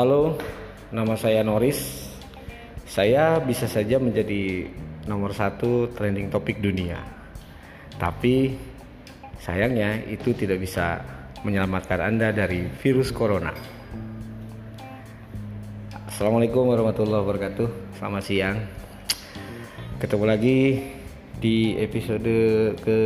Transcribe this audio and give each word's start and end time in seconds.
Halo, 0.00 0.32
nama 0.96 1.12
saya 1.12 1.44
Noris. 1.44 1.76
Saya 2.88 3.36
bisa 3.36 3.68
saja 3.68 4.00
menjadi 4.00 4.64
nomor 5.04 5.36
satu 5.36 5.92
trending 5.92 6.32
topik 6.32 6.56
dunia. 6.56 6.96
Tapi 8.00 8.56
sayangnya 9.44 10.00
itu 10.08 10.32
tidak 10.32 10.64
bisa 10.64 11.04
menyelamatkan 11.44 12.00
Anda 12.00 12.32
dari 12.32 12.64
virus 12.80 13.12
corona. 13.12 13.52
Assalamualaikum 16.08 16.72
warahmatullahi 16.72 17.20
wabarakatuh. 17.20 18.00
Selamat 18.00 18.24
siang. 18.24 18.56
Ketemu 20.00 20.24
lagi 20.24 20.80
di 21.36 21.76
episode 21.76 22.72
ke 22.80 22.98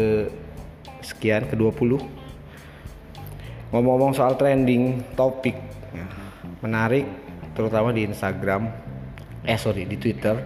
sekian 1.02 1.50
ke-20. 1.50 1.98
Ngomong-ngomong 3.74 4.14
soal 4.14 4.38
trending 4.38 5.02
topik 5.18 5.74
menarik 6.64 7.04
terutama 7.52 7.92
di 7.92 8.08
Instagram 8.08 8.72
eh 9.44 9.60
sorry 9.60 9.84
di 9.84 10.00
Twitter. 10.00 10.40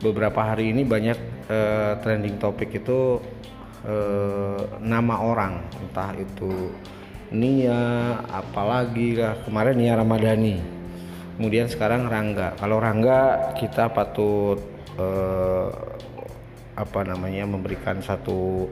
Beberapa 0.00 0.54
hari 0.54 0.70
ini 0.70 0.86
banyak 0.86 1.18
eh, 1.50 1.92
trending 2.00 2.38
topik 2.38 2.70
itu 2.70 3.18
eh, 3.82 4.62
nama 4.78 5.20
orang. 5.20 5.66
Entah 5.82 6.14
itu 6.14 6.70
Nia 7.34 8.16
apalagi 8.30 9.18
lah 9.18 9.42
kemarin 9.42 9.74
Nia 9.76 9.98
Ramadhani. 9.98 10.56
Kemudian 11.36 11.66
sekarang 11.66 12.06
Rangga. 12.06 12.54
Kalau 12.56 12.78
Rangga 12.78 13.52
kita 13.58 13.90
patut 13.90 14.62
eh, 14.96 15.68
apa 16.78 17.00
namanya 17.04 17.44
memberikan 17.44 18.00
satu 18.00 18.70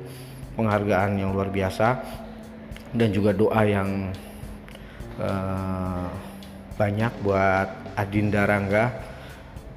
penghargaan 0.55 1.19
yang 1.19 1.35
luar 1.35 1.51
biasa. 1.51 1.99
Dan 2.89 3.13
juga 3.13 3.37
doa 3.37 3.69
yang 3.69 4.17
uh, 5.21 6.09
banyak 6.79 7.13
buat 7.27 7.99
Adinda 7.99 8.47
Rangga. 8.47 8.87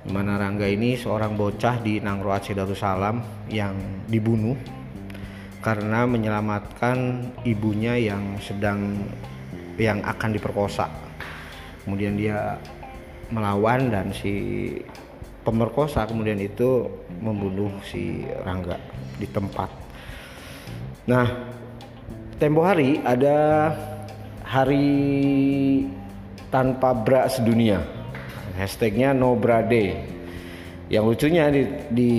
Di 0.01 0.09
mana 0.13 0.37
Rangga 0.37 0.69
ini 0.69 0.97
seorang 0.97 1.33
bocah 1.33 1.81
di 1.81 1.97
Nangro 1.97 2.33
Aceh 2.33 2.53
Darussalam 2.53 3.49
yang 3.49 4.05
dibunuh 4.05 4.57
karena 5.61 6.09
menyelamatkan 6.09 7.29
ibunya 7.45 7.97
yang 7.97 8.37
sedang 8.41 8.97
yang 9.77 10.01
akan 10.05 10.29
diperkosa. 10.33 10.89
Kemudian 11.85 12.17
dia 12.17 12.57
melawan 13.33 13.89
dan 13.89 14.09
si 14.13 14.69
pemerkosa 15.41 16.05
kemudian 16.05 16.37
itu 16.37 16.85
membunuh 17.21 17.69
si 17.85 18.25
Rangga 18.45 18.77
di 19.17 19.25
tempat. 19.29 19.69
Nah 21.05 21.25
tempo 22.41 22.65
hari 22.65 23.01
ada 23.05 23.69
hari 24.45 24.89
tanpa 26.51 26.91
bra 26.91 27.25
sedunia. 27.31 27.81
Hashtagnya 28.59 29.15
no 29.15 29.33
bra 29.39 29.63
day. 29.63 29.95
Yang 30.91 31.03
lucunya 31.07 31.47
di, 31.47 31.63
di 31.87 32.13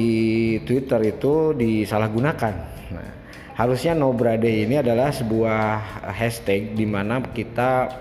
Twitter 0.64 1.12
itu 1.12 1.52
disalahgunakan. 1.52 2.54
Nah, 2.96 3.10
harusnya 3.54 3.92
no 3.92 4.16
bra 4.16 4.40
day 4.40 4.64
ini 4.64 4.80
adalah 4.80 5.12
sebuah 5.12 5.78
hashtag 6.16 6.72
di 6.72 6.88
mana 6.88 7.20
kita 7.20 7.92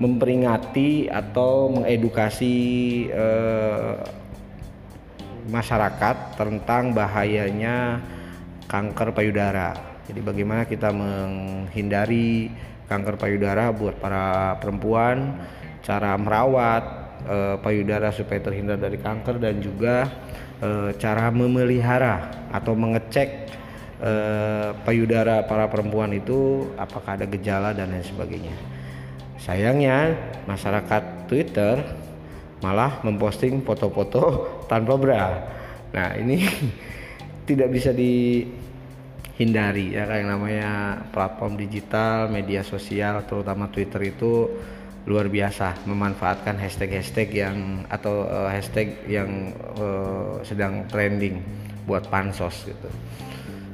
memperingati 0.00 1.10
atau 1.10 1.68
mengedukasi 1.76 2.54
eh, 3.10 3.94
masyarakat 5.50 6.16
tentang 6.38 6.94
bahayanya 6.94 8.00
kanker 8.70 9.10
payudara. 9.10 9.74
Jadi 10.06 10.22
bagaimana 10.22 10.62
kita 10.64 10.94
menghindari 10.94 12.48
kanker 12.86 13.18
payudara 13.18 13.74
buat 13.74 13.98
para 13.98 14.56
perempuan 14.62 15.38
cara 15.80 16.16
merawat 16.16 16.84
e, 17.24 17.36
payudara 17.60 18.12
supaya 18.12 18.40
terhindar 18.40 18.80
dari 18.80 19.00
kanker 19.00 19.40
dan 19.40 19.60
juga 19.60 20.08
e, 20.60 20.96
cara 21.00 21.32
memelihara 21.32 22.48
atau 22.52 22.76
mengecek 22.76 23.28
e, 24.00 24.12
payudara 24.84 25.44
para 25.44 25.68
perempuan 25.68 26.12
itu 26.12 26.70
apakah 26.76 27.16
ada 27.16 27.26
gejala 27.28 27.72
dan 27.72 27.92
lain 27.92 28.04
sebagainya. 28.04 28.56
Sayangnya 29.40 30.20
masyarakat 30.44 31.24
Twitter 31.24 31.80
malah 32.60 33.00
memposting 33.00 33.64
foto-foto 33.64 34.44
tanpa 34.68 35.00
bra. 35.00 35.24
Nah 35.96 36.12
ini 36.20 36.44
tidak 37.48 37.72
bisa 37.72 37.96
dihindari 37.96 39.96
ya 39.96 40.04
kayak 40.04 40.28
namanya 40.28 41.00
platform 41.08 41.56
digital, 41.56 42.28
media 42.28 42.60
sosial, 42.60 43.24
terutama 43.24 43.72
Twitter 43.72 44.12
itu 44.12 44.44
luar 45.08 45.32
biasa 45.32 45.88
memanfaatkan 45.88 46.60
hashtag-hashtag 46.60 47.32
yang 47.32 47.88
atau 47.88 48.28
uh, 48.28 48.52
hashtag 48.52 49.00
yang 49.08 49.56
uh, 49.80 50.44
sedang 50.44 50.84
trending 50.92 51.40
buat 51.88 52.04
pansos 52.12 52.68
gitu. 52.68 52.88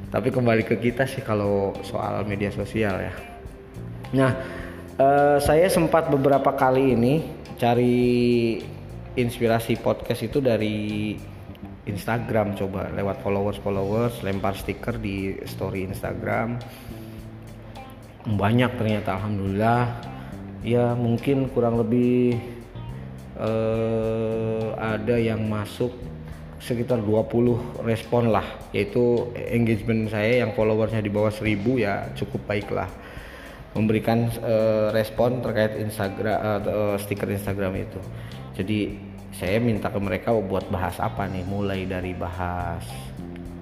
Tapi 0.07 0.31
kembali 0.31 0.63
ke 0.63 0.79
kita 0.79 1.03
sih 1.03 1.19
kalau 1.19 1.75
soal 1.83 2.23
media 2.23 2.47
sosial 2.47 2.95
ya. 3.03 3.13
Nah, 4.15 4.31
uh, 4.95 5.37
saya 5.43 5.67
sempat 5.67 6.07
beberapa 6.07 6.55
kali 6.55 6.95
ini 6.95 7.27
cari 7.59 8.55
inspirasi 9.17 9.81
podcast 9.83 10.23
itu 10.23 10.39
dari 10.39 11.17
Instagram 11.87 12.55
coba 12.55 12.91
lewat 12.93 13.23
followers 13.23 13.57
followers 13.63 14.19
lempar 14.21 14.53
stiker 14.53 14.99
di 14.99 15.39
story 15.47 15.87
Instagram 15.87 16.59
banyak 18.27 18.75
ternyata 18.75 19.15
alhamdulillah 19.15 20.16
ya 20.67 20.91
mungkin 20.99 21.47
kurang 21.55 21.79
lebih 21.79 22.35
uh, 23.39 24.75
ada 24.75 25.15
yang 25.15 25.47
masuk 25.47 25.95
sekitar 26.59 26.99
20 26.99 27.87
respon 27.87 28.27
lah. 28.35 28.43
Yaitu 28.75 29.31
engagement 29.47 30.11
saya 30.11 30.43
yang 30.43 30.51
followersnya 30.51 30.99
di 30.99 31.07
bawah 31.07 31.31
1000 31.31 31.55
ya 31.79 32.11
cukup 32.19 32.43
baik 32.43 32.67
lah. 32.75 32.91
Memberikan 33.71 34.27
uh, 34.43 34.91
respon 34.91 35.39
terkait 35.39 35.79
Instagram 35.79 36.37
uh, 36.67 36.99
stiker 36.99 37.31
Instagram 37.31 37.87
itu. 37.87 37.99
Jadi 38.59 39.07
saya 39.31 39.63
minta 39.63 39.87
ke 39.87 39.99
mereka 40.01 40.35
buat 40.35 40.67
bahas 40.67 40.99
apa 40.99 41.29
nih? 41.31 41.47
Mulai 41.47 41.87
dari 41.87 42.11
bahas 42.11 42.83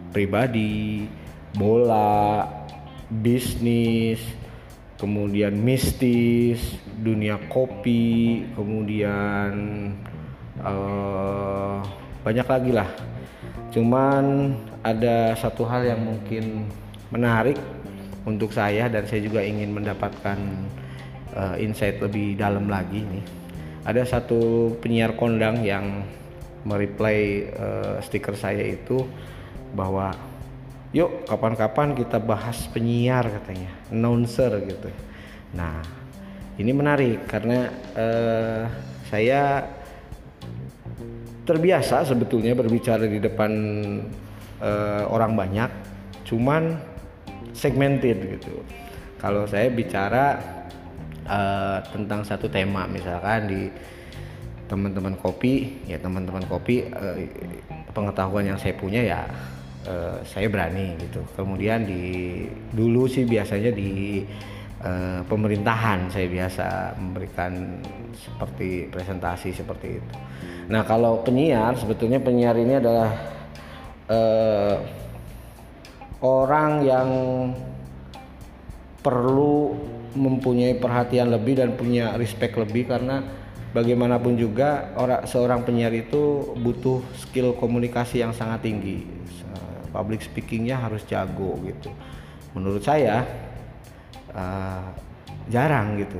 pribadi 0.10 1.04
bola 1.54 2.48
bisnis 3.12 4.24
kemudian 5.06 5.54
mistis, 5.54 6.82
dunia 6.98 7.38
kopi, 7.46 8.42
kemudian 8.58 9.54
uh, 10.66 11.78
banyak 12.26 12.48
lagi 12.50 12.72
lah. 12.74 12.90
Cuman 13.70 14.58
ada 14.82 15.38
satu 15.38 15.62
hal 15.70 15.86
yang 15.86 16.02
mungkin 16.02 16.66
menarik 17.14 17.62
untuk 18.26 18.50
saya 18.50 18.90
dan 18.90 19.06
saya 19.06 19.22
juga 19.22 19.46
ingin 19.46 19.78
mendapatkan 19.78 20.42
uh, 21.38 21.54
insight 21.62 22.02
lebih 22.02 22.34
dalam 22.34 22.66
lagi 22.66 23.06
nih. 23.06 23.22
Ada 23.86 24.10
satu 24.10 24.74
penyiar 24.82 25.14
kondang 25.14 25.62
yang 25.62 26.02
mereply 26.66 27.46
uh, 27.62 28.02
stiker 28.02 28.34
saya 28.34 28.74
itu 28.74 29.06
bahwa 29.78 30.18
yuk 30.96 31.28
kapan-kapan 31.28 31.92
kita 31.92 32.24
bahas 32.24 32.72
penyiar 32.72 33.28
katanya 33.28 33.68
announcer 33.92 34.48
gitu. 34.64 34.88
Nah 35.52 35.84
ini 36.56 36.72
menarik 36.72 37.28
karena 37.28 37.68
uh, 38.00 38.64
saya 39.12 39.68
terbiasa 41.44 42.08
sebetulnya 42.08 42.56
berbicara 42.56 43.04
di 43.12 43.20
depan 43.20 43.52
uh, 44.64 45.04
orang 45.12 45.36
banyak 45.36 45.68
cuman 46.24 46.80
segmented 47.52 48.40
gitu. 48.40 48.64
Kalau 49.20 49.44
saya 49.52 49.68
bicara 49.68 50.40
uh, 51.28 51.84
tentang 51.92 52.24
satu 52.24 52.48
tema 52.48 52.88
misalkan 52.88 53.52
di 53.52 53.62
teman-teman 54.72 55.20
kopi 55.20 55.86
ya 55.86 56.00
teman-teman 56.00 56.48
kopi 56.48 56.88
uh, 56.88 57.20
pengetahuan 57.92 58.48
yang 58.48 58.58
saya 58.58 58.74
punya 58.80 59.04
ya 59.04 59.22
uh, 59.88 60.18
saya 60.26 60.50
berani 60.50 60.98
gitu. 61.00 61.22
Kemudian 61.38 61.86
di 61.86 62.46
dulu 62.74 63.06
sih 63.10 63.24
biasanya 63.24 63.72
di 63.72 64.22
uh, 64.82 65.22
pemerintahan 65.26 66.10
saya 66.10 66.28
biasa 66.28 66.98
memberikan 67.00 67.82
seperti 68.14 68.90
presentasi 68.90 69.50
seperti 69.54 69.88
itu. 70.02 70.14
Nah 70.70 70.82
kalau 70.84 71.22
penyiar 71.22 71.78
sebetulnya 71.78 72.20
penyiar 72.20 72.58
ini 72.58 72.74
adalah 72.82 73.10
uh, 74.10 74.76
orang 76.26 76.72
yang 76.82 77.10
perlu 79.06 79.78
mempunyai 80.16 80.80
perhatian 80.80 81.30
lebih 81.30 81.60
dan 81.62 81.78
punya 81.78 82.16
respect 82.18 82.58
lebih 82.58 82.90
karena 82.90 83.22
bagaimanapun 83.76 84.40
juga 84.40 84.96
orang 84.96 85.28
seorang 85.28 85.68
penyiar 85.68 85.92
itu 85.92 86.56
butuh 86.56 87.04
skill 87.20 87.54
komunikasi 87.60 88.24
yang 88.24 88.32
sangat 88.32 88.64
tinggi 88.64 89.04
public 89.96 90.20
speakingnya 90.20 90.76
harus 90.76 91.08
jago 91.08 91.56
gitu. 91.64 91.88
Menurut 92.52 92.84
saya 92.84 93.24
uh, 94.36 94.92
jarang 95.48 95.96
gitu. 95.96 96.20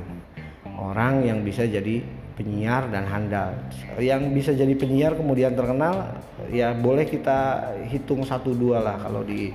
Orang 0.80 1.28
yang 1.28 1.44
bisa 1.44 1.68
jadi 1.68 2.00
penyiar 2.36 2.88
dan 2.88 3.04
handal. 3.04 3.52
Yang 4.00 4.22
bisa 4.32 4.50
jadi 4.56 4.72
penyiar 4.72 5.12
kemudian 5.16 5.52
terkenal 5.52 6.20
ya 6.48 6.72
boleh 6.72 7.04
kita 7.04 7.72
hitung 7.92 8.24
satu 8.24 8.56
dua 8.56 8.80
lah. 8.80 8.96
Kalau 9.00 9.20
di 9.24 9.52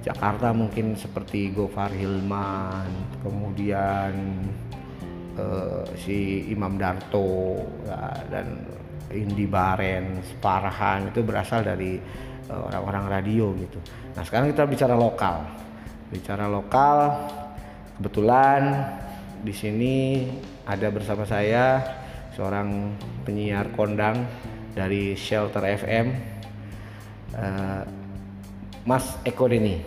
Jakarta 0.00 0.56
mungkin 0.56 0.96
seperti 0.96 1.52
Gofar 1.52 1.92
Hilman, 1.92 3.20
kemudian 3.20 4.12
uh, 5.36 5.84
si 5.92 6.48
Imam 6.48 6.80
Darto 6.80 7.60
ya, 7.84 8.16
dan 8.32 8.64
Indi 9.12 9.44
Baren, 9.44 10.24
Parahan 10.40 11.12
itu 11.12 11.20
berasal 11.20 11.68
dari 11.68 12.00
orang-orang 12.50 13.04
uh, 13.06 13.10
radio 13.10 13.46
gitu. 13.56 13.78
Nah 14.14 14.22
sekarang 14.26 14.50
kita 14.50 14.66
bicara 14.66 14.94
lokal, 14.98 15.46
bicara 16.10 16.50
lokal 16.50 17.28
kebetulan 17.98 18.90
di 19.40 19.54
sini 19.54 19.96
ada 20.66 20.90
bersama 20.90 21.24
saya 21.24 21.80
seorang 22.34 22.94
penyiar 23.22 23.70
kondang 23.74 24.26
dari 24.74 25.18
Shelter 25.18 25.66
FM, 25.66 26.06
uh, 27.34 27.40
eh, 27.40 27.82
Mas 28.86 29.18
Eko 29.26 29.50
Deni. 29.50 29.82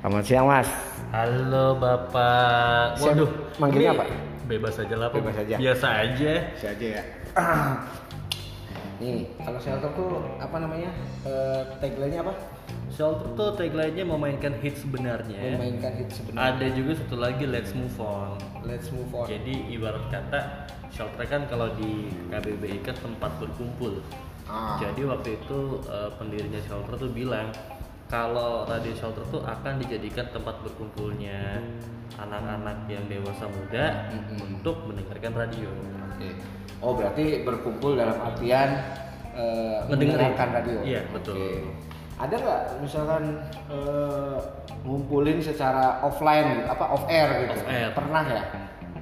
Selamat 0.00 0.24
siang 0.24 0.48
Mas. 0.48 0.68
Halo 1.12 1.76
Bapak. 1.76 3.00
Waduh, 3.02 3.30
manggilnya 3.60 3.92
apa? 3.96 4.04
Bebas 4.48 4.78
aja 4.80 4.94
lah. 4.96 5.08
Bebas 5.12 5.36
aja. 5.36 5.56
Biasa 5.58 5.86
aja. 6.06 6.32
Biasa 6.54 6.66
aja 6.72 6.86
ya. 6.86 7.02
Nih, 9.00 9.32
kalau 9.40 9.56
shelter 9.56 9.90
tuh 9.96 10.20
apa 10.36 10.56
namanya? 10.60 10.92
Uh, 11.24 11.64
tagline-nya 11.80 12.20
apa? 12.20 12.36
Shelter 12.92 13.32
tuh 13.32 13.56
tagline-nya 13.56 14.04
memainkan 14.04 14.52
hit 14.60 14.76
sebenarnya. 14.76 15.56
Memainkan 15.56 15.92
hit 15.96 16.12
sebenarnya. 16.12 16.52
Ada 16.52 16.66
juga 16.76 16.92
satu 17.00 17.16
lagi 17.16 17.44
Let's 17.48 17.72
Move 17.72 17.96
On. 17.96 18.36
Let's 18.60 18.92
Move 18.92 19.08
On. 19.16 19.24
Jadi 19.24 19.72
ibarat 19.72 20.04
kata 20.12 20.68
shelter 20.92 21.24
kan 21.24 21.48
kalau 21.48 21.72
di 21.80 22.12
KBBI 22.28 22.84
kan 22.84 22.92
tempat 23.00 23.32
berkumpul. 23.40 24.04
Ah. 24.44 24.76
Jadi 24.76 25.08
waktu 25.08 25.40
itu 25.40 25.80
uh, 25.88 26.12
pendirinya 26.20 26.60
shelter 26.68 27.00
tuh 27.00 27.08
bilang 27.08 27.48
kalau 28.10 28.66
radio 28.66 28.90
shelter 28.92 29.22
tuh 29.30 29.40
akan 29.46 29.78
dijadikan 29.78 30.26
tempat 30.34 30.58
berkumpulnya 30.66 31.62
anak-anak 32.18 32.90
yang 32.90 33.06
dewasa 33.06 33.46
muda 33.46 34.10
mm 34.10 34.18
-hmm. 34.18 34.36
untuk 34.50 34.76
mendengarkan 34.90 35.32
radio. 35.32 35.70
Okay. 36.18 36.34
Oh 36.82 36.92
berarti 36.98 37.46
berkumpul 37.46 37.94
dalam 37.94 38.18
artian 38.18 38.82
uh, 39.38 39.86
mendengarkan 39.86 40.48
radio. 40.50 40.78
Iya 40.82 41.06
betul. 41.14 41.38
Okay. 41.38 41.62
Ada 42.20 42.34
nggak 42.36 42.62
misalkan 42.84 43.24
uh, 43.72 44.36
ngumpulin 44.84 45.40
secara 45.40 46.04
offline, 46.04 46.68
apa 46.68 46.84
off 46.92 47.08
air 47.08 47.46
gitu? 47.46 47.56
Off 47.56 47.68
air. 47.70 47.88
Pernah 47.96 48.22
ya? 48.28 48.42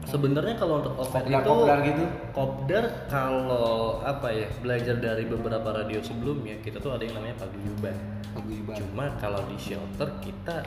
Sebenarnya 0.08 0.56
kalau 0.56 0.81
untuk 0.81 0.94
off 0.96 1.12
air 1.20 1.28
itu 1.28 1.37
kopdar 1.44 1.78
gitu. 1.84 2.05
Kopdar 2.32 2.84
kalau 3.12 4.00
apa 4.00 4.28
ya 4.32 4.49
belajar 4.64 4.96
dari 4.96 5.28
beberapa 5.28 5.69
radio 5.69 6.00
sebelumnya 6.00 6.56
kita 6.64 6.81
tuh 6.81 6.96
ada 6.96 7.05
yang 7.05 7.20
namanya 7.20 7.44
paguyuban. 7.44 7.96
Paguyuban. 8.32 8.75
Cuma 8.81 9.05
kalau 9.20 9.44
di 9.52 9.60
shelter 9.60 10.08
kita 10.25 10.64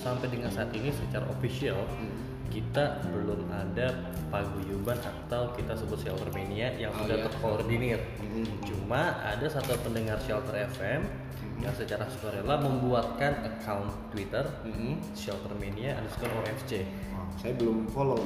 sampai 0.00 0.32
dengan 0.32 0.48
saat 0.48 0.72
ini 0.72 0.88
secara 0.88 1.28
official 1.28 1.76
hmm 1.84 2.28
kita 2.48 3.04
belum 3.12 3.44
ada 3.52 3.92
paguyuban 4.32 4.96
atau 4.98 5.52
kita 5.52 5.76
sebut 5.76 6.00
shelter 6.00 6.28
mania 6.32 6.72
yang 6.80 6.92
oh, 6.96 7.04
sudah 7.04 7.16
iya. 7.20 7.26
terkoordinir. 7.28 8.00
Mm-hmm. 8.20 8.44
Cuma 8.64 9.20
ada 9.20 9.46
satu 9.46 9.76
pendengar 9.84 10.16
shelter 10.24 10.56
FM 10.72 11.04
mm-hmm. 11.04 11.64
yang 11.64 11.74
secara 11.76 12.08
sukarela 12.08 12.56
membuatkan 12.60 13.44
account 13.44 13.92
Twitter 14.12 14.44
mm-hmm. 14.64 14.96
shelter 15.12 15.52
mania 15.60 15.96
underscore 16.00 16.32
OFC. 16.44 16.88
Oh, 17.14 17.28
saya 17.36 17.52
belum 17.56 17.86
follow. 17.92 18.20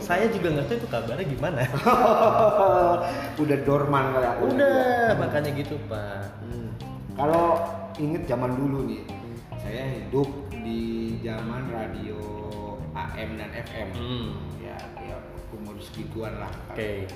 Saya 0.00 0.30
juga 0.32 0.56
nggak 0.56 0.66
tahu 0.70 0.76
itu 0.80 0.88
kabarnya 0.88 1.26
gimana. 1.28 1.62
Udah 3.42 3.58
dorman 3.66 4.04
kali 4.14 4.26
aku. 4.26 4.42
Udah, 4.56 5.16
makanya 5.20 5.50
gitu 5.52 5.76
pak. 5.90 6.32
Hmm. 6.42 6.70
Kalau 7.18 7.60
inget 7.98 8.24
zaman 8.30 8.54
dulu 8.54 8.86
nih, 8.88 9.02
saya 9.58 9.84
hidup 10.00 10.28
di 10.64 11.18
zaman 11.20 11.68
radio 11.68 12.16
AM 12.94 13.30
dan 13.38 13.50
FM 13.52 13.88
hmm. 13.94 14.28
ya 14.62 14.78
ya 15.02 15.16
umur 15.54 15.78
segituan 15.78 16.34
lah 16.40 16.50
oke 16.70 16.74
okay. 16.74 17.06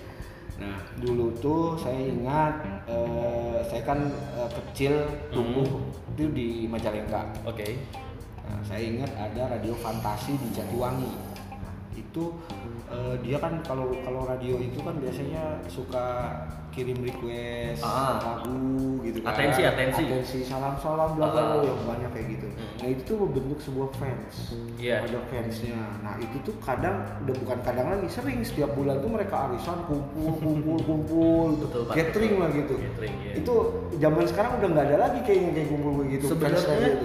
nah 0.61 0.79
dulu 1.01 1.33
tuh 1.41 1.75
saya 1.81 1.99
ingat 2.13 2.55
uh, 2.87 3.59
saya 3.67 3.83
kan 3.83 4.11
uh, 4.37 4.51
kecil 4.53 5.07
tumbuh 5.35 5.67
hmm. 5.67 6.13
itu 6.15 6.25
di 6.35 6.49
Majalengka 6.71 7.25
oke 7.43 7.57
okay. 7.57 7.83
nah, 8.47 8.61
saya 8.63 8.83
ingat 8.85 9.11
ada 9.17 9.59
radio 9.59 9.75
fantasi 9.81 10.37
di 10.39 10.49
Jatiwangi 10.55 11.32
itu 12.03 12.25
uh, 12.91 13.15
dia 13.23 13.39
kan 13.39 13.63
kalau 13.63 13.95
kalau 14.03 14.27
radio 14.27 14.59
itu 14.59 14.79
kan 14.83 14.99
biasanya 14.99 15.63
suka 15.71 16.07
kirim 16.73 16.99
request 17.05 17.85
ah. 17.85 18.17
lagu 18.19 18.99
gitu 19.05 19.21
kan 19.21 19.37
atensi 19.37 19.63
atensi 19.63 20.03
atensi 20.09 20.39
salam 20.43 20.75
salam 20.81 21.15
bla 21.15 21.29
bla 21.29 21.43
ah. 21.61 21.77
banyak 21.85 22.11
kayak 22.17 22.27
gitu 22.33 22.47
hmm. 22.49 22.75
nah 22.81 22.87
itu 22.89 23.03
tuh 23.05 23.17
membentuk 23.21 23.61
sebuah 23.61 23.89
fans 24.01 24.57
yeah. 24.81 25.05
ada 25.05 25.21
fansnya 25.29 25.79
nah 26.01 26.17
itu 26.17 26.37
tuh 26.43 26.57
kadang 26.65 27.05
udah 27.29 27.35
bukan 27.45 27.59
kadang 27.61 27.87
lagi 27.93 28.09
sering 28.09 28.41
setiap 28.41 28.73
bulan 28.73 29.05
tuh 29.05 29.11
mereka 29.13 29.53
arisan 29.53 29.79
kumpul 29.85 30.33
kumpul 30.41 30.79
kumpul 30.89 31.49
Betul, 31.61 31.83
gathering 31.93 32.35
lah 32.41 32.49
gitu 32.57 32.75
gathering, 32.81 33.15
yeah. 33.21 33.39
itu 33.39 33.55
zaman 34.01 34.25
sekarang 34.25 34.53
udah 34.59 34.69
nggak 34.73 34.87
ada 34.89 34.97
lagi 35.09 35.21
kayaknya 35.29 35.51
kayak 35.53 35.69
kumpul 35.69 35.93
begitu 36.01 36.25
sebenarnya 36.33 36.97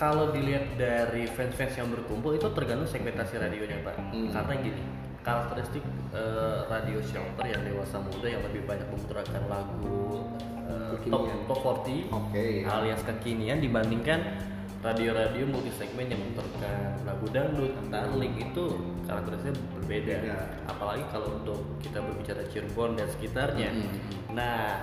kalau 0.00 0.32
dilihat 0.32 0.80
dari 0.80 1.28
fans-fans 1.28 1.76
yang 1.76 1.92
berkumpul 1.92 2.32
itu 2.32 2.48
tergantung 2.56 2.88
segmentasi 2.88 3.36
radionya 3.36 3.84
pak 3.84 4.00
hmm. 4.00 4.32
karena 4.32 4.54
gini 4.64 4.82
karakteristik 5.20 5.84
uh, 6.16 6.64
radio 6.72 7.04
shelter 7.04 7.44
yang 7.44 7.60
dewasa 7.60 8.00
muda 8.00 8.24
yang 8.32 8.42
lebih 8.48 8.64
banyak 8.64 8.88
memutarkan 8.88 9.44
lagu 9.44 10.24
uh, 10.64 10.96
top 11.04 11.28
top 11.44 11.60
40 11.84 12.08
okay. 12.08 12.64
alias 12.64 13.04
kekinian 13.04 13.60
dibandingkan 13.60 14.40
radio-radio 14.80 15.44
multi 15.44 15.68
segmen 15.76 16.08
yang 16.08 16.16
memutarkan 16.24 17.04
lagu 17.04 17.28
dangdut, 17.28 17.76
darling 17.92 18.32
itu 18.40 18.80
karakteristiknya 19.04 19.60
berbeda. 19.76 20.16
Ya. 20.24 20.40
Apalagi 20.72 21.04
kalau 21.12 21.36
untuk 21.36 21.60
kita 21.84 22.00
berbicara 22.00 22.48
Cirebon 22.48 22.96
dan 22.96 23.04
sekitarnya. 23.12 23.76
-hmm. 23.76 24.32
Nah, 24.32 24.80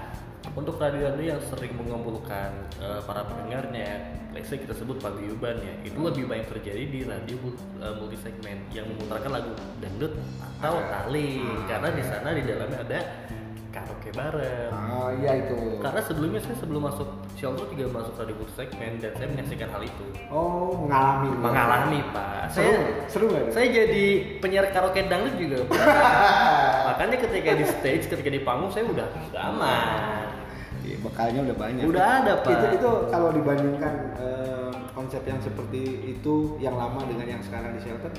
untuk 0.55 0.79
radio-radio 0.81 1.37
yang 1.37 1.41
sering 1.53 1.73
mengumpulkan 1.77 2.49
uh, 2.81 3.01
para 3.05 3.25
pendengarnya, 3.27 4.15
let's 4.33 4.49
say 4.49 4.57
kita 4.57 4.73
sebut 4.73 4.97
paguyuban 4.97 5.59
ya, 5.59 5.73
itu 5.85 5.97
lebih 5.99 6.25
banyak 6.25 6.47
terjadi 6.49 6.83
di 6.87 6.99
radio 7.05 7.37
uh, 7.83 7.93
multi 7.99 8.17
segmen 8.21 8.61
yang 8.73 8.87
memutarkan 8.89 9.31
lagu 9.37 9.51
dangdut 9.83 10.13
atau 10.57 10.81
tali, 10.87 11.43
karena 11.69 11.89
di 11.93 12.03
sana 12.05 12.29
di 12.33 12.43
dalamnya 12.45 12.79
ada 12.81 12.99
karaoke 13.77 14.09
bareng. 14.13 14.71
Ah 14.73 15.09
iya 15.21 15.31
itu. 15.45 15.57
Karena 15.77 16.01
sebelumnya 16.01 16.41
saya 16.41 16.55
sebelum 16.57 16.81
masuk 16.89 17.09
shelter 17.37 17.65
juga 17.69 17.85
masuk 18.01 18.13
radio 18.17 18.35
multi 18.37 18.53
segmen 18.57 18.91
dan 18.97 19.11
saya 19.13 19.27
menyaksikan 19.29 19.69
hal 19.69 19.81
itu. 19.85 20.05
Oh 20.33 20.73
mengalami. 20.85 21.29
Mengalami 21.37 21.99
pak. 22.09 22.49
Seru 22.49 22.71
saya, 22.73 22.81
seru 23.11 23.25
gak? 23.29 23.43
Saya 23.53 23.67
jadi 23.69 24.05
penyiar 24.41 24.65
karaoke 24.73 25.05
dangdut 25.05 25.35
juga. 25.37 25.57
Makanya 26.89 27.17
ketika 27.21 27.51
di 27.53 27.65
stage, 27.67 28.05
ketika 28.09 28.29
di 28.33 28.41
panggung 28.41 28.73
saya 28.73 28.89
udah 28.89 29.07
aman 29.37 30.27
Iya, 30.87 30.97
bekalnya 31.03 31.39
udah 31.51 31.57
banyak. 31.59 31.83
Udah 31.83 32.05
ada 32.23 32.33
pak. 32.47 32.51
Itu 32.55 32.65
itu 32.79 32.91
kalau 33.11 33.29
dibandingkan 33.35 33.93
uh, 34.15 34.71
konsep 34.95 35.19
yang 35.27 35.39
seperti 35.43 36.15
itu 36.15 36.55
yang 36.63 36.79
lama 36.79 37.03
dengan 37.03 37.27
yang 37.27 37.41
sekarang 37.43 37.75
di 37.75 37.81
shelter, 37.83 38.11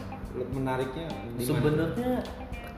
menariknya. 0.53 1.09
Sebenarnya 1.41 2.21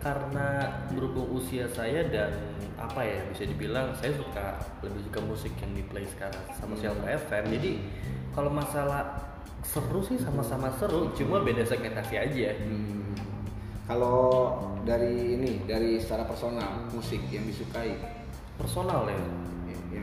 karena 0.00 0.80
berhubung 0.92 1.36
usia 1.36 1.68
saya 1.68 2.04
dan 2.08 2.32
apa 2.80 3.04
ya 3.04 3.20
bisa 3.28 3.44
dibilang 3.44 3.92
saya 4.00 4.16
suka 4.16 4.56
lebih 4.80 5.04
suka 5.04 5.20
musik 5.20 5.52
yang 5.60 5.72
di 5.76 5.84
play 5.84 6.08
sekarang 6.08 6.40
sama 6.56 6.74
hmm. 6.74 6.80
shelter 6.80 7.08
FM. 7.28 7.44
Jadi 7.60 7.72
kalau 8.32 8.50
masalah 8.50 9.04
seru 9.60 10.00
sih 10.00 10.16
sama-sama 10.16 10.72
seru, 10.80 11.12
cuma 11.12 11.44
beda 11.44 11.62
segmentasi 11.68 12.14
aja. 12.16 12.56
Hmm. 12.56 13.12
Kalau 13.84 14.56
dari 14.88 15.36
ini 15.36 15.60
dari 15.68 16.00
secara 16.00 16.24
personal 16.24 16.88
musik 16.94 17.20
yang 17.28 17.44
disukai 17.44 17.98
personal 18.56 19.04
ya 19.04 19.20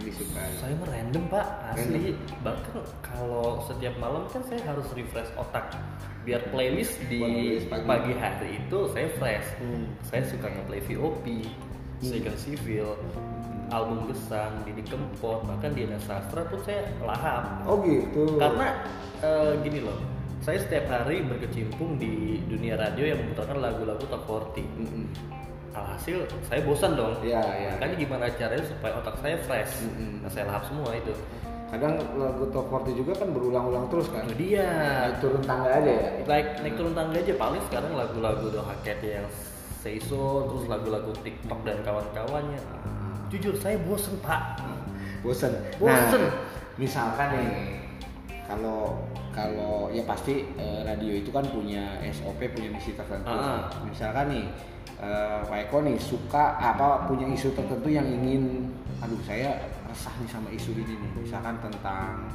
disukai? 0.08 0.52
Saya 0.58 0.74
mah 0.80 0.88
random 0.88 1.24
pak, 1.28 1.48
asli. 1.76 2.16
Random. 2.16 2.40
Bahkan 2.44 2.76
kalau 3.04 3.48
setiap 3.68 3.96
malam 4.00 4.24
kan 4.32 4.42
saya 4.48 4.62
harus 4.64 4.88
refresh 4.96 5.32
otak 5.36 5.76
biar 6.28 6.44
playlist 6.52 7.00
di 7.08 7.24
pagi. 7.72 7.88
pagi 7.88 8.14
hari 8.16 8.50
itu 8.60 8.80
saya 8.92 9.08
fresh. 9.20 9.48
Hmm. 9.60 9.86
Saya 10.08 10.24
suka 10.28 10.48
ngeplay 10.52 10.82
VOP, 10.84 11.26
hmm. 11.44 12.04
Second 12.04 12.38
Civil, 12.40 12.90
album 13.72 14.12
Gesang, 14.12 14.64
Didi 14.64 14.84
Kempot, 14.88 15.44
bahkan 15.48 15.72
Diana 15.76 16.00
Sastra 16.04 16.48
pun 16.48 16.60
saya 16.64 16.88
lahap. 17.04 17.64
Oh 17.68 17.80
gitu. 17.84 18.40
Karena 18.40 18.84
uh, 19.24 19.56
gini 19.64 19.84
loh, 19.84 20.00
saya 20.44 20.60
setiap 20.64 20.88
hari 20.92 21.24
berkecimpung 21.24 21.96
di 22.00 22.44
dunia 22.48 22.76
radio 22.80 23.16
yang 23.16 23.20
memutarkan 23.24 23.60
lagu-lagu 23.60 24.04
top 24.08 24.24
40. 24.28 24.64
Mm 24.64 24.88
-hmm 24.88 25.38
alhasil 25.84 26.18
saya 26.50 26.62
bosan 26.66 26.98
dong 26.98 27.14
ya, 27.22 27.42
ya. 27.42 27.70
makanya 27.78 27.96
gimana 27.98 28.26
caranya 28.34 28.66
supaya 28.66 28.94
otak 28.98 29.16
saya 29.22 29.36
fresh 29.46 29.74
mm 29.86 29.92
-hmm. 29.94 30.14
nah 30.26 30.30
saya 30.30 30.44
lahap 30.50 30.64
semua 30.66 30.90
itu 30.98 31.14
kadang 31.68 32.00
lagu 32.16 32.48
top 32.56 32.72
40 32.72 33.00
juga 33.04 33.12
kan 33.20 33.28
berulang-ulang 33.36 33.92
terus 33.92 34.08
kan 34.08 34.24
itu 34.32 34.56
dia 34.56 34.64
naik 34.72 35.20
turun 35.20 35.44
tangga 35.44 35.68
aja 35.68 35.92
ya 35.92 36.10
naik 36.24 36.48
naik 36.64 36.74
turun 36.80 36.94
tangga 36.96 37.18
aja 37.20 37.34
paling 37.36 37.62
sekarang 37.68 37.92
lagu-lagu 37.92 38.46
doa 38.50 38.66
haket 38.72 39.00
yang 39.04 39.28
Soul, 39.88 40.52
terus 40.52 40.68
lagu-lagu 40.68 41.16
TikTok 41.24 41.64
dan 41.64 41.80
kawan-kawannya. 41.80 42.60
Jujur 43.32 43.56
saya 43.56 43.80
bosen 43.88 44.20
pak. 44.20 44.60
bosen 45.24 45.56
Bosen. 45.80 46.22
nah 46.28 46.34
misalkan 46.78 47.28
nih 47.40 47.50
kalau 48.46 49.02
kalau 49.34 49.90
ya 49.90 50.06
pasti 50.06 50.46
eh, 50.56 50.82
radio 50.86 51.18
itu 51.18 51.34
kan 51.34 51.42
punya 51.50 51.98
SOP 52.14 52.38
punya 52.54 52.70
misi 52.70 52.94
tertentu 52.94 53.34
Ah. 53.34 53.66
misalkan 53.82 54.30
nih 54.30 54.46
eh, 55.02 55.40
Pak 55.46 55.58
Eko 55.70 55.86
nih 55.86 55.98
suka 55.98 56.58
apa 56.58 57.06
punya 57.06 57.26
isu 57.30 57.54
tertentu 57.54 57.90
yang 57.90 58.06
ingin 58.06 58.72
aduh 58.98 59.22
saya 59.22 59.70
resah 59.86 60.14
nih 60.22 60.30
sama 60.30 60.50
isu 60.54 60.74
ini 60.74 60.94
nih. 60.98 61.12
Misalkan 61.22 61.58
tentang 61.62 62.26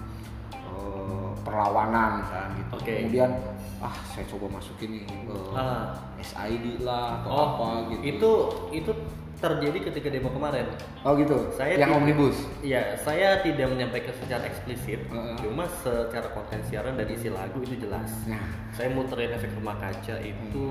eh, 0.75 1.29
perlawanan 1.43 2.11
misalkan 2.21 2.51
gitu 2.57 2.73
Oke. 2.75 2.93
kemudian 3.01 3.31
ah 3.79 3.97
saya 4.07 4.25
coba 4.27 4.47
masukin 4.53 4.89
nih 4.95 5.05
ke 5.05 5.37
Ah. 5.53 5.93
SID 6.19 6.81
lah 6.81 7.19
atau 7.19 7.29
Oh, 7.29 7.43
apa 7.45 7.67
gitu 7.91 8.03
itu 8.05 8.31
itu 8.73 8.93
terjadi 9.37 9.91
ketika 9.91 10.07
demo 10.09 10.31
kemarin. 10.31 10.71
oh 11.03 11.19
gitu 11.19 11.35
Saya 11.51 11.75
yang 11.75 11.91
omnibus 11.93 12.47
Iya, 12.63 12.95
saya 12.97 13.43
tidak 13.43 13.69
menyampaikan 13.69 14.15
secara 14.15 14.47
eksplisit, 14.47 15.03
Heeh. 15.05 15.35
cuma 15.37 15.67
secara 15.77 16.31
konten 16.31 16.63
siaran 16.63 16.95
dan 16.95 17.11
isi 17.11 17.27
lagu 17.27 17.59
itu 17.61 17.75
jelas. 17.77 18.07
nah 18.25 18.39
Saya 18.71 18.95
muterin 18.95 19.35
efek 19.35 19.51
rumah 19.53 19.75
kaca 19.77 20.15
itu 20.21 20.67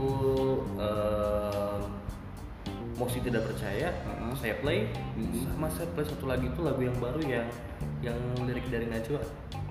em, 0.78 1.84
Mosi 2.94 3.18
tidak 3.20 3.44
percaya, 3.44 3.90
Heeh. 3.90 4.34
saya 4.38 4.56
play, 4.56 4.88
Mhm. 5.18 5.52
sama 5.52 5.68
saya 5.68 5.92
play 5.92 6.06
satu 6.06 6.26
lagi 6.26 6.46
itu 6.46 6.62
lagu 6.62 6.80
yang 6.80 6.96
baru 6.96 7.20
yang 7.20 7.48
yang 8.00 8.18
lirik 8.40 8.64
dari 8.68 8.86
Najwa. 8.86 9.20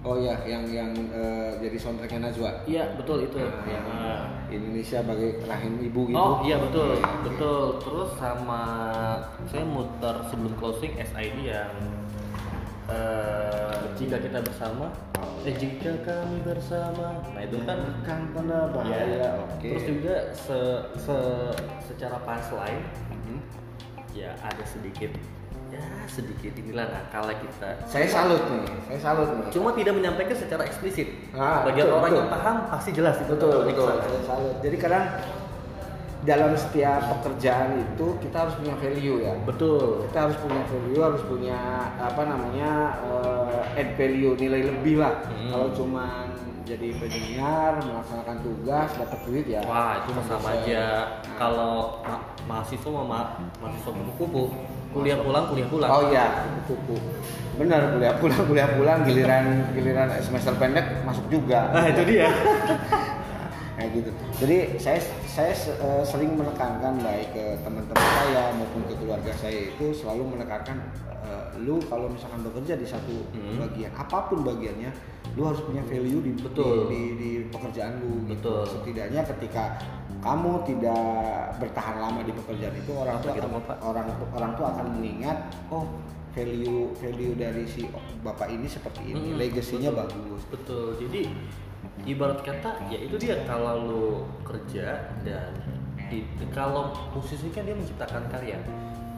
Oh 0.01 0.17
ya, 0.17 0.33
yang 0.45 0.65
yang 0.65 0.89
eh, 1.13 1.53
jadi 1.61 1.77
soundtracknya 1.77 2.21
Najwa. 2.27 2.65
Iya 2.65 2.97
betul 2.97 3.21
itu. 3.23 3.37
Nah, 3.37 3.69
yang 3.69 3.85
Ah. 3.85 4.25
Indonesia 4.49 5.05
bagi 5.05 5.37
rahim 5.45 5.77
ibu 5.79 6.09
gitu. 6.09 6.17
Oh 6.17 6.41
iya 6.41 6.57
betul, 6.57 6.97
Iya. 6.97 7.21
betul. 7.23 7.63
Terus 7.79 8.11
sama 8.17 8.63
saya 9.45 9.63
muter 9.63 10.17
sebelum 10.27 10.57
closing 10.57 10.97
SID 10.97 11.37
yang 11.45 11.71
eh, 12.89 13.77
jika 13.95 14.19
kita 14.19 14.41
bersama, 14.41 14.91
eh 15.45 15.55
jika 15.55 15.93
kami 16.03 16.43
bersama, 16.43 17.23
nah 17.31 17.43
itu 17.45 17.61
kan 17.63 17.79
kan 18.03 18.21
tanda 18.33 18.67
bahaya. 18.73 19.05
ya. 19.07 19.31
Oke. 19.39 19.69
Terus 19.71 19.85
juga 19.87 20.17
se, 20.33 20.59
se 20.97 21.17
secara 21.85 22.19
punchline 22.21 22.83
Hmm. 23.21 23.39
ya 24.11 24.35
ada 24.35 24.65
sedikit 24.65 25.13
ya 25.71 25.83
sedikit 26.11 26.53
inilah 26.53 26.91
nakal 26.91 27.31
kita. 27.31 27.69
Saya 27.87 28.07
salut 28.07 28.43
nih, 28.51 28.67
saya 28.87 28.99
salut 29.01 29.29
nih. 29.39 29.47
Cuma 29.55 29.71
tidak 29.73 29.95
menyampaikan 29.95 30.35
secara 30.35 30.67
eksplisit. 30.67 31.09
Ah, 31.33 31.63
Bagi 31.63 31.81
betul, 31.81 31.95
orang 31.95 32.11
betul. 32.11 32.19
yang 32.19 32.31
paham 32.31 32.57
pasti 32.67 32.91
jelas 32.91 33.17
itu 33.19 33.31
betul 33.31 33.63
betul. 33.65 33.87
sana. 33.87 34.03
Saya 34.03 34.23
salut. 34.27 34.55
Jadi 34.61 34.77
kadang 34.77 35.05
dalam 36.21 36.53
setiap 36.53 37.01
pekerjaan 37.17 37.81
itu 37.81 38.07
kita 38.21 38.37
harus 38.45 38.55
punya 38.59 38.75
value 38.77 39.19
ya. 39.25 39.33
Betul. 39.47 40.05
Kita 40.11 40.19
harus 40.29 40.37
punya 40.37 40.63
value, 40.69 41.01
harus 41.01 41.23
punya 41.25 41.59
apa 41.97 42.23
namanya 42.29 42.71
eh, 43.09 43.81
add 43.81 43.91
value, 43.97 44.35
nilai 44.37 44.63
lebih 44.69 45.01
lah. 45.01 45.15
Hmm. 45.25 45.49
Kalau 45.49 45.69
cuma 45.73 46.05
jadi 46.61 46.95
penyiar, 47.03 47.83
melaksanakan 47.83 48.37
tugas, 48.47 48.95
dapat 48.95 49.19
duit 49.27 49.47
ya. 49.49 49.59
Wah 49.65 50.07
itu 50.07 50.11
sama 50.23 50.55
aja. 50.55 50.83
Nah. 51.19 51.35
Kalau 51.35 51.75
ma- 52.05 52.23
mahasiswa 52.47 52.85
sama 52.85 53.03
ma- 53.03 53.33
mahasiswa 53.59 53.91
kupu-kupu, 53.91 54.55
kuliah 54.91 55.19
pulang 55.19 55.45
kuliah 55.49 55.69
pulang. 55.69 55.91
Oh 55.91 56.03
iya, 56.11 56.27
kuku. 56.67 56.97
Benar, 57.59 57.93
kuliah 57.93 58.15
pulang, 58.17 58.43
kuliah 58.49 58.69
pulang, 58.73 58.99
giliran 59.05 59.45
giliran 59.73 60.09
semester 60.19 60.55
pendek 60.57 61.05
masuk 61.05 61.27
juga. 61.29 61.71
Nah 61.71 61.85
itu 61.87 62.03
dia. 62.07 62.29
Kayak 63.81 63.91
gitu. 63.97 64.11
Jadi 64.45 64.57
saya 64.77 65.01
saya 65.25 65.53
eh, 65.57 66.05
sering 66.05 66.37
menekankan 66.37 67.01
baik 67.01 67.33
ke 67.33 67.45
teman-teman 67.65 68.09
saya 68.21 68.53
maupun 68.53 68.85
ke 68.85 68.93
keluarga 69.01 69.33
saya 69.33 69.73
itu 69.73 69.97
selalu 69.97 70.37
menekankan 70.37 70.77
eh, 71.25 71.45
lu 71.65 71.81
kalau 71.89 72.13
misalkan 72.13 72.45
bekerja 72.45 72.77
di 72.77 72.85
satu 72.85 73.25
Hmm. 73.33 73.57
bagian 73.57 73.89
apa 73.97 74.29
pun 74.29 74.45
bagiannya, 74.45 74.93
lu 75.33 75.49
harus 75.49 75.65
punya 75.65 75.81
value 75.89 76.21
di 76.21 76.33
Betul. 76.37 76.93
di, 76.93 76.93
di, 76.93 77.01
di 77.17 77.31
pekerjaan 77.49 78.05
lu. 78.05 78.29
gitu. 78.29 78.37
Betul. 78.37 78.61
Setidaknya 78.69 79.25
ketika 79.25 79.81
kamu 80.21 80.53
tidak 80.65 81.05
bertahan 81.57 81.97
lama 81.99 82.21
di 82.21 82.33
pekerjaan 82.33 82.75
itu 82.75 82.93
orang 82.93 83.17
tua 83.19 83.33
Kita 83.33 83.47
akan, 83.47 83.61
orang 83.81 84.07
orang 84.31 84.53
tua 84.55 84.67
akan 84.71 84.87
mengingat 84.95 85.39
oh 85.69 85.85
value 86.31 86.95
value 86.95 87.35
dari 87.35 87.65
si 87.65 87.89
bapak 88.21 88.49
ini 88.49 88.65
seperti 88.65 89.03
ini, 89.09 89.35
Hmm, 89.35 89.37
legasinya 89.37 89.91
betul. 89.91 90.01
bagus. 90.07 90.43
Betul. 90.47 90.87
Jadi 90.99 91.21
ibarat 92.07 92.41
kata 92.41 92.71
ya 92.87 92.99
itu 92.99 93.17
dia 93.17 93.43
kalau 93.45 93.75
lu 93.83 94.07
kerja 94.43 95.11
dan 95.21 95.51
di- 96.07 96.27
kalau 96.51 96.93
musisi 97.11 97.49
kan 97.49 97.63
dia 97.63 97.73
menciptakan 97.73 98.29
karya 98.29 98.61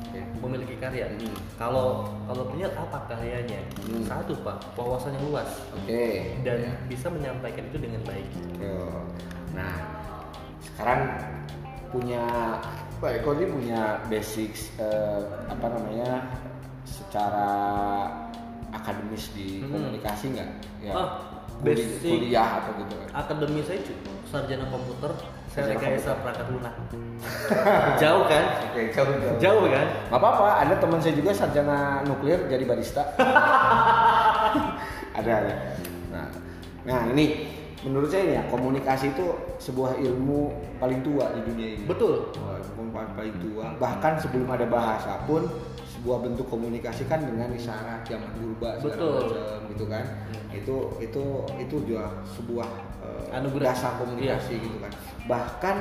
Ya. 0.08 0.20
memiliki 0.38 0.76
karya 0.76 1.08
Hmm. 1.08 1.24
kalau 1.56 2.04
kalau 2.26 2.44
penyiar 2.46 2.68
apa 2.70 3.00
karyanya 3.06 3.64
Hmm. 3.80 4.04
satu 4.04 4.36
pak 4.38 4.60
wawasannya 4.72 5.20
luas 5.22 5.48
Oke. 5.72 6.36
dan 6.42 6.58
Ya. 6.60 6.72
bisa 6.84 7.08
menyampaikan 7.08 7.64
itu 7.64 7.78
dengan 7.78 8.04
baik 8.04 8.28
Tuh. 8.54 9.08
Nah, 9.52 10.01
sekarang 10.72 11.00
punya 11.88 12.24
Pak 12.98 13.18
Eko 13.18 13.34
ini 13.34 13.46
punya 13.46 13.80
basics 14.06 14.72
eh, 14.76 15.20
apa 15.44 15.66
namanya 15.68 16.22
secara 16.82 17.50
akademis 18.70 19.28
di 19.32 19.60
Hmm. 19.60 19.70
komunikasi 19.70 20.24
nggak? 20.32 20.48
Ya. 20.80 20.92
Kuli- 21.54 21.78
basic. 21.78 22.02
kuliah 22.02 22.48
atau 22.58 22.72
gitu 22.74 22.94
kan? 22.96 23.08
akademi 23.14 23.60
saya 23.60 23.78
cu- 23.80 24.00
sarjana 24.24 24.66
komputer 24.66 25.12
saya 25.46 25.70
rekayasa 25.70 26.10
perangkat 26.18 26.46
lunak 26.48 26.74
jauh 28.02 28.24
kan 28.24 28.44
Oke, 28.66 28.90
jauh 28.90 29.06
jauh. 29.12 29.38
jauh 29.38 29.64
kan 29.68 29.86
Gak 30.08 30.16
apa-apa, 30.16 30.58
ada 30.58 30.74
teman 30.74 30.98
saya 30.98 31.14
juga 31.14 31.30
sarjana 31.30 31.78
nuklir 32.02 32.40
jadi 32.46 32.64
barista. 32.64 33.04
ada 35.12 35.30
ada. 35.36 35.54
Nah, 36.08 36.26
nah 36.82 37.00
ini 37.08 37.46
menurut 37.82 38.08
saya 38.08 38.22
ini 38.24 38.34
ya 38.38 38.42
komunikasi 38.46 39.10
itu 39.10 39.26
sebuah 39.58 39.98
ilmu 39.98 40.54
paling 40.78 41.02
tua 41.02 41.34
di 41.34 41.40
dunia 41.42 41.68
ini. 41.78 41.84
betul 41.84 42.30
ilmu 42.78 42.94
paling 42.94 43.36
tua. 43.42 43.74
Bahkan 43.78 44.12
sebelum 44.22 44.48
ada 44.50 44.66
bahasa 44.70 45.22
pun 45.26 45.46
sebuah 45.92 46.18
bentuk 46.24 46.46
komunikasi 46.50 47.06
kan 47.06 47.22
dengan 47.22 47.50
isyarat 47.52 48.02
zaman 48.02 48.30
purba 48.34 48.74
segala 48.78 48.90
Betul. 48.90 49.14
macam 49.22 49.60
gitu 49.70 49.84
kan. 49.86 50.04
Hmm. 50.04 50.58
Itu 50.58 50.76
itu 50.98 51.22
itu 51.58 51.76
juga 51.86 52.06
sebuah 52.26 52.68
Anugerah. 53.32 53.70
dasar 53.70 53.92
komunikasi 54.02 54.58
Iya. 54.58 54.64
gitu 54.66 54.78
kan. 54.82 54.92
Bahkan 55.30 55.76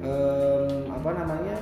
em, 0.00 0.88
apa 0.88 1.10
namanya? 1.14 1.56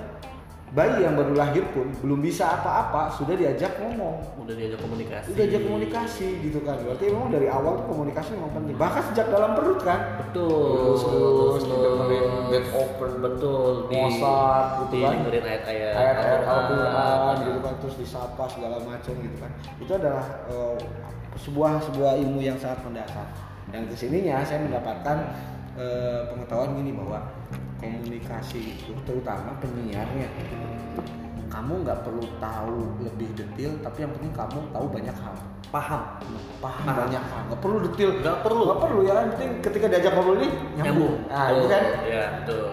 Bayi 0.70 1.02
yang 1.02 1.18
baru 1.18 1.34
lahir 1.34 1.66
pun 1.74 1.90
belum 1.98 2.22
bisa 2.22 2.46
apa-apa 2.46 3.10
sudah 3.18 3.34
diajak 3.34 3.82
ngomong. 3.82 4.22
udah 4.38 4.54
diajak 4.54 4.78
komunikasi 4.78 5.26
Udah 5.34 5.42
diajak 5.46 5.62
komunikasi 5.66 6.28
gitu 6.46 6.58
kan. 6.62 6.78
Berarti 6.82 7.04
memang 7.10 7.30
dari 7.34 7.46
awal 7.50 7.82
tuh 7.82 7.86
komunikasi 7.90 8.38
memang 8.38 8.52
penting. 8.54 8.74
Bahkan 8.78 9.02
sejak 9.10 9.26
dalam 9.34 9.58
perut 9.58 9.80
kan. 9.82 10.00
betul 10.22 10.94
Terus 10.94 11.64
didengerin 11.66 12.26
Beethoven, 12.50 13.12
betul 13.18 13.72
di 13.90 13.94
Mozart 13.98 14.68
gitu 14.86 14.94
kan. 15.02 15.14
dengerin 15.18 15.44
ayat-ayat 15.44 15.92
ayat-ayat 15.94 16.40
Al-Quran. 16.46 17.34
Gitu 17.46 17.58
kan 17.62 17.74
terus 17.80 17.96
disapa 17.96 18.44
segala 18.50 18.76
macam 18.84 19.14
gitu 19.16 19.36
kan 19.40 19.50
itu 19.80 19.92
adalah 19.92 20.24
eh, 20.50 20.76
sebuah 21.40 21.72
sebuah 21.90 22.12
ilmu 22.20 22.40
yang 22.42 22.58
sangat 22.60 22.84
mendasar 22.84 23.26
yang 23.70 23.86
ke 23.86 23.94
sininya 23.96 24.42
saya 24.42 24.66
mendapatkan 24.66 25.16
eh, 25.78 26.20
pengetahuan 26.30 26.76
gini 26.76 26.94
bahwa 26.94 27.26
komunikasi 27.80 28.60
itu 28.76 28.92
terutama 29.02 29.56
penyiarnya. 29.58 30.28
Kamu 31.50 31.82
nggak 31.82 32.06
perlu 32.06 32.22
tahu 32.38 32.76
lebih 33.02 33.26
detail 33.34 33.74
tapi 33.82 34.06
yang 34.06 34.12
penting 34.14 34.30
kamu 34.30 34.58
tahu 34.70 34.86
banyak 34.86 35.16
hal. 35.18 35.34
Paham. 35.70 36.02
Paham 36.58 36.82
Paham. 36.86 36.96
banyak 37.06 37.24
hal. 37.24 37.40
Nggak 37.48 37.60
perlu 37.60 37.76
detail. 37.82 38.10
Nggak 38.16 38.38
perlu. 38.40 38.62
nggak 38.68 38.80
perlu 38.80 39.00
ya 39.02 39.12
yang 39.16 39.30
penting 39.34 39.50
ketika 39.58 39.86
diajak 39.88 40.12
ngobrol 40.14 40.36
nih 40.38 40.50
nyambung. 40.78 41.16
Nah 41.26 41.46
itu 41.50 41.66
kan? 41.66 41.82
Ya 42.06 42.24
betul. 42.38 42.70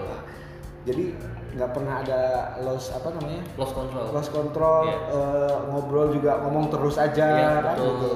Jadi 0.85 1.03
nggak 1.57 1.71
pernah 1.73 1.95
ada 1.99 2.21
loss 2.61 2.93
apa 2.93 3.07
namanya? 3.11 3.41
Lost 3.57 3.73
control. 3.73 4.05
Lost 4.13 4.29
control 4.29 4.83
Iya. 4.85 4.97
eh, 5.09 5.55
ngobrol 5.67 6.07
juga 6.13 6.31
ngomong 6.39 6.69
terus 6.69 6.95
aja 6.95 7.25
Iya, 7.25 7.49
kan? 7.57 7.73
betul. 7.73 7.89
gitu 7.97 8.15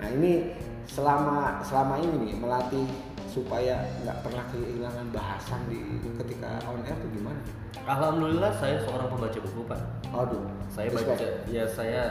nah 0.00 0.08
ini 0.08 0.56
selama 0.88 1.60
selama 1.60 2.00
ini 2.00 2.16
nih 2.24 2.34
melatih 2.34 2.88
supaya 3.30 3.86
nggak 4.02 4.18
pernah 4.26 4.44
kehilangan 4.50 5.06
bahasan 5.14 5.60
di 5.70 5.78
ketika 6.18 6.58
on 6.66 6.82
air 6.82 6.98
tuh 6.98 7.10
gimana 7.14 7.38
alhamdulillah 7.86 8.50
saya 8.58 8.82
seorang 8.82 9.06
pembaca 9.06 9.38
buku 9.38 9.60
pak 9.70 9.80
aduh 10.10 10.42
saya 10.66 10.90
respect. 10.90 11.06
baca 11.14 11.26
ya 11.46 11.64
saya 11.70 12.02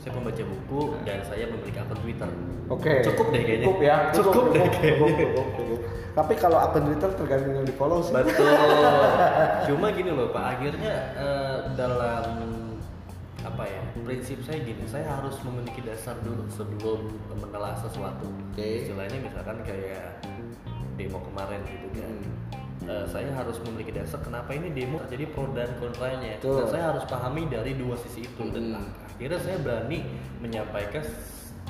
saya 0.00 0.10
pembaca 0.10 0.42
buku 0.42 0.80
dan 1.04 1.20
saya 1.22 1.44
memiliki 1.48 1.78
akun 1.78 1.98
Twitter 2.00 2.30
oke 2.66 2.92
Cukup 3.04 3.26
deh 3.30 3.42
kayaknya. 3.44 3.64
cukup 3.68 3.78
ya 3.80 3.96
Cukup 4.10 4.44
deh 4.50 4.66
kayaknya. 4.66 5.08
cukup, 5.20 5.46
cukup. 5.60 5.78
tapi 6.16 6.32
kalau 6.34 6.58
akun 6.58 6.82
Twitter 6.88 7.10
tergantung 7.12 7.54
yang 7.54 7.66
di 7.68 7.74
follow 7.76 8.00
sih 8.00 8.12
betul 8.12 8.48
cuma 9.68 9.86
gini 9.92 10.10
loh 10.12 10.32
pak 10.32 10.44
akhirnya 10.56 10.94
eh, 11.14 11.56
dalam 11.76 12.24
apa 13.54 13.64
ya 13.64 13.82
prinsip 14.02 14.42
saya 14.42 14.58
gini 14.60 14.82
saya 14.84 15.06
harus 15.06 15.38
memiliki 15.46 15.78
dasar 15.86 16.18
dulu 16.20 16.42
sebelum 16.50 17.06
menelah 17.38 17.78
sesuatu 17.78 18.26
Oke. 18.50 18.82
istilahnya 18.82 19.22
misalkan 19.22 19.62
kayak 19.62 20.18
demo 20.98 21.22
kemarin 21.22 21.62
gitu 21.64 21.88
kan 21.94 22.14
Hmm. 22.84 22.90
eh, 22.90 23.06
saya 23.08 23.30
harus 23.32 23.56
memiliki 23.64 23.94
dasar 23.94 24.18
kenapa 24.20 24.50
ini 24.52 24.68
demo 24.74 24.98
terjadi 25.06 25.30
pro 25.30 25.46
dan 25.54 25.70
kontranya 25.78 26.36
Betul. 26.36 26.58
dan 26.58 26.66
saya 26.68 26.84
harus 26.92 27.04
pahami 27.06 27.46
dari 27.46 27.78
dua 27.78 27.94
sisi 27.96 28.26
itu 28.26 28.44
dan 28.50 28.76
Hmm. 28.76 28.90
akhirnya 29.08 29.38
saya 29.40 29.56
berani 29.62 30.02
menyampaikan 30.42 31.00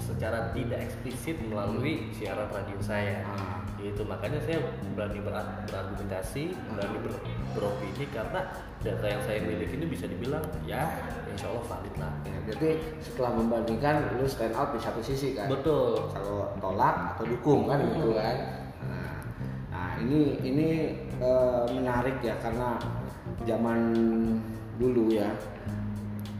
secara 0.04 0.52
tidak 0.52 0.84
eksplisit 0.84 1.40
melalui 1.48 2.12
siaran 2.12 2.48
radio 2.52 2.76
saya. 2.84 3.24
Ah. 3.24 3.64
gitu 3.74 4.00
makanya 4.08 4.40
saya 4.40 4.64
berani 4.96 5.20
berar- 5.20 5.60
berargumentasi 5.68 6.56
berani 6.72 7.04
ber- 7.04 7.20
beropini 7.52 8.08
karena 8.08 8.40
data 8.80 9.04
yang 9.04 9.20
saya 9.20 9.44
miliki 9.44 9.76
ini 9.76 9.86
bisa 9.92 10.08
dibilang 10.08 10.40
ya 10.64 10.88
insya 11.28 11.52
Allah 11.52 11.64
valid 11.68 11.94
lah. 12.00 12.12
Ya, 12.24 12.38
jadi 12.48 12.80
setelah 13.04 13.36
membandingkan 13.36 14.16
lu 14.16 14.24
stand 14.24 14.56
out 14.56 14.72
di 14.72 14.80
satu 14.80 15.04
sisi 15.04 15.36
kan? 15.36 15.52
Betul. 15.52 16.00
Kalau 16.16 16.56
tolak 16.64 17.12
atau 17.12 17.28
dukung 17.28 17.68
kan 17.68 17.76
gitu 17.84 18.16
kan? 18.16 18.36
Nah, 18.88 19.14
nah, 19.68 19.90
ini 20.00 20.40
ini 20.40 20.68
eh, 21.20 21.64
menarik 21.68 22.24
ya 22.24 22.40
karena 22.40 22.80
zaman 23.44 23.80
dulu 24.80 25.12
ya 25.12 25.28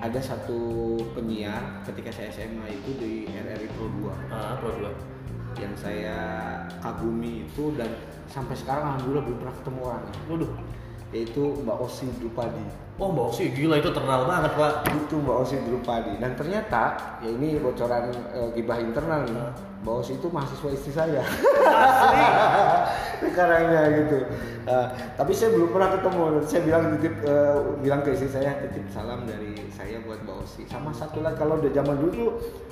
ada 0.04 0.20
satu 0.20 1.00
penyiar 1.16 1.80
ketika 1.88 2.12
saya 2.12 2.28
SMA 2.28 2.76
itu 2.76 2.90
di 3.00 3.12
RRI 3.25 3.68
Pro 3.73 3.88
2 3.88 4.12
ah 4.28 4.61
pro 4.61 4.76
dua. 4.76 4.92
Yang 5.56 5.75
saya 5.80 6.16
kagumi 6.84 7.49
itu 7.49 7.73
dan 7.73 7.88
sampai 8.28 8.52
sekarang 8.52 8.84
alhamdulillah 8.84 9.25
belum 9.25 9.38
pernah 9.40 9.56
ketemu 9.56 9.80
orangnya 9.80 10.12
waduh. 10.28 10.52
Yaitu 11.14 11.42
Mbak 11.64 11.78
Osi 11.80 12.06
Drupadi 12.20 12.66
oh 12.94 13.10
mbak 13.10 13.34
sih 13.34 13.50
gila 13.50 13.82
itu 13.82 13.90
terkenal 13.90 14.26
banget 14.28 14.52
pak. 14.54 14.86
Itu 14.94 15.18
Mbak 15.18 15.36
Osi 15.42 15.56
Drupadi. 15.66 16.12
Dan 16.22 16.38
ternyata 16.38 16.94
ya 17.22 17.28
ini 17.30 17.58
bocoran 17.58 18.14
eh, 18.30 18.48
gibah 18.54 18.78
internal 18.78 19.26
nih. 19.26 19.46
Mbak 19.82 19.94
Osi 20.00 20.12
itu 20.16 20.26
mahasiswa 20.30 20.70
istri 20.72 20.92
saya. 20.94 21.22
Sekarangnya 23.20 23.82
gitu. 24.00 24.18
Nah, 24.64 24.88
tapi 25.20 25.36
saya 25.36 25.52
belum 25.52 25.76
pernah 25.76 25.92
ketemu. 25.92 26.22
Saya 26.48 26.60
bilang 26.64 26.82
titip 26.96 27.14
eh, 27.20 27.58
bilang 27.84 28.00
ke 28.00 28.16
istri 28.16 28.30
saya 28.32 28.56
titip 28.64 28.86
salam 28.88 29.28
dari 29.28 29.58
saya 29.74 30.00
buat 30.06 30.22
Mbak 30.24 30.36
Osi. 30.40 30.62
Sama 30.70 30.94
satu 30.94 31.20
lagi 31.20 31.36
kalau 31.36 31.60
udah 31.60 31.72
zaman 31.74 31.98
dulu 32.00 32.10
tuh 32.14 32.30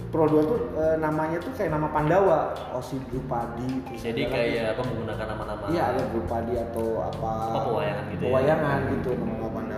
Pro 0.08 0.24
2 0.24 0.40
tuh 0.48 0.58
eh, 0.78 0.96
namanya 1.02 1.36
tuh 1.42 1.52
kayak 1.52 1.74
nama 1.74 1.90
Pandawa. 1.90 2.54
Osi 2.78 2.96
Drupadi. 3.10 3.84
Jadi 3.98 4.30
kayak 4.30 4.78
apa 4.78 4.82
menggunakan 4.86 5.26
nama-nama 5.36 5.64
Iya 5.68 5.82
ada 5.92 6.02
Drupadi 6.14 6.54
atau 6.56 7.04
apa 7.04 7.32
Apa, 7.52 7.60
pewayangan 7.68 8.04
gitu 8.08 8.22
ya? 8.22 8.30
Pewayangan 8.30 8.78
gitu 8.88 9.10
nama 9.20 9.48
Pandawa. 9.52 9.71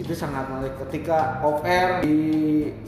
Itu 0.00 0.16
sangat 0.16 0.48
menarik 0.48 0.80
ketika 0.88 1.44
off 1.44 1.60
air 1.60 2.00
di 2.00 2.16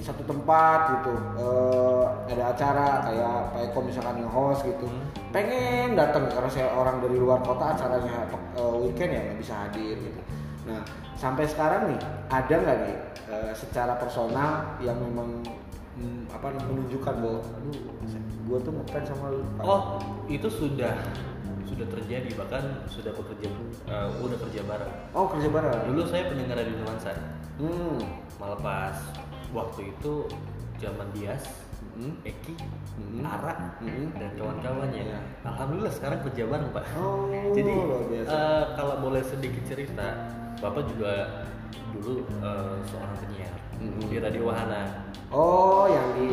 satu 0.00 0.24
tempat 0.24 0.78
gitu 0.96 1.12
eh, 1.36 2.04
ada 2.32 2.56
acara 2.56 2.86
kayak 3.04 3.34
Pak 3.52 3.60
Eko 3.68 3.78
misalkan 3.84 4.24
yang 4.24 4.32
host 4.32 4.64
gitu 4.64 4.88
Hmm. 4.88 5.04
pengen 5.32 5.92
datang 5.96 6.28
karena 6.28 6.48
saya 6.48 6.72
orang 6.72 7.04
dari 7.04 7.16
luar 7.20 7.44
kota 7.44 7.76
acaranya 7.76 8.24
eh, 8.32 8.74
weekend 8.80 9.12
ya 9.12 9.20
nggak 9.28 9.38
bisa 9.44 9.54
hadir 9.68 9.96
gitu. 10.00 10.20
Nah 10.64 10.80
sampai 11.20 11.44
sekarang 11.44 11.92
nih 11.92 12.00
ada 12.32 12.54
nggak 12.56 12.78
nih 12.88 12.96
eh, 13.28 13.52
secara 13.52 13.92
personal 14.00 14.80
yang 14.80 14.96
memang 14.96 15.44
hmm, 16.00 16.32
apa 16.32 16.48
menunjukkan 16.64 17.14
bahwa 17.20 17.40
aduh 17.44 17.76
gue 18.42 18.58
tuh 18.58 18.72
ngefans 18.74 19.06
sama 19.12 19.26
lu 19.30 19.44
Pak." 19.60 19.64
oh 19.68 19.82
itu 20.26 20.48
sudah 20.50 20.96
sudah 21.72 21.86
terjadi 21.88 22.30
bahkan 22.36 22.62
sudah 22.86 23.12
bekerja 23.12 23.48
eh, 23.88 24.08
udah 24.20 24.38
kerja 24.38 24.60
bareng 24.62 24.92
oh 25.10 25.26
kerja 25.26 25.48
bareng 25.48 25.80
dulu 25.88 26.02
saya 26.04 26.28
pendengar 26.28 26.56
radio 26.58 26.76
nuansa 26.78 27.12
Hmm. 27.52 28.00
malah 28.36 28.56
pas 28.58 28.96
waktu 29.50 29.90
itu 29.90 30.24
zaman 30.78 31.08
Dias 31.12 31.44
Hmm. 31.92 32.16
Eki, 32.24 32.56
Hmm. 32.96 33.20
Ara, 33.20 33.76
Hmm. 33.76 34.16
dan 34.16 34.32
kawan-kawannya. 34.32 35.02
Iya. 35.02 35.20
Alhamdulillah 35.44 35.92
sekarang 35.92 36.24
kerja 36.24 36.48
bareng 36.48 36.72
pak. 36.72 36.88
Oh, 36.96 37.28
Jadi 37.52 37.68
eh, 38.16 38.64
kalau 38.72 38.96
boleh 39.02 39.20
sedikit 39.20 39.60
cerita, 39.66 40.24
bapak 40.56 40.88
juga 40.88 41.44
dulu 41.92 42.24
eh, 42.32 42.74
seorang 42.88 43.12
penyiar 43.18 43.54
Hmm. 43.76 43.98
di 44.08 44.16
Radio 44.16 44.42
Wahana. 44.48 45.04
Oh, 45.28 45.84
yang 45.84 46.08
di 46.16 46.28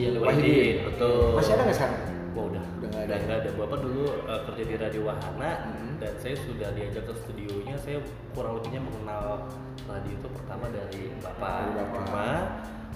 di. 0.00 0.16
Wahidin, 0.16 0.76
betul. 0.86 1.36
Masih 1.36 1.52
ada 1.52 1.62
nggak 1.66 1.76
sekarang? 1.76 2.00
Wah 2.32 2.44
udah, 2.48 2.64
Udah 2.78 2.88
nggak 2.88 3.02
ada. 3.04 3.14
nggak 3.18 3.38
ada. 3.38 3.50
Bapak 3.54 3.78
dulu 3.80 4.02
eh, 4.24 4.40
kerja 4.46 4.62
di 4.64 4.74
Radio 4.76 5.02
Wahana 5.04 5.50
Hmm. 5.62 5.94
dan 5.96 6.12
saya 6.16 6.36
sudah 6.38 6.68
diajak 6.72 7.04
ke 7.04 7.14
studionya. 7.14 7.76
Saya 7.76 7.98
kurang 8.32 8.56
lebihnya 8.56 8.80
mengenal 8.80 9.46
radio 9.84 10.12
itu 10.12 10.28
pertama 10.30 10.64
dari 10.66 11.02
bapak. 11.18 11.52
Dari 11.58 11.72
bapak. 11.76 12.00
Cuma 12.02 12.28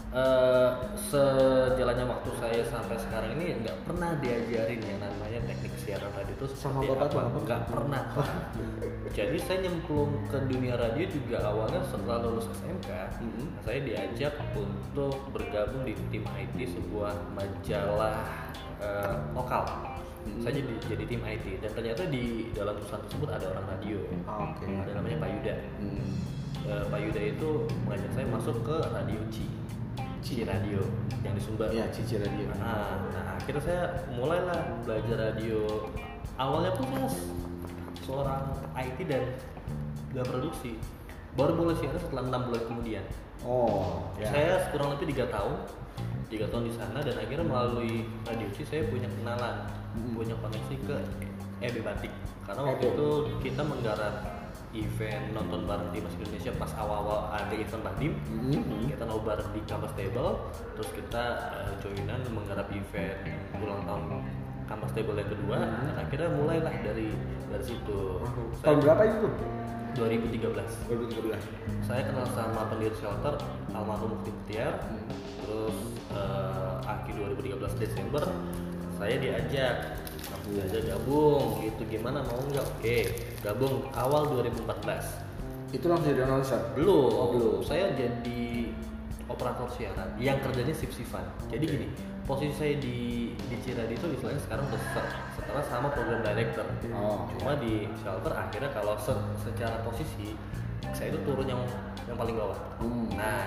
eh, 0.09 0.71
sejalannya 1.07 2.07
waktu 2.07 2.31
saya 2.39 2.63
sampai 2.65 2.97
sekarang 2.97 3.31
ini 3.35 3.61
nggak 3.61 3.77
pernah 3.85 4.17
diajarin 4.17 4.81
yang 4.81 4.99
namanya 4.99 5.39
teknik 5.45 5.75
siaran 5.77 6.09
radio 6.11 6.35
itu 6.35 6.47
Sama 6.55 6.81
bapak 6.83 7.09
apa. 7.11 7.21
apa? 7.27 7.39
Nggak 7.43 7.63
pernah. 7.67 8.03
Jadi 9.19 9.39
saya 9.41 9.59
nyemplung 9.63 10.13
ke 10.27 10.39
dunia 10.45 10.75
radio 10.75 11.05
juga 11.07 11.41
awalnya 11.43 11.81
setelah 11.85 12.21
lulus 12.23 12.49
SMK. 12.55 12.89
Mhm. 13.19 13.45
Saya 13.61 13.79
diajak 13.81 14.35
untuk 14.53 15.17
bergabung 15.31 15.85
di 15.85 15.95
tim 16.09 16.25
IT 16.27 16.57
sebuah 16.71 17.13
majalah 17.33 18.25
eh, 18.83 19.15
lokal. 19.33 19.63
Mhm. 20.27 20.43
Saya 20.43 20.53
jadi 20.59 20.75
jadi 20.91 21.05
tim 21.07 21.23
IT 21.23 21.47
dan 21.63 21.71
ternyata 21.71 22.03
di 22.11 22.51
dalam 22.51 22.75
perusahaan 22.77 23.03
tersebut 23.07 23.29
ada 23.31 23.47
orang 23.55 23.67
radio. 23.79 23.99
Oh, 24.27 24.51
Oke. 24.51 24.67
Ada 24.67 24.93
namanya 24.99 25.17
Pak 25.23 25.31
Yuda. 25.39 25.55
Hmm. 25.79 26.11
Eh, 26.67 26.85
Pak 26.91 26.99
Yuda 26.99 27.21
itu 27.31 27.51
mengajak 27.87 28.11
saya 28.11 28.27
masuk 28.27 28.57
ke 28.67 28.77
radio 28.91 29.21
Ci. 29.31 29.47
Ci 30.27 30.43
Radio 30.43 30.83
yang 31.23 31.39
di 31.39 31.43
Sumbar. 31.43 31.71
Iya, 31.71 31.87
Cici 31.95 32.19
Radio. 32.19 32.51
Nah, 32.59 32.99
nah 33.15 33.39
akhirnya 33.39 33.63
saya 33.63 33.83
mulailah 34.11 34.83
belajar 34.83 35.31
radio. 35.31 35.87
Awalnya 36.35 36.75
pun 36.75 36.85
saya 36.91 37.07
seorang 38.03 38.43
IT 38.75 38.99
dan 39.07 39.23
gak 40.11 40.27
produksi. 40.27 40.83
Baru 41.37 41.53
mulai 41.55 41.77
siaran 41.77 42.01
setelah 42.01 42.25
enam 42.27 42.41
bulan 42.49 42.63
kemudian. 42.65 43.05
Oh, 43.45 44.09
ya. 44.17 44.27
Saya 44.33 44.53
kurang 44.73 44.97
lebih 44.97 45.13
tiga 45.13 45.29
tahun, 45.29 45.55
tiga 46.27 46.49
tahun 46.49 46.65
di 46.67 46.73
sana 46.75 46.99
dan 46.99 47.15
akhirnya 47.15 47.47
melalui 47.47 48.09
radio 48.25 48.49
C 48.51 48.65
saya 48.65 48.83
punya 48.89 49.07
kenalan, 49.21 49.69
Hmm. 49.95 50.13
punya 50.13 50.35
koneksi 50.41 50.77
ke 50.83 50.97
EB 51.63 51.81
Batik. 51.81 52.13
Karena 52.45 52.63
waktu 52.69 52.85
Oke. 52.85 52.95
itu 52.97 53.09
kita 53.43 53.63
menggarap 53.65 54.15
event 54.73 55.25
nonton 55.33 55.65
bareng 55.65 55.89
timnas 55.89 56.13
Indonesia 56.21 56.53
pas 56.57 56.69
awal-awal 56.77 57.33
ada 57.33 57.55
event 57.55 57.81
Bahdim. 57.81 58.13
Mhm. 58.29 58.93
Kita 58.93 59.05
nobar 59.09 59.41
di 59.53 59.61
Kampas 59.65 59.93
Table, 59.97 60.37
terus 60.77 60.91
kita 60.93 61.23
eh, 61.65 61.73
joinan 61.81 62.21
menggarap 62.29 62.69
event 62.69 63.17
ulang 63.57 63.83
tahun 63.85 64.03
Kampas 64.67 64.93
Table 64.93 65.17
yang 65.17 65.31
kedua, 65.31 65.57
dan 65.63 65.95
akhirnya 65.97 66.29
mulailah 66.35 66.75
dari 66.83 67.09
dari 67.49 67.65
situ. 67.65 68.01
Tahun 68.61 68.79
berapa 68.83 69.03
itu? 69.07 69.29
2013 69.97 70.93
2013. 70.93 71.89
saya 71.89 72.03
kenal 72.05 72.27
sama 72.37 72.69
pendiri 72.69 72.93
shelter 73.01 73.35
almarhum 73.73 74.13
Mufti 74.13 74.31
Mukhtiar 74.31 74.77
terus 75.43 75.77
eh, 76.13 76.75
akhir 76.85 77.15
2013 77.37 77.83
Desember 77.83 78.25
saya 79.01 79.17
diajak 79.17 79.77
diajak 80.47 80.83
gabung 80.87 81.59
gitu 81.65 81.83
gimana 81.89 82.23
mau 82.23 82.39
nggak 82.39 82.63
oke 82.63 82.99
gabung 83.43 83.75
awal 83.97 84.23
2014 84.31 85.27
Itu 85.75 85.91
langsung 85.91 86.15
jadi 86.15 86.23
announcer. 86.25 86.61
belum 86.79 87.11
Oh, 87.11 87.29
belum. 87.35 87.59
saya 87.67 87.91
jadi 87.99 88.71
operator 89.27 89.67
siaran 89.69 90.09
yang 90.17 90.39
kerjanya 90.39 90.71
sip 90.71 90.91
sifan 90.91 91.23
jadi 91.47 91.65
gini 91.65 91.87
posisi 92.23 92.55
saya 92.55 92.75
di 92.77 92.97
di 93.37 93.57
Ciradi 93.61 93.93
itu 93.93 94.07
istilahnya 94.09 94.41
sekarang 94.41 94.65
udah 94.67 94.83
se- 94.85 95.11
setara 95.33 95.63
sama 95.63 95.89
program 95.89 96.21
director 96.21 96.67
Oh. 96.91 97.27
cuma 97.33 97.55
di 97.57 97.87
shelter 97.97 98.33
akhirnya 98.33 98.71
kalau 98.71 98.95
se- 98.97 99.15
secara 99.41 99.79
posisi 99.81 100.35
saya 100.91 101.11
itu 101.11 101.23
turun 101.23 101.47
yang 101.47 101.63
yang 102.05 102.15
paling 102.15 102.35
bawah 102.35 102.59
Hmm. 102.79 103.11
nah 103.13 103.47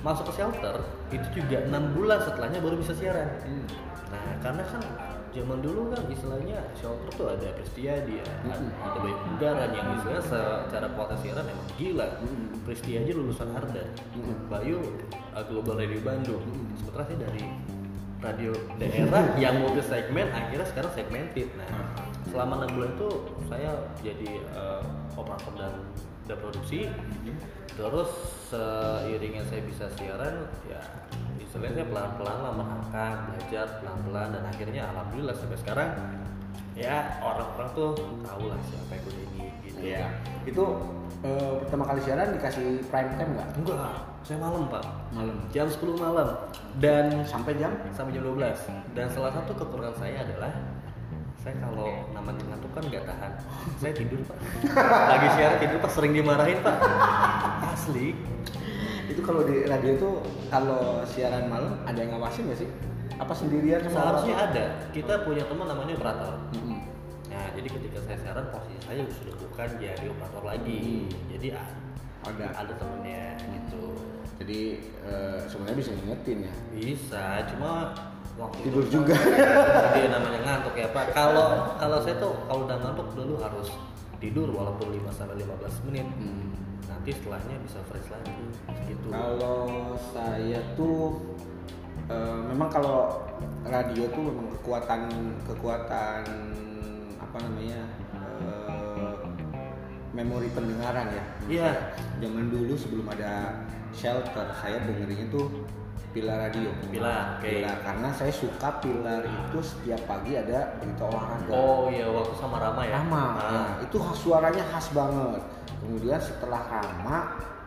masuk 0.00 0.30
ke 0.30 0.38
shelter 0.38 0.76
itu 1.08 1.26
juga 1.34 1.62
enam 1.64 1.90
bulan 1.92 2.18
setelahnya 2.20 2.58
baru 2.58 2.78
bisa 2.78 2.92
siaran 2.92 3.26
Hmm. 3.42 3.66
nah 4.08 4.22
karena 4.40 4.62
kan 4.64 4.82
zaman 5.36 5.58
dulu 5.60 5.92
kan 5.92 6.02
istilahnya 6.08 6.58
shelter 6.72 7.08
tuh 7.12 7.28
ada 7.36 7.52
Pristiadi 7.60 8.24
ya, 8.24 8.26
Mm-mm. 8.48 8.72
ada 8.80 8.98
Bayu 9.04 9.16
Bugaran 9.28 9.70
yang 9.76 9.86
istilahnya 10.00 10.24
secara 10.24 10.86
kualitas 10.96 11.20
siaran 11.20 11.44
emang 11.44 11.68
gila 11.76 12.08
Mm-mm. 12.24 12.64
Pristi 12.64 12.96
aja 12.96 13.12
lulusan 13.12 13.52
Arda 13.52 13.84
Mm-mm. 14.16 14.48
Bayu 14.48 14.80
uh, 15.36 15.44
Global 15.44 15.76
Radio 15.76 16.00
Bandung 16.00 16.40
Mm-mm. 16.40 16.72
sementara 16.80 17.04
saya 17.04 17.18
dari 17.28 17.44
radio 18.24 18.52
daerah 18.80 19.24
yang 19.44 19.60
multi 19.60 19.84
segmen 19.84 20.26
akhirnya 20.32 20.64
sekarang 20.64 20.92
segmented 20.96 21.52
nah 21.60 21.68
selama 22.32 22.64
enam 22.64 22.70
bulan 22.72 22.90
itu 22.96 23.08
saya 23.46 23.70
jadi 24.00 24.30
uh, 24.56 24.82
operator 25.14 25.52
dan 25.60 25.72
dan 26.26 26.36
produksi 26.40 26.90
terus 27.76 28.10
seiringnya 28.48 29.44
saya 29.44 29.62
bisa 29.62 29.84
siaran 29.94 30.48
ya 30.64 30.80
istilahnya 31.36 31.74
saya 31.76 31.86
pelan-pelan 31.86 32.38
lah 32.40 32.52
merangkak 32.56 33.12
belajar 33.28 33.66
pelan-pelan 33.78 34.28
dan 34.32 34.42
akhirnya 34.48 34.82
alhamdulillah 34.90 35.36
sampai 35.36 35.58
sekarang 35.60 35.90
ya 36.72 37.20
orang-orang 37.20 37.68
tuh 37.72 37.90
tahu 38.20 38.44
lah 38.48 38.58
siapa 38.64 38.92
yang 38.92 39.04
udah 39.04 39.22
ini 39.22 39.44
gitu 39.62 39.76
Iya. 39.76 40.08
Itu 40.48 40.64
eh, 41.20 41.52
pertama 41.64 41.84
kali 41.84 42.00
siaran 42.00 42.32
dikasih 42.32 42.80
prime 42.88 43.12
time 43.20 43.32
nggak? 43.36 43.48
enggak 43.60 43.92
saya 44.26 44.42
malam 44.42 44.66
pak 44.66 44.82
Malam. 45.14 45.36
jam 45.54 45.70
10 45.70 46.00
malam 46.00 46.28
dan 46.82 47.22
Sampai 47.22 47.54
jam? 47.60 47.70
sampai 47.94 48.10
jam 48.16 48.24
12 48.26 48.42
dan 48.96 49.06
salah 49.06 49.30
satu 49.30 49.52
kekurangan 49.54 49.94
saya 50.00 50.24
adalah 50.26 50.50
saya 51.46 51.62
kalau 51.62 51.86
namanya 52.10 52.42
ngantuk 52.50 52.70
kan 52.74 52.82
nggak 52.90 53.06
tahan. 53.06 53.32
Saya 53.80 53.92
tidur 53.94 54.18
pak. 54.26 54.34
Lagi 55.14 55.28
siaran 55.38 55.58
tidur 55.62 55.78
pas 55.78 55.92
sering 55.94 56.10
dimarahin 56.10 56.58
pak. 56.58 56.74
Asli. 57.70 58.18
Itu 59.06 59.22
kalau 59.22 59.46
di 59.46 59.62
radio 59.62 59.94
tuh 59.94 60.14
kalau 60.50 61.06
siaran 61.06 61.46
malam 61.46 61.78
ada 61.86 61.94
yang 62.02 62.18
ngawasin 62.18 62.50
nggak 62.50 62.66
sih? 62.66 62.68
Apa 63.22 63.30
sendirian 63.30 63.78
sama 63.86 63.94
seharusnya 63.94 64.34
orang? 64.34 64.50
ada. 64.50 64.64
Kita 64.90 65.14
punya 65.22 65.46
teman 65.46 65.70
namanya 65.70 65.94
operator 65.94 66.34
Mm-mm. 66.50 66.82
nah 67.30 67.46
jadi 67.54 67.68
ketika 67.68 67.98
saya 68.04 68.16
siaran 68.26 68.46
posisi 68.50 68.78
saya 68.82 69.02
sudah 69.06 69.34
bukan 69.38 69.68
jadi 69.78 70.04
operator 70.10 70.42
lagi. 70.42 71.06
Jadi 71.30 71.48
a- 71.54 71.74
ada. 72.26 72.46
ada 72.58 72.72
temennya 72.74 73.38
gitu. 73.38 73.94
Jadi 74.42 74.60
eh, 75.06 75.40
sebenarnya 75.46 75.78
bisa 75.78 75.90
ngingetin 75.94 76.38
ya? 76.42 76.54
Bisa 76.74 77.24
cuma 77.54 77.94
waktu 78.36 78.58
tidur 78.68 78.84
itu 78.84 79.00
juga 79.00 79.16
jadi 79.96 80.08
namanya 80.12 80.40
ngantuk 80.44 80.74
ya 80.76 80.88
pak 80.92 81.04
kalau 81.10 81.48
kalau 81.80 81.98
saya 82.04 82.16
tuh 82.20 82.36
kalau 82.44 82.68
udah 82.68 82.76
ngantuk 82.78 83.08
dulu 83.16 83.34
harus 83.40 83.68
tidur 84.16 84.48
walaupun 84.52 84.92
5 84.92 85.08
sampai 85.12 85.36
15 85.40 85.86
menit 85.88 86.06
Hmm. 86.16 86.52
nanti 86.84 87.10
setelahnya 87.12 87.56
bisa 87.64 87.78
fresh 87.88 88.08
lagi 88.08 88.36
gitu 88.88 89.08
Kalau 89.08 89.66
saya 90.12 90.60
tuh 90.76 91.20
eh, 92.06 92.40
memang 92.48 92.68
kalau 92.68 93.24
radio 93.64 94.04
tuh 94.12 94.22
memang 94.22 94.46
kekuatan 94.60 95.00
kekuatan 95.44 96.22
apa 97.18 97.36
namanya 97.40 97.82
eh, 98.14 99.16
memori 100.12 100.48
pendengaran 100.48 101.12
ya. 101.12 101.24
Iya. 101.44 101.70
Zaman 102.16 102.48
dulu 102.48 102.72
sebelum 102.72 103.04
ada 103.12 103.60
shelter 103.92 104.48
saya 104.56 104.80
dengerinnya 104.80 105.28
tuh 105.28 105.48
pilar 106.16 106.36
radio. 106.40 106.72
Pilar, 106.88 107.36
oke. 107.36 107.44
Pilar 107.44 107.76
karena 107.84 108.08
saya 108.08 108.32
suka 108.32 108.68
pilar 108.80 109.20
itu 109.20 109.58
setiap 109.60 110.00
pagi 110.08 110.32
ada 110.32 110.72
berita 110.80 111.04
olahraga. 111.04 111.50
oh 111.52 111.92
iya 111.92 112.08
waktu 112.08 112.32
sama 112.34 112.56
Rama 112.56 112.82
ya 112.82 112.96
Rama, 112.96 113.24
Nah, 113.36 113.44
ya, 113.76 113.84
itu 113.84 113.96
suaranya 114.16 114.64
khas 114.72 114.96
banget. 114.96 115.42
Kemudian 115.76 116.16
setelah 116.16 116.64
Rama, 116.64 117.18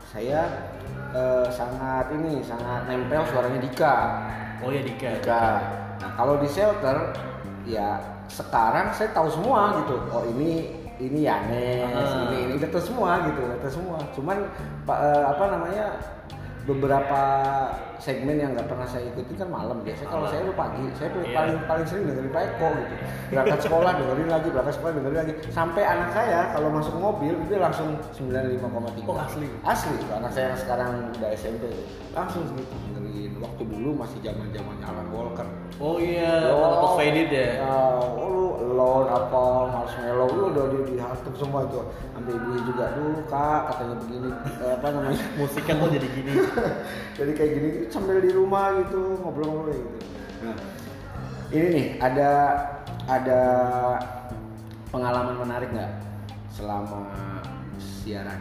saya 0.01 0.41
eh, 1.13 1.47
sangat 1.47 2.09
ini 2.11 2.41
sangat 2.41 2.89
nempel 2.89 3.21
suaranya 3.23 3.61
Dika. 3.61 3.95
oh 4.65 4.73
ya 4.73 4.81
Dika 4.81 5.21
Dika. 5.21 5.45
Nah 6.01 6.11
kalau 6.17 6.41
di 6.41 6.49
shelter, 6.49 7.13
ya 7.69 8.01
sekarang 8.25 8.89
saya 8.91 9.13
tahu 9.13 9.29
semua 9.29 9.77
gitu. 9.77 9.93
Oh 10.09 10.25
ini 10.25 10.73
ini 10.97 11.23
Yanes, 11.23 11.85
Ah. 11.93 12.25
ini 12.27 12.49
ini 12.49 12.53
udah 12.57 12.81
semua 12.81 13.29
gitu, 13.29 13.39
udah 13.45 13.71
semua. 13.71 13.97
Cuman 14.11 14.37
pa- 14.83 14.99
eh, 14.99 15.23
apa 15.23 15.43
namanya 15.47 15.85
beberapa 16.63 17.21
segmen 17.97 18.35
yang 18.35 18.51
nggak 18.51 18.65
pernah 18.65 18.83
saya 18.83 19.03
ikuti 19.05 19.35
kan 19.35 19.47
malam. 19.47 19.79
Biasanya 19.81 20.07
kalau 20.07 20.25
saya 20.27 20.41
udah 20.43 20.57
pagi. 20.57 20.83
Saya 20.95 21.09
tuh 21.09 21.21
Iya. 21.21 21.35
paling 21.35 21.57
paling 21.65 21.85
sering 21.85 22.03
dengerin 22.05 22.31
Pak 22.31 22.43
Eko 22.45 22.67
gitu. 22.73 22.95
Berangkat 23.29 23.59
sekolah 23.61 23.91
dengerin 23.99 24.29
lagi 24.29 24.47
berangkat 24.49 24.75
sekolah 24.75 24.91
dengerin 24.93 25.17
lagi. 25.17 25.33
Sampai 25.49 25.83
anak 25.83 26.09
saya 26.11 26.39
kalau 26.51 26.69
masuk 26.69 26.95
mobil 26.95 27.33
itu 27.35 27.53
langsung 27.55 27.89
95,3 28.11 29.03
Oh, 29.05 29.17
asli? 29.17 29.47
asli. 29.61 29.95
Tuh 29.99 30.15
anak 30.15 30.31
saya 30.31 30.45
yang 30.49 30.59
sekarang 30.59 30.91
udah 31.13 31.29
SMP 31.33 31.63
langsung 32.11 32.43
segitu 32.45 32.75
dengerin. 32.87 33.31
Waktu 33.39 33.63
dulu 33.65 33.89
masih 33.95 34.19
zaman 34.19 34.47
zamannya 34.51 34.85
Alan 34.85 35.07
Walker. 35.11 35.47
Oh 35.79 35.95
iya. 35.95 36.51
Yo. 36.51 36.55
kalau 36.55 36.95
faded 36.95 37.29
ya? 37.31 37.47
Oh, 37.63 38.03
lu 38.79 38.87
alone 38.87 39.11
apa 39.11 39.43
marshmallow 39.75 40.29
lu 40.31 40.43
udah 40.55 40.65
di 40.71 40.95
dihantuk 40.95 41.35
semua 41.35 41.67
itu 41.67 41.83
sampai 42.15 42.31
ibunya 42.31 42.61
juga 42.63 42.85
dulu 42.95 43.19
kak 43.27 43.61
katanya 43.67 43.95
begini. 43.99 44.29
Eh, 44.63 44.71
apa 44.75 44.87
namanya? 44.91 45.23
Musik 45.39 45.63
kan 45.67 45.83
jadi 45.83 46.07
gini. 46.07 46.31
Jadi 47.19 47.31
kayak 47.35 47.51
gini 47.51 47.67
gitu, 47.75 47.85
sambil 47.91 48.23
di 48.23 48.31
rumah 48.31 48.71
gitu 48.79 49.19
ngobrol-ngobrol 49.19 49.75
gitu. 49.75 49.91
Nah 50.47 50.55
ini 51.51 51.67
nih 51.75 51.87
ada 51.99 52.31
ada 53.09 53.41
pengalaman 54.93 55.35
menarik 55.43 55.69
nggak 55.75 55.91
selama 56.55 57.11
siaran? 57.79 58.39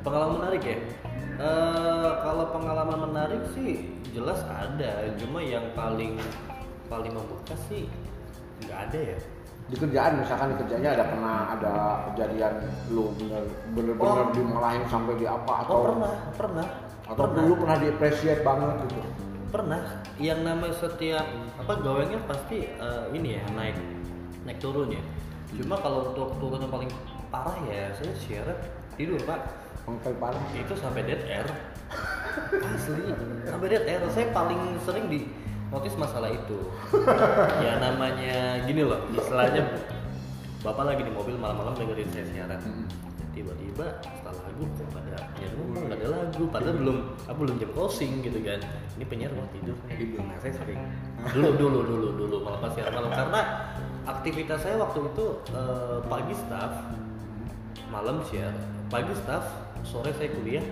Pengalaman 0.00 0.40
menarik 0.40 0.62
ya? 0.64 0.78
Eh, 1.38 2.10
kalau 2.24 2.44
pengalaman 2.56 3.12
menarik 3.12 3.42
sih 3.52 3.92
jelas 4.16 4.40
ada. 4.48 5.12
Cuma 5.20 5.44
yang 5.44 5.68
paling 5.76 6.16
paling 6.88 7.12
membekas 7.12 7.60
sih 7.68 7.84
nggak 8.64 8.90
ada 8.90 9.00
ya 9.14 9.18
di 9.68 9.76
kerjaan 9.76 10.12
misalkan 10.24 10.56
di 10.56 10.56
kerjanya 10.64 10.96
ada 10.96 11.04
pernah 11.12 11.36
ada 11.52 11.74
kejadian 12.08 12.52
lu 12.88 13.12
bener 13.20 13.44
bener, 13.76 13.94
bener 14.00 14.24
Oh. 14.24 14.32
dimarahin 14.32 14.84
sampai 14.88 15.12
di 15.20 15.26
apa 15.28 15.52
atau 15.64 15.74
oh 15.76 15.84
pernah 15.92 16.12
pernah. 16.32 16.66
Atau 17.08 17.24
pernah. 17.24 17.36
dulu 17.40 17.52
pernah 17.64 17.76
di 17.80 17.86
appreciate 17.92 18.40
banget 18.44 18.74
gitu? 18.88 19.00
Pernah. 19.48 19.80
Yang 20.20 20.40
namanya 20.44 20.74
setiap 20.76 21.26
apa 21.56 21.72
gawengnya 21.84 22.20
pasti 22.24 22.68
eh, 22.68 23.04
ini 23.12 23.40
ya 23.40 23.44
naik 23.52 23.76
naik 24.48 24.58
turun 24.60 24.88
ya. 24.92 25.02
Cuma 25.56 25.76
kalau 25.80 26.12
untuk 26.12 26.36
turun 26.40 26.60
yang 26.64 26.72
paling 26.72 26.92
parah 27.28 27.56
ya 27.68 27.92
saya 27.92 28.12
siaran 28.16 28.56
tidur 28.96 29.20
pak. 29.24 29.40
Mengkel 29.84 30.16
parah. 30.20 30.40
Itu 30.52 30.76
sampai 30.76 31.04
dead 31.04 31.24
air. 31.28 31.48
Asli. 32.72 33.08
Sampai 33.48 33.68
dead 33.72 33.84
air. 33.88 34.00
Saya 34.12 34.32
paling 34.32 34.76
sering 34.84 35.08
di 35.08 35.28
notice 35.72 35.96
masalah 35.96 36.30
itu. 36.32 36.58
Ya 37.64 37.76
namanya 37.82 38.64
gini 38.64 38.86
loh 38.86 39.00
istilahnya 39.12 39.66
bapak 40.64 40.84
lagi 40.94 41.02
di 41.06 41.12
mobil 41.12 41.36
malam-malam 41.36 41.74
dengerin 41.76 42.08
saya 42.10 42.26
siaran. 42.30 42.60
Tiba-tiba 43.36 44.02
setelah 44.02 44.50
lagu 44.50 44.66
kok 44.74 44.98
ada 44.98 45.14
penyiar 45.30 45.52
ngomong 45.54 45.82
nggak 45.86 45.98
ada 46.02 46.08
lagu. 46.10 46.42
Padahal 46.50 46.74
belum 46.80 46.98
ah, 47.30 47.34
belum 47.36 47.54
jam 47.62 47.70
closing 47.76 48.12
gitu 48.24 48.38
kan. 48.42 48.58
Ini 48.98 49.04
penyiar 49.06 49.30
mau 49.36 49.46
tidur 49.54 49.76
nah 50.24 50.38
saya 50.42 50.52
sering. 50.58 50.80
Dulu 51.34 51.48
dulu 51.54 51.78
dulu 51.86 52.08
dulu 52.18 52.36
malam 52.42 52.58
pas 52.62 52.72
siaran 52.74 52.92
malam. 52.98 53.10
Karena 53.14 53.40
aktivitas 54.08 54.58
saya 54.64 54.76
waktu 54.80 54.98
itu 55.04 55.26
eh, 55.54 55.98
pagi 56.08 56.34
staff 56.34 56.72
malam 57.92 58.24
siar. 58.26 58.54
Pagi 58.88 59.12
staff 59.14 59.44
sore 59.88 60.12
saya 60.12 60.28
kuliah 60.36 60.64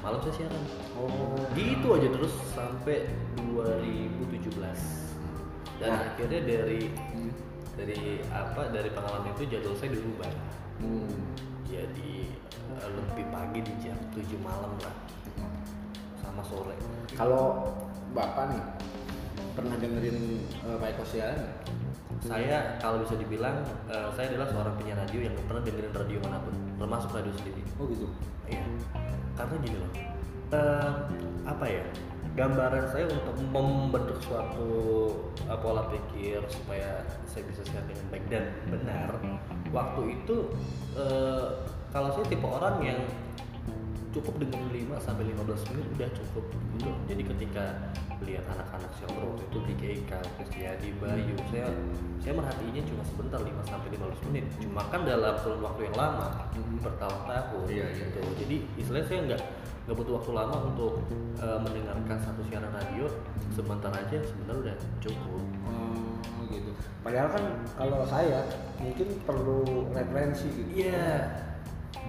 malam 0.00 0.20
saya 0.24 0.44
siaran. 0.44 0.64
Oh. 0.96 1.36
Gitu 1.52 1.86
aja 1.92 2.08
terus 2.08 2.34
sampai 2.56 3.08
2017 3.36 5.04
dan 5.80 5.90
Nah. 5.90 6.00
akhirnya 6.12 6.40
dari 6.48 6.88
dari 7.74 8.22
apa 8.30 8.70
dari 8.70 8.88
pengalaman 8.94 9.34
itu 9.36 9.44
jadwal 9.52 9.76
saya 9.76 9.92
dirubah. 9.92 10.32
Hmm. 10.74 11.06
jadi 11.64 12.26
eh, 12.74 12.88
lebih 12.98 13.30
pagi 13.30 13.62
di 13.62 13.74
jam 13.82 13.94
7 14.10 14.26
malam 14.42 14.74
lah 14.82 14.94
sama 16.18 16.42
sore. 16.42 16.74
Kalau 17.14 17.74
bapak 18.10 18.50
nih 18.50 18.62
pernah 19.54 19.78
dengerin 19.78 20.42
uh, 20.66 20.76
Pak 20.82 20.98
Eko 20.98 21.04
siaran? 21.06 21.46
Saya 22.24 22.80
kalau 22.80 23.04
bisa 23.04 23.20
dibilang 23.20 23.60
eh, 23.92 24.08
saya 24.16 24.32
adalah 24.32 24.48
seorang 24.48 24.74
penyiar 24.80 24.96
radio 24.96 25.28
yang 25.28 25.34
pernah 25.44 25.60
dengerin 25.60 25.92
radio 25.92 26.18
mana 26.24 26.38
pun 26.40 26.54
termasuk 26.80 27.10
radio 27.12 27.32
sendiri. 27.36 27.62
Oh 27.76 27.84
gitu? 27.84 28.08
Iya, 28.48 28.64
karena 29.36 29.54
gini 29.60 29.76
loh, 29.76 29.92
eh, 30.56 30.90
apa 31.44 31.64
ya, 31.68 31.84
gambaran 32.34 32.84
saya 32.88 33.04
untuk 33.12 33.36
membentuk 33.52 34.18
suatu 34.24 34.72
eh, 35.44 35.58
pola 35.60 35.84
pikir 35.92 36.40
supaya 36.48 37.04
saya 37.28 37.44
bisa 37.44 37.60
siar 37.68 37.84
dengan 37.84 38.06
baik. 38.08 38.24
Dan 38.32 38.44
benar. 38.72 39.20
Waktu 39.68 40.02
itu 40.16 40.36
eh, 40.96 41.44
kalau 41.92 42.08
saya 42.10 42.26
tipe 42.26 42.48
orang 42.48 42.80
yang 42.80 43.00
cukup 44.14 44.34
dengan 44.38 44.70
5 44.70 44.94
sampai 45.02 45.26
15 45.34 45.68
menit 45.74 45.86
udah 45.98 46.10
cukup 46.14 46.44
gitu. 46.78 46.90
Jadi 47.10 47.22
ketika 47.34 47.64
lihat 48.22 48.46
anak-anak 48.46 48.92
shelter 48.94 49.22
waktu 49.26 49.42
itu 49.42 49.58
di 49.66 49.74
GK, 49.74 50.10
Kristiadi, 50.38 50.88
Bayu, 51.02 51.34
saya 51.50 51.66
saya 52.22 52.32
merhatiinnya 52.38 52.82
cuma 52.86 53.02
sebentar 53.02 53.40
5 53.42 53.50
sampai 53.66 53.88
15 53.90 54.26
menit. 54.30 54.44
Cuma 54.62 54.86
kan 54.86 55.02
dalam 55.02 55.34
kurun 55.42 55.60
waktu 55.66 55.90
yang 55.90 55.96
lama 55.98 56.28
bertahun-tahun 56.78 57.62
Iya, 57.66 57.86
iya, 57.90 58.06
gitu. 58.06 58.18
Jadi 58.38 58.56
istilahnya 58.78 59.06
saya 59.10 59.20
nggak 59.26 59.42
nggak 59.84 59.96
butuh 60.00 60.14
waktu 60.16 60.32
lama 60.32 60.56
untuk 60.72 60.92
eh, 61.42 61.58
mendengarkan 61.60 62.18
satu 62.22 62.40
siaran 62.48 62.72
radio 62.72 63.04
sebentar 63.52 63.92
aja 63.92 64.18
sebentar 64.22 64.54
udah 64.56 64.74
cukup. 65.02 65.44
Oh 65.66 66.42
gitu. 66.48 66.70
Padahal 67.02 67.28
kan 67.34 67.44
kalau 67.76 68.00
saya 68.06 68.46
mungkin 68.78 69.08
perlu 69.26 69.90
referensi 69.90 70.46
gitu. 70.54 70.70
Iya. 70.86 71.52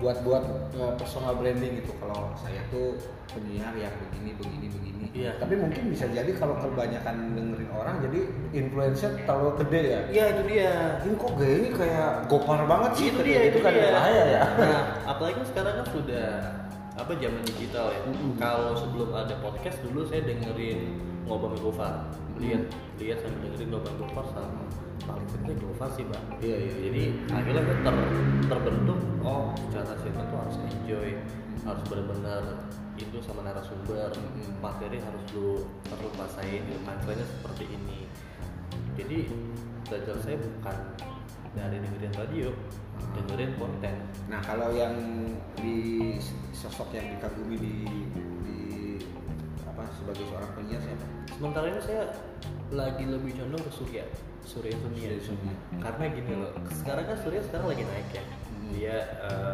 Buat 0.03 0.17
buat 0.27 0.43
uh, 0.75 0.93
personal 0.99 1.39
branding 1.39 1.79
gitu. 1.79 1.95
Kalau 1.99 2.35
saya 2.35 2.61
tuh 2.67 2.99
penyiar 3.31 3.71
yang 3.79 3.95
begini 3.95 4.35
begini 4.35 4.67
begini. 4.67 5.05
Iya. 5.15 5.31
Tapi 5.39 5.55
mungkin 5.55 5.87
bisa 5.91 6.05
jadi 6.11 6.31
kalau 6.35 6.59
kebanyakan 6.59 7.35
dengerin 7.35 7.71
orang 7.71 7.95
jadi 8.03 8.19
influencer 8.51 9.11
terlalu 9.23 9.51
gede 9.63 9.81
ya. 9.87 10.01
Iya 10.11 10.25
itu 10.35 10.41
dia. 10.51 10.73
Ini 11.07 11.15
kok 11.15 11.31
gaya 11.39 11.55
ini 11.55 11.69
kayak 11.71 12.11
gopar 12.27 12.59
banget 12.67 12.91
sih. 12.99 13.07
itu 13.13 13.21
dia 13.23 13.39
gitu 13.47 13.59
kan 13.63 13.71
dia. 13.71 13.91
bahaya 13.95 14.23
ya. 14.27 14.41
nah 14.59 14.81
apalagi 15.07 15.41
sekarang 15.47 15.73
kan 15.79 15.87
sudah 15.93 16.27
apa 16.95 17.11
zaman 17.19 17.43
digital 17.43 17.91
ya 17.91 18.01
Mm-mm. 18.07 18.39
kalau 18.39 18.71
sebelum 18.71 19.11
ada 19.11 19.35
podcast 19.43 19.83
dulu 19.83 20.07
saya 20.07 20.23
dengerin 20.23 20.95
ngobam 21.27 21.51
Gofar 21.59 22.07
lihat 22.39 22.71
lihat 22.95 23.19
sambil 23.19 23.51
dengerin 23.51 23.67
ngobam 23.75 23.93
Gofar 23.99 24.25
sama 24.31 24.63
paling 25.05 25.27
Gofar 25.61 25.89
sih 25.93 26.05
bang 26.09 26.25
Iya, 26.41 26.57
iya, 26.57 26.57
iya. 26.57 26.75
jadi 26.89 27.03
akhirnya 27.31 27.63
kan 27.63 27.77
ter, 27.85 27.95
terbentuk 28.49 28.99
oh 29.21 29.53
cara 29.69 29.93
siaran 30.01 30.25
tuh 30.29 30.37
harus 30.41 30.57
enjoy 30.65 31.09
harus 31.65 31.83
benar-benar 31.89 32.43
itu 32.95 33.17
sama 33.19 33.41
narasumber 33.43 34.11
materi 34.63 34.97
harus 35.01 35.23
lu 35.35 35.65
harus 35.91 36.01
lu 36.05 36.09
kuasain 36.15 36.63
punchline 36.87 37.25
seperti 37.27 37.65
ini. 37.67 38.07
Jadi 38.95 39.27
belajar 39.83 40.15
saya 40.23 40.37
bukan 40.39 40.77
dari 41.51 41.77
dengerin 41.83 42.13
radio 42.15 42.47
dengerin 43.19 43.51
konten. 43.59 43.95
Nah 44.31 44.39
kalau 44.47 44.71
yang 44.71 44.95
di 45.59 46.15
sosok 46.55 46.95
yang 46.95 47.19
dikagumi 47.19 47.59
di, 47.59 47.75
di 48.47 48.59
apa 49.67 49.83
sebagai 49.91 50.23
seorang 50.31 50.51
penyiar 50.55 50.79
siapa? 50.79 51.05
sementara 51.35 51.67
ini 51.67 51.81
saya 51.83 52.03
lagi 52.71 53.03
lebih 53.03 53.35
condong 53.35 53.59
ke 53.59 53.71
Surya 53.75 54.05
Surya 54.45 54.73
Dunia 54.77 55.17
Surya 55.19 55.41
Dunia. 55.41 55.55
karena 55.81 56.03
gini 56.13 56.31
loh 56.37 56.51
sekarang 56.71 57.05
kan 57.09 57.17
Surya 57.25 57.41
sekarang 57.43 57.67
lagi 57.73 57.83
naik 57.83 58.09
ya. 58.13 58.23
Dia 58.65 58.97
uh, 59.21 59.53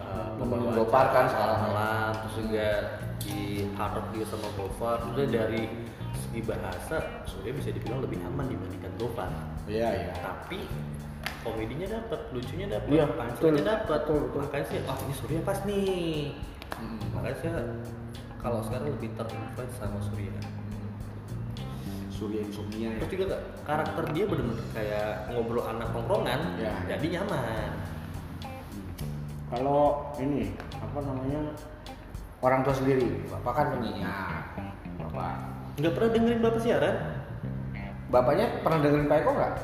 uh, 0.00 0.28
pembawa 0.40 0.72
Gopar 0.76 1.06
kan 1.12 1.26
malam 1.28 2.12
terus 2.24 2.34
juga 2.44 2.68
di 3.20 3.68
rock 3.76 4.06
juga 4.12 4.26
sama 4.28 4.48
Gopar. 4.56 4.98
Udah 5.12 5.26
dari 5.28 5.64
segi 6.16 6.40
bahasa 6.44 6.96
Surya 7.24 7.52
bisa 7.56 7.72
dibilang 7.72 8.04
lebih 8.04 8.20
aman 8.28 8.46
dibandingkan 8.48 8.92
Gopar. 9.00 9.32
Iya 9.68 9.88
iya. 10.08 10.12
tapi 10.20 10.64
komedinya 11.44 12.00
dapat 12.00 12.20
lucunya 12.32 12.66
dapat 12.68 12.88
punchline-nya 12.88 13.74
betul, 13.88 14.20
dapat. 14.28 14.36
Makanya 14.36 14.64
sih 14.68 14.78
oh 14.84 14.96
ini 15.04 15.14
Surya 15.16 15.40
pas 15.42 15.58
nih. 15.64 16.32
Hmm. 16.78 17.00
makanya 17.10 17.36
saya 17.42 17.60
kalau 18.38 18.62
sekarang 18.62 18.94
lebih 18.94 19.10
terinfluence 19.18 19.74
sama 19.82 19.98
Surya 19.98 20.30
Surya 22.18 22.42
Insomnia 22.42 22.90
ya. 22.90 22.98
terus 22.98 23.10
juga 23.14 23.26
karakter 23.62 24.04
dia 24.10 24.24
bener-bener 24.26 24.66
kayak 24.72 25.08
ngobrol 25.30 25.62
anak 25.64 25.88
tongkrongan 25.90 26.40
Ya. 26.58 26.74
jadi 26.88 27.06
nyaman 27.16 27.70
Kalau 29.48 30.12
ini 30.18 30.52
apa 30.74 30.98
namanya 31.00 31.40
orang 32.38 32.60
tua 32.60 32.74
sendiri, 32.74 33.24
bapak 33.26 33.52
kan 33.54 33.66
penyiar, 33.72 34.44
bapak. 34.98 35.34
nggak 35.74 35.92
pernah 35.94 36.10
dengerin 36.12 36.40
bapak 36.40 36.60
siaran 36.60 36.96
Bapaknya 38.08 38.46
pernah 38.60 38.78
dengerin 38.78 39.04
Pak 39.06 39.18
Eko 39.18 39.30
nggak? 39.32 39.54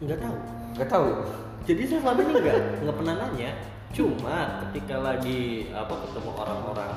nggak 0.00 0.18
tahu 0.18 0.36
Nggak 0.74 0.88
tahu. 0.90 1.08
jadi 1.62 1.82
saya 1.86 2.00
selama 2.02 2.20
ini 2.20 2.32
nggak 2.34 2.58
nggak 2.82 2.96
pernah 2.98 3.14
nanya 3.16 3.50
cuma 3.88 4.36
ketika 4.60 4.96
lagi 4.98 5.40
apa 5.70 5.94
ketemu 6.02 6.30
orang-orang 6.34 6.92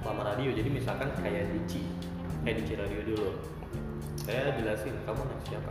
lama 0.00 0.22
radio 0.24 0.50
jadi 0.52 0.68
misalkan 0.70 1.10
kayak 1.18 1.50
Dici 1.50 1.82
kayak 2.40 2.62
Dici 2.62 2.72
radio 2.72 3.00
dulu 3.04 3.28
saya 4.26 4.50
jelasin 4.52 4.94
kamu 5.02 5.20
anak 5.22 5.40
siapa 5.44 5.70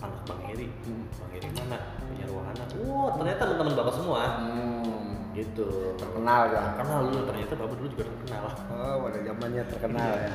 anak 0.00 0.20
Bang 0.26 0.40
Heri 0.44 0.66
Hmm. 0.82 1.06
Bang 1.14 1.30
Heri 1.32 1.48
mana 1.54 1.78
punya 2.02 2.26
wahana 2.28 2.64
wah 2.82 3.08
ternyata 3.14 3.42
teman-teman 3.46 3.74
bapak 3.76 3.94
semua 3.94 4.22
Hmm, 4.36 5.30
gitu 5.32 5.66
terkenal 5.94 6.40
ya. 6.48 6.62
kenal 6.74 6.98
dulu 7.06 7.20
ternyata 7.24 7.52
bapak 7.54 7.74
dulu 7.74 7.88
juga 7.90 8.04
terkenal 8.06 8.44
Oh, 8.68 8.94
pada 9.00 9.18
zamannya 9.20 9.62
terkenal 9.66 10.10
ya. 10.12 10.30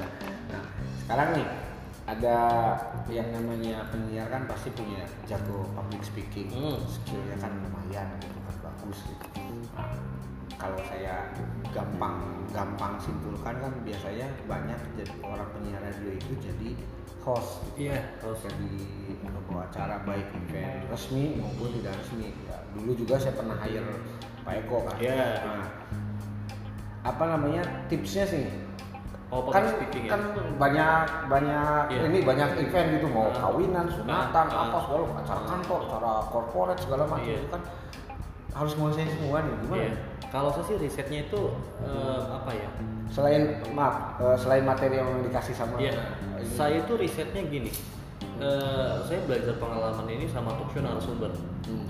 Nah, 0.49 0.63
sekarang 0.97 1.29
nih 1.35 1.47
ada 2.03 2.37
yang 3.07 3.29
namanya 3.29 3.85
penyiar 3.87 4.25
kan 4.27 4.43
pasti 4.43 4.73
punya 4.73 5.05
jago 5.23 5.69
public 5.71 6.01
speaking, 6.01 6.49
Hmm. 6.49 6.79
skillnya 6.81 7.37
kan 7.37 7.53
lumayan 7.59 8.07
gitu 8.17 8.39
kan 8.41 8.55
bagus 8.63 8.97
gitu. 9.05 9.25
Nah, 9.69 9.93
kalau 10.57 10.79
saya 10.81 11.29
gampang 11.69 12.17
gampang 12.49 12.97
simpulkan 12.97 13.55
kan 13.55 13.73
biasanya 13.85 14.25
banyak 14.43 14.79
jadi 14.97 15.13
orang 15.21 15.47
penyiar 15.53 15.79
radio 15.79 16.09
itu 16.11 16.31
jadi 16.41 16.69
host 17.29 17.61
iya 17.77 18.17
terus 18.17 18.41
jadi 18.41 18.69
pembawa 19.21 19.69
acara 19.69 20.01
baik 20.05 20.27
event 20.33 20.89
resmi 20.89 21.37
maupun 21.37 21.69
tidak 21.77 21.93
resmi. 22.01 22.33
Ya, 22.49 22.57
dulu 22.73 22.91
juga 22.97 23.15
saya 23.21 23.33
pernah 23.37 23.57
hire 23.61 23.93
Pak 24.41 24.53
Eko 24.65 24.77
kan. 24.89 24.95
Iya. 24.97 25.25
Nah, 25.45 25.67
apa 27.05 27.23
namanya 27.37 27.63
tipsnya 27.85 28.25
sih? 28.25 28.45
oh 29.29 29.45
kan 29.53 29.61
speaking 29.61 30.09
ya 30.09 30.17
kan 30.17 30.21
banyak 30.57 31.05
banyak 31.29 31.83
Iya. 31.93 32.01
ini 32.09 32.17
banyak 32.25 32.49
event 32.65 32.87
gitu 32.97 33.07
mau 33.13 33.29
Ah. 33.29 33.45
kawinan, 33.45 33.85
sunatan, 33.85 34.45
Ah. 34.49 34.65
apa 34.65 34.77
segala 34.89 35.05
acara 35.21 35.41
kantor, 35.45 35.79
acara 35.85 36.13
corporate 36.33 36.81
segala 36.81 37.03
macam 37.05 37.29
Iya. 37.29 37.37
itu 37.37 37.47
kan 37.53 37.61
harus 38.49 38.73
menguasai 38.75 39.07
semua 39.07 39.45
nih 39.45 39.55
gimana? 39.63 39.83
Iya. 39.83 39.93
Kalau 40.29 40.49
saya 40.53 40.65
sih 40.69 40.77
risetnya 40.77 41.25
itu 41.25 41.41
eh, 41.81 42.21
apa 42.29 42.51
ya? 42.53 42.69
Selain 43.09 43.57
maaf, 43.73 44.21
eh, 44.21 44.37
selain 44.37 44.61
materi 44.61 45.01
yang 45.01 45.09
dikasih 45.25 45.55
sama 45.57 45.81
Iya. 45.81 45.93
ini. 45.93 46.45
Saya 46.45 46.75
itu 46.85 46.93
risetnya 46.93 47.41
gini. 47.45 47.71
Eh, 48.39 48.91
saya 49.09 49.19
belajar 49.25 49.57
pengalaman 49.57 50.05
ini 50.07 50.25
sama 50.29 50.53
talkshow 50.55 50.79
narasumber. 50.79 51.31
Hmm. 51.67 51.87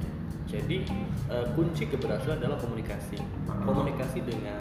Jadi 0.50 0.82
eh, 1.30 1.46
kunci 1.54 1.86
keberhasilan 1.86 2.42
adalah 2.42 2.58
komunikasi. 2.58 3.22
Ah. 3.46 3.62
Komunikasi 3.62 4.26
dengan 4.26 4.58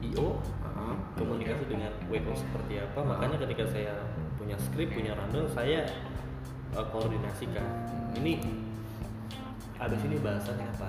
IO, 0.00 0.40
Ah. 0.64 0.96
komunikasi 1.18 1.66
dengan 1.68 1.92
WO 2.08 2.32
seperti 2.32 2.80
apa. 2.80 3.00
Makanya 3.04 3.36
ketika 3.44 3.68
saya 3.68 3.92
punya 4.40 4.56
skrip, 4.56 4.88
punya 4.94 5.12
rundown, 5.12 5.44
saya 5.50 5.84
eh, 6.72 6.86
koordinasikan. 6.94 7.66
Ini 8.16 8.40
abis 9.76 10.00
ini 10.08 10.16
bahasannya 10.22 10.66
apa? 10.78 10.88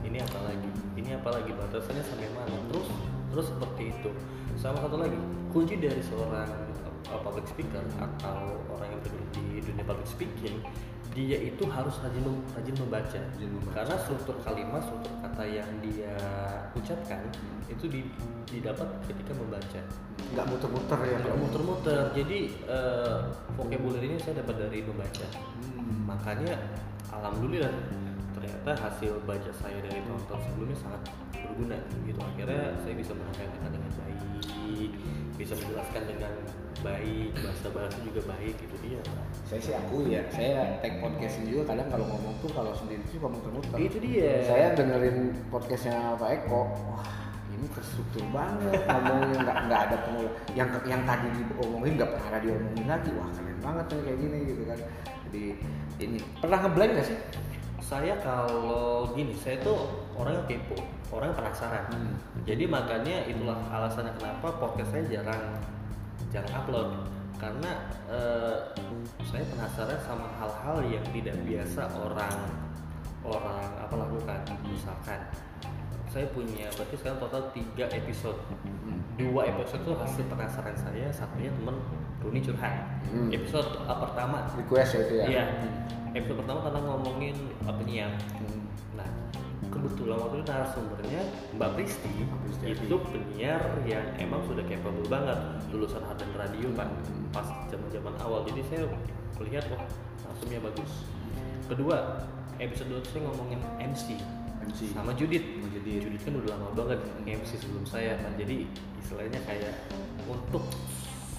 Ini 0.00 0.18
apa 0.20 0.38
lagi? 0.42 0.70
Ini 0.94 1.10
apa 1.16 1.28
lagi 1.30 1.50
batasannya 1.50 2.02
sampai 2.02 2.30
mana? 2.32 2.56
Terus 2.68 2.88
terus 3.30 3.46
seperti 3.48 3.82
itu. 3.90 4.10
Sama 4.54 4.78
satu 4.78 4.96
lagi, 4.96 5.16
kunci 5.50 5.78
dari 5.78 6.02
seorang 6.02 6.50
uh, 7.08 7.20
public 7.22 7.46
speaker 7.46 7.80
atau 7.96 8.58
orang 8.68 8.88
yang 8.90 9.00
bergelut 9.00 9.30
di 9.32 9.46
dunia 9.62 9.84
public 9.86 10.04
speaking, 10.04 10.56
dia 11.10 11.38
itu 11.40 11.64
harus 11.66 11.96
rajin 12.02 12.20
mem- 12.20 12.44
rajin 12.52 12.74
membaca. 12.76 13.18
Rajin 13.18 13.50
membaca. 13.50 13.72
Karena 13.72 13.94
struktur 13.96 14.36
kalimat, 14.42 14.82
struktur 14.84 15.12
kata 15.22 15.42
yang 15.46 15.70
dia 15.80 16.12
ucapkan 16.74 17.24
itu 17.66 17.86
di- 17.86 18.12
didapat 18.46 18.88
ketika 19.06 19.30
membaca 19.32 19.78
nggak 20.30 20.46
muter-muter 20.46 20.98
ya 21.06 21.16
nggak 21.22 21.38
muter-muter 21.38 22.02
jadi 22.12 22.38
eh, 22.66 23.18
vocabulary 23.54 24.10
ini 24.10 24.18
saya 24.18 24.42
dapat 24.42 24.66
dari 24.66 24.82
membaca 24.82 25.26
Hmm. 25.70 26.06
makanya 26.06 26.54
alhamdulillah 27.08 27.70
ternyata 28.50 28.82
hasil 28.82 29.12
baca 29.22 29.50
saya 29.54 29.78
dari 29.78 30.02
tonton 30.02 30.38
sebelumnya 30.42 30.76
sangat 30.82 31.00
berguna 31.30 31.78
gitu. 32.02 32.18
Akhirnya 32.18 32.74
saya 32.82 32.94
bisa 32.98 33.12
menyampaikan 33.14 33.70
dengan 33.70 33.92
baik 33.94 34.90
bisa 35.40 35.56
menjelaskan 35.56 36.02
dengan 36.04 36.32
baik 36.84 37.32
bahasa 37.40 37.68
bahasa 37.72 37.98
juga 38.04 38.20
baik 38.28 38.54
gitu. 38.58 38.76
Dia 38.84 39.00
saya 39.46 39.60
sih 39.62 39.74
aku 39.78 39.96
ya 40.10 40.22
saya 40.34 40.82
tag 40.84 40.98
podcast 40.98 41.40
juga 41.46 41.72
kadang 41.72 41.88
kalau 41.88 42.06
ngomong 42.10 42.34
tuh 42.44 42.50
kalau 42.52 42.72
sendiri 42.74 43.00
tuh 43.06 43.16
suka 43.16 43.28
muter-muter. 43.30 43.76
Itu 43.78 43.98
dia. 44.02 44.44
Saya 44.44 44.74
dengerin 44.74 45.32
podcastnya 45.48 46.18
Pak 46.18 46.30
Eko 46.44 46.62
wah 46.90 47.08
ini 47.54 47.66
terstruktur 47.76 48.24
banget 48.32 48.82
ngomongnya 48.88 49.36
nggak 49.44 49.58
nggak 49.68 49.80
ada 49.88 49.96
pengulang 50.08 50.34
yang 50.56 50.68
yang 50.88 51.02
tadi 51.04 51.28
diomongin 51.28 51.92
nggak 52.00 52.10
pernah 52.12 52.26
ada 52.32 52.38
diomongin 52.40 52.86
lagi 52.88 53.10
wah 53.16 53.28
keren 53.36 53.58
banget 53.60 53.84
nih 53.88 54.00
kayak 54.04 54.18
gini 54.18 54.38
gitu 54.44 54.62
kan. 54.66 54.78
Jadi 55.30 55.44
ini 56.00 56.18
pernah 56.40 56.58
ngeblank 56.64 56.90
gak 56.96 57.06
sih 57.06 57.18
saya 57.90 58.14
kalau 58.22 59.10
gini 59.18 59.34
saya 59.34 59.58
tuh 59.66 60.06
orang 60.14 60.38
yang 60.38 60.46
kepo 60.46 60.78
orang 61.10 61.34
yang 61.34 61.38
penasaran. 61.42 61.84
Hmm. 61.90 62.14
jadi 62.46 62.70
makanya 62.70 63.26
itulah 63.26 63.58
alasannya 63.66 64.14
kenapa 64.14 64.62
podcast 64.62 64.94
saya 64.94 65.04
jarang 65.10 65.58
jarang 66.30 66.54
upload. 66.54 66.88
Karena 67.34 67.90
eh, 68.06 68.56
saya 69.26 69.42
penasaran 69.48 69.98
sama 70.06 70.28
hal-hal 70.38 70.86
yang 70.86 71.02
tidak 71.10 71.34
biasa 71.42 71.90
orang 71.98 72.36
orang 73.26 73.66
apa 73.82 73.94
lakukan. 73.98 74.38
Misalkan 74.70 75.26
saya 76.06 76.30
punya 76.30 76.70
berarti 76.78 76.94
sekarang 76.94 77.18
total 77.18 77.42
tiga 77.50 77.90
episode. 77.90 78.38
Dua 79.18 79.50
episode 79.50 79.82
itu 79.82 79.92
hasil 79.98 80.24
penasaran 80.30 80.76
saya 80.78 81.10
satunya 81.10 81.50
temen 81.58 81.74
Runi 82.20 82.40
curhat 82.40 82.74
Hmm. 83.10 83.26
episode 83.28 83.66
uh, 83.82 83.98
pertama 84.00 84.46
request 84.54 84.90
ya 84.92 85.00
itu 85.02 85.14
ya 85.14 85.24
Iya. 85.26 85.44
Episode 86.12 86.38
pertama 86.38 86.58
tentang 86.62 86.84
ngomongin 86.86 87.34
uh, 87.62 87.72
penyiar. 87.72 88.12
Hmm. 88.34 88.62
Nah, 88.94 89.08
kebetulan 89.66 90.14
waktu 90.16 90.36
itu 90.36 90.46
narasumbernya 90.46 91.22
Mbak 91.54 91.70
Pristi, 91.74 92.10
Pristi. 92.44 92.66
itu 92.76 92.96
penyiar 93.04 93.62
yang 93.82 94.02
emang 94.16 94.42
sudah 94.44 94.62
capable 94.62 95.06
banget 95.06 95.38
lulusan 95.70 96.02
Hardan 96.02 96.30
Radio 96.34 96.70
kan 96.74 96.90
pas 97.30 97.46
zaman-zaman 97.66 98.14
awal. 98.20 98.42
Jadi 98.44 98.62
saya 98.66 98.86
melihat 99.36 99.64
wah 99.70 99.82
langsungnya 100.24 100.60
bagus. 100.60 100.92
Kedua, 101.66 101.98
episode 102.56 102.90
2 102.92 103.06
saya 103.06 103.22
ngomongin 103.24 103.58
MC 103.80 104.18
MC. 104.60 104.92
sama 104.92 105.10
Judit. 105.14 105.42
Judit. 105.66 106.04
Judit 106.04 106.20
kan 106.20 106.34
udah 106.36 106.54
lama 106.54 106.68
banget 106.76 107.00
MC 107.24 107.50
sebelum 107.56 107.82
saya 107.82 108.14
kan. 108.16 108.34
Jadi 108.34 108.66
istilahnya 108.98 109.38
kayak 109.42 109.74
untuk 110.26 110.62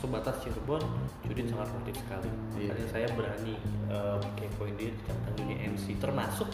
sebatas 0.01 0.41
Cirebon, 0.41 0.81
Judit 1.23 1.45
sangat 1.47 1.69
aktif 1.71 1.95
sekali. 2.01 2.29
Iya. 2.57 2.73
Makanya 2.73 2.89
saya 2.89 3.07
berani 3.13 3.53
uh, 3.87 4.17
kepoin 4.33 4.73
dia 4.75 4.89
tentang 5.05 5.33
dunia 5.37 5.57
MC 5.69 6.01
termasuk 6.01 6.49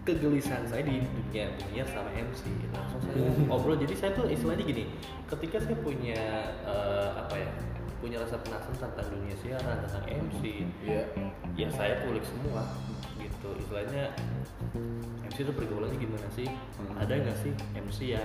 kegelisahan 0.00 0.64
saya 0.64 0.80
di 0.80 1.04
dunia 1.04 1.52
dunia 1.60 1.84
sama 1.84 2.08
MC 2.10 2.48
langsung 2.72 3.04
saya 3.04 3.20
ngobrol 3.44 3.76
jadi 3.76 3.92
saya 3.92 4.10
tuh 4.16 4.32
istilahnya 4.32 4.64
gini 4.64 4.88
ketika 5.28 5.60
saya 5.60 5.76
punya 5.76 6.16
uh, 6.64 7.20
apa 7.20 7.36
ya 7.36 7.50
punya 8.00 8.16
rasa 8.16 8.40
penasaran 8.40 8.80
tentang 8.80 9.08
dunia 9.12 9.36
siaran 9.36 9.76
tentang 9.84 10.04
MC 10.08 10.64
Iya. 10.80 11.04
ya 11.52 11.68
saya 11.68 12.00
kulik 12.08 12.24
semua 12.24 12.64
gitu 13.20 13.52
istilahnya 13.60 14.16
MC 15.28 15.44
itu 15.44 15.52
pergaulannya 15.52 16.00
gimana 16.00 16.26
sih 16.32 16.48
Hmm. 16.48 16.96
ada 16.96 17.12
nggak 17.20 17.36
sih 17.36 17.52
MC 17.76 18.16
yang 18.16 18.24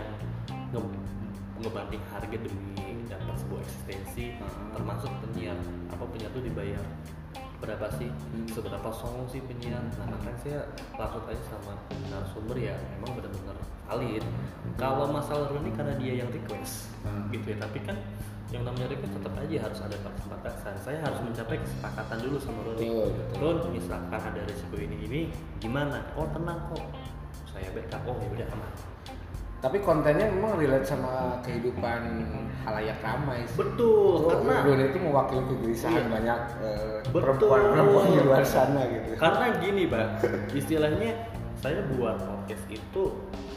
nge- 1.56 1.62
ngebanding 1.62 2.04
harga 2.06 2.38
demi 2.38 2.76
dapat 3.06 3.36
sebuah 3.38 3.62
eksistensi 3.62 4.26
Hmm. 4.36 4.72
termasuk 4.72 5.12
penyiar. 5.22 5.56
Apa 5.88 6.04
penyiar 6.06 6.32
tuh 6.32 6.44
dibayar? 6.44 6.84
Berapa 7.56 7.88
sih? 7.96 8.12
Hmm. 8.12 8.46
seberapa 8.46 8.90
song 8.92 9.24
sih 9.26 9.40
penyiar? 9.42 9.80
Nah 9.96 10.06
makanya 10.08 10.38
saya 10.38 10.60
langsung 10.94 11.24
aja 11.26 11.44
sama 11.48 11.74
narasumber 12.06 12.58
ya 12.58 12.76
emang 12.94 13.16
benar-benar 13.16 13.56
valid. 13.86 14.24
Kalau 14.76 15.08
masalah 15.08 15.48
Roni 15.48 15.72
karena 15.72 15.96
dia 15.96 16.20
yang 16.20 16.30
request 16.30 16.92
Hmm. 17.02 17.32
gitu 17.32 17.56
ya. 17.56 17.58
Tapi 17.58 17.80
kan 17.82 17.96
yang 18.52 18.62
namanya 18.62 18.88
request 18.88 19.14
tetap 19.16 19.34
aja 19.36 19.56
harus 19.58 19.80
ada 19.82 19.98
kesepakatan. 19.98 20.74
Saya 20.78 21.00
harus 21.02 21.20
mencapai 21.20 21.58
kesepakatan 21.58 22.18
dulu 22.22 22.38
sama 22.38 22.60
Roni. 22.62 22.80
Betul, 22.86 23.08
betul. 23.10 23.38
Ron 23.40 23.58
misalkan 23.72 24.22
ada 24.22 24.42
risiko 24.44 24.76
ini 24.76 24.96
ini 25.02 25.22
gimana? 25.58 26.04
Oh 26.14 26.28
tenang 26.30 26.60
kok. 26.70 26.84
Saya 27.48 27.72
backup. 27.72 28.02
Oh 28.06 28.20
ya 28.20 28.30
udah 28.30 28.48
aman 28.52 28.72
Tapi 29.66 29.78
kontennya 29.82 30.30
memang 30.30 30.54
relate 30.56 30.86
sama 30.86 31.42
kehidupan 31.42 32.02
halayak 32.62 32.98
ramai 33.00 33.42
sih. 33.46 33.58
betul 33.58 34.26
karena 34.28 34.62
Karena 34.64 34.86
itu 34.86 35.00
mewakili 35.00 35.42
kegelisahan 35.48 35.98
Iya. 36.00 36.10
banyak 36.12 36.40
eh, 36.60 36.98
Betul. 37.04 37.14
perempuan-perempuan 37.16 38.06
di 38.08 38.20
luar 38.22 38.42
sana 38.44 38.82
gitu. 38.88 39.10
karena 39.16 39.46
gini 39.58 39.84
pak 39.86 40.08
istilahnya 40.52 41.12
saya 41.56 41.82
buat 41.92 42.18
podcast 42.18 42.66
itu 42.68 43.04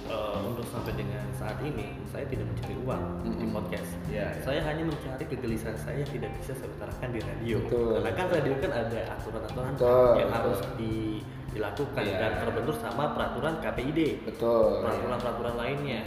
eh, 0.06 0.38
untuk 0.42 0.64
sampai 0.66 0.92
dengan 0.92 1.24
saat 1.34 1.56
ini 1.60 1.96
saya 2.06 2.24
tidak 2.24 2.44
mencari 2.46 2.76
uang 2.78 3.02
di 3.22 3.28
Mm-mm. 3.30 3.52
podcast 3.52 3.88
Iya, 4.06 4.28
iya. 4.28 4.40
saya 4.40 4.60
hanya 4.62 4.84
mencari 4.84 5.24
kegelisahan 5.26 5.76
saya 5.76 5.96
yang 5.98 6.10
tidak 6.10 6.30
bisa 6.36 6.52
saya 6.54 6.68
utarakan 6.70 7.08
di 7.08 7.20
radio 7.22 7.56
Betul. 7.64 7.88
karena 7.94 8.10
kan 8.14 8.26
radio 8.30 8.52
kan 8.58 8.72
ada 8.74 9.00
aturan-aturan 9.10 9.72
yang 10.14 10.28
betul. 10.28 10.34
harus 10.34 10.60
di- 10.76 11.20
dilakukan 11.50 12.02
Iya. 12.02 12.16
dan 12.18 12.32
terbentur 12.40 12.76
sama 12.76 13.12
peraturan 13.12 13.56
KPID 13.58 14.24
Betul. 14.24 14.84
peraturan-peraturan 14.84 15.54
lainnya 15.56 16.00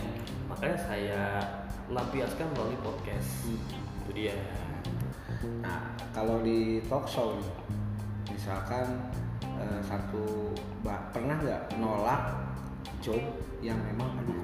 makanya 0.46 0.78
saya 0.78 1.22
lampiaskan 1.88 2.48
melalui 2.52 2.78
podcast 2.80 3.46
Hmm. 3.46 3.60
itu 4.02 4.12
dia 4.14 4.36
Nah, 5.42 5.82
kalau 6.14 6.38
di 6.40 6.86
talk 6.86 7.10
show 7.10 7.34
nih, 7.34 7.50
misalkan 8.30 9.10
eh, 9.42 9.82
satu 9.82 10.54
mbak 10.80 11.10
pernah 11.10 11.34
nggak 11.36 11.62
nolak 11.78 12.22
job 13.00 13.18
yang 13.60 13.78
memang 13.82 14.10
aduh 14.16 14.38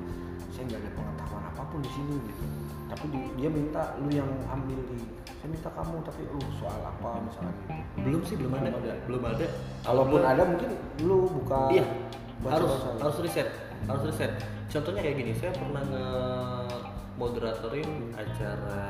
saya 0.50 0.66
nggak 0.66 0.82
ada 0.82 0.92
pengetahuan 0.92 1.44
apa 1.46 1.62
pun 1.64 1.80
di 1.80 1.92
sini 1.92 2.16
gitu. 2.24 2.46
Tapi 2.88 3.06
di- 3.08 3.32
dia 3.36 3.50
minta 3.50 3.82
lu 3.98 4.10
yang 4.10 4.28
ambil 4.46 4.80
di 4.88 5.00
saya 5.30 5.50
minta 5.50 5.70
kamu 5.70 6.02
tapi 6.02 6.22
lu 6.26 6.40
soal 6.54 6.80
apa 6.82 7.10
misalnya 7.20 7.54
gitu. 7.54 7.72
belum 8.02 8.22
sih 8.24 8.36
belum 8.36 8.52
ada 8.54 8.70
Belum 8.70 8.82
ada. 8.82 8.94
belum 9.06 9.24
ada 9.28 9.48
Kalaupun 9.82 10.18
Belum. 10.18 10.32
ada 10.32 10.42
mungkin 10.44 10.70
lu 11.00 11.18
buka 11.32 11.60
iya 11.70 11.86
baca- 12.40 12.54
harus 12.58 12.72
baca. 12.74 13.00
harus 13.00 13.18
riset 13.22 13.48
harus 13.84 14.04
riset 14.06 14.32
contohnya 14.68 15.02
kayak 15.02 15.16
gini 15.16 15.32
saya 15.34 15.52
pernah 15.54 15.84
nge 15.84 16.08
moderatorin 17.16 17.90
acara 18.14 18.82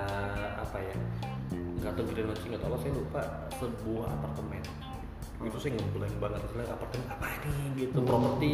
apa 0.58 0.78
ya 0.80 0.96
nggak 1.78 1.92
tahu 1.94 2.06
grand 2.08 2.28
launching 2.28 2.54
atau 2.54 2.68
apa 2.68 2.78
saya 2.78 2.94
lupa 2.94 3.22
sebuah 3.54 4.08
apartemen 4.10 4.64
itu 5.40 5.58
saya 5.58 5.72
ngebulan 5.76 6.12
banget 6.18 6.40
istilahnya 6.44 6.74
apartemen 6.74 7.08
apa 7.08 7.26
ini 7.40 7.54
gitu 7.78 7.96
Hmm. 7.96 8.08
properti 8.08 8.52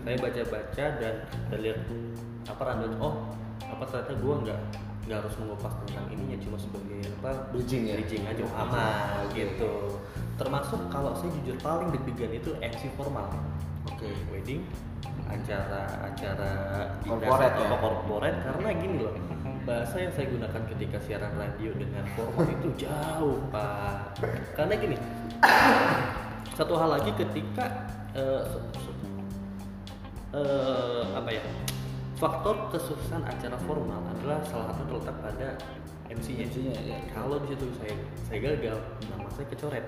saya 0.00 0.16
baca-baca 0.16 0.84
dan 0.96 1.14
dan 1.46 1.58
lihat 1.60 1.78
apa 2.44 2.62
rundown 2.62 2.94
oh 2.98 3.14
apa 3.62 3.82
ternyata 3.84 4.12
gua 4.16 4.34
nggak 4.40 4.60
nggak 5.02 5.18
harus 5.18 5.34
mengupas 5.42 5.72
tentang 5.82 6.06
ininya 6.14 6.38
cuma 6.38 6.56
sebagai 6.56 6.98
apa 7.18 7.30
Bridging 7.50 7.82
ya? 7.90 7.94
bridging 7.98 8.22
aja 8.22 8.42
aman 8.54 9.26
Oke. 9.26 9.34
gitu 9.34 9.72
termasuk 10.38 10.80
kalau 10.88 11.10
saya 11.18 11.30
jujur 11.42 11.56
paling 11.58 11.90
deg-degan 11.90 12.32
itu 12.38 12.50
MC 12.62 12.82
formal 12.94 13.26
Oke. 13.90 14.08
wedding 14.30 14.62
acara-acara 15.26 16.50
Corporate 17.02 17.56
ya? 17.56 17.68
corporate 17.82 18.38
karena 18.46 18.70
gini 18.78 18.96
loh 19.02 19.14
bahasa 19.62 19.94
yang 20.02 20.12
saya 20.14 20.26
gunakan 20.26 20.62
ketika 20.74 20.98
siaran 21.06 21.32
radio 21.38 21.70
dengan 21.78 22.02
formal 22.18 22.46
itu 22.50 22.68
jauh 22.82 23.38
pak 23.50 24.18
karena 24.54 24.74
gini 24.74 24.96
satu 26.58 26.74
hal 26.78 26.98
lagi 26.98 27.10
ketika 27.14 27.90
se- 28.12 28.66
eh, 30.34 31.04
apa 31.14 31.30
ya 31.30 31.42
faktor 32.16 32.68
kesuksesan 32.72 33.22
acara 33.24 33.56
formal 33.64 34.00
adalah 34.16 34.40
salah 34.46 34.72
satu 34.74 34.98
terletak 34.98 35.16
pada 35.22 35.48
MC-nya. 36.12 36.44
MC-nya, 36.44 36.76
ya. 36.84 36.98
Kalau 37.16 37.40
di 37.40 37.56
situ 37.56 37.64
saya 37.80 37.94
saya 38.28 38.38
gagal, 38.52 38.78
nama 39.08 39.28
saya 39.32 39.46
kecoret, 39.48 39.86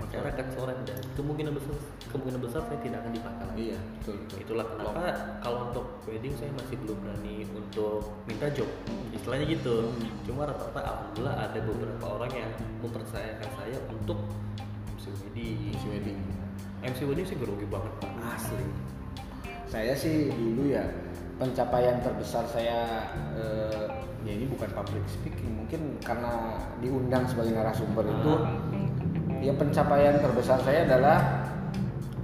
acara 0.00 0.30
kecoret 0.32 0.78
dan 0.88 0.98
kemungkinan 1.12 1.52
besar 1.52 1.76
kemungkinan 2.08 2.40
besar 2.40 2.60
saya 2.64 2.78
tidak 2.80 2.98
akan 3.04 3.12
dipakai 3.12 3.44
lagi. 3.44 3.62
Iya, 3.72 3.78
betul 4.00 4.14
betul. 4.24 4.38
Itulah 4.48 4.66
kenapa 4.72 5.02
kalau 5.44 5.60
untuk 5.68 5.86
wedding 6.08 6.34
saya 6.40 6.50
masih 6.56 6.76
belum 6.80 6.96
berani 7.04 7.36
untuk 7.52 8.00
minta 8.24 8.46
job. 8.56 8.68
Istilahnya 9.12 9.46
gitu. 9.52 9.92
Cuma 10.24 10.48
rata-rata 10.48 10.80
alhamdulillah 10.80 11.36
ada 11.36 11.58
beberapa 11.60 12.04
orang 12.16 12.32
yang 12.32 12.50
mempercayakan 12.80 13.50
saya 13.60 13.76
untuk 13.92 14.18
MC 14.96 15.04
wedding. 15.20 15.76
MC 15.76 15.84
wedding. 15.92 16.18
MC 16.80 16.98
wedding 17.04 17.26
sih 17.28 17.36
grogi 17.36 17.66
banget 17.68 17.92
Pak. 18.00 18.10
asli 18.38 18.66
saya 19.68 19.92
sih 19.92 20.32
dulu 20.32 20.72
ya 20.72 20.80
pencapaian 21.38 22.02
terbesar 22.02 22.44
saya 22.44 23.06
eh, 23.32 23.86
ya 24.22 24.32
ini 24.34 24.46
bukan 24.46 24.68
public 24.74 25.04
speaking 25.06 25.54
mungkin 25.54 25.96
karena 26.02 26.58
diundang 26.78 27.24
sebagai 27.24 27.54
narasumber 27.54 28.04
itu 28.04 28.32
ya 29.38 29.54
pencapaian 29.54 30.18
terbesar 30.18 30.58
saya 30.60 30.82
adalah 30.84 31.18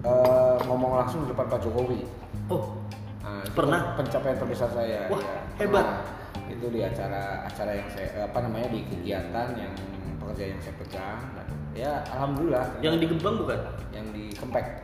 eh, 0.03 0.57
ngomong 0.67 0.99
langsung 0.99 1.25
di 1.25 1.31
depan 1.31 1.47
Pak 1.49 1.61
Jokowi 1.61 2.03
Oh, 2.45 2.77
Nah, 3.25 3.41
Pernah? 3.57 3.97
pencapaian 3.97 4.37
terbesar 4.37 4.69
saya 4.69 5.09
Wah, 5.09 5.17
ya. 5.17 5.41
hebat. 5.57 5.81
Nah, 5.81 6.05
itu 6.45 6.69
di 6.69 6.85
acara 6.85 7.41
acara 7.41 7.73
yang 7.73 7.89
saya 7.89 8.29
apa 8.29 8.37
namanya 8.45 8.69
di 8.69 8.85
kegiatan 8.85 9.49
yang 9.57 9.73
pekerjaan 10.21 10.53
yang 10.53 10.61
saya 10.61 10.75
pegang 10.77 11.21
Dan 11.33 11.47
ya 11.73 11.93
alhamdulillah 12.05 12.85
yang 12.85 13.01
di 13.01 13.09
Gebang 13.09 13.41
bukan? 13.41 13.57
yang 13.97 14.05
di 14.13 14.29
Kempek 14.29 14.84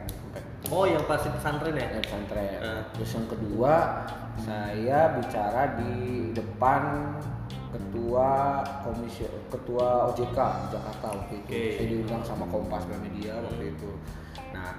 Oh, 0.69 0.85
yang 0.85 1.01
pasti 1.09 1.33
pesantren 1.33 1.73
ya? 1.73 1.89
ya 1.89 2.01
pesantren. 2.05 2.45
Eh. 2.61 2.83
Terus 2.93 3.11
yang 3.17 3.27
kedua 3.33 3.75
saya 4.45 5.01
bicara 5.17 5.81
di 5.81 5.95
depan 6.37 7.17
ketua 7.71 8.61
komisi 8.85 9.25
ketua 9.49 10.13
OJK 10.13 10.39
Jakarta 10.69 11.07
waktu 11.17 11.35
itu. 11.41 11.49
Oke. 11.49 11.65
Saya 11.81 11.87
diundang 11.89 12.23
sama 12.29 12.45
Kompas 12.53 12.85
Gramedia 12.85 13.41
waktu 13.41 13.73
itu. 13.73 13.91
Nah 14.53 14.71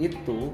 itu 0.00 0.50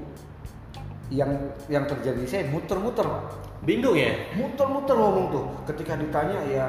yang 1.09 1.31
yang 1.65 1.89
terjadi 1.89 2.21
saya 2.29 2.43
muter-muter 2.53 3.01
Pak. 3.01 3.25
Bingung 3.59 3.97
ya? 3.97 4.15
muter-muter 4.39 4.95
ngomong 4.95 5.25
tuh 5.35 5.45
ketika 5.67 5.99
ditanya 5.99 6.39
ya 6.47 6.67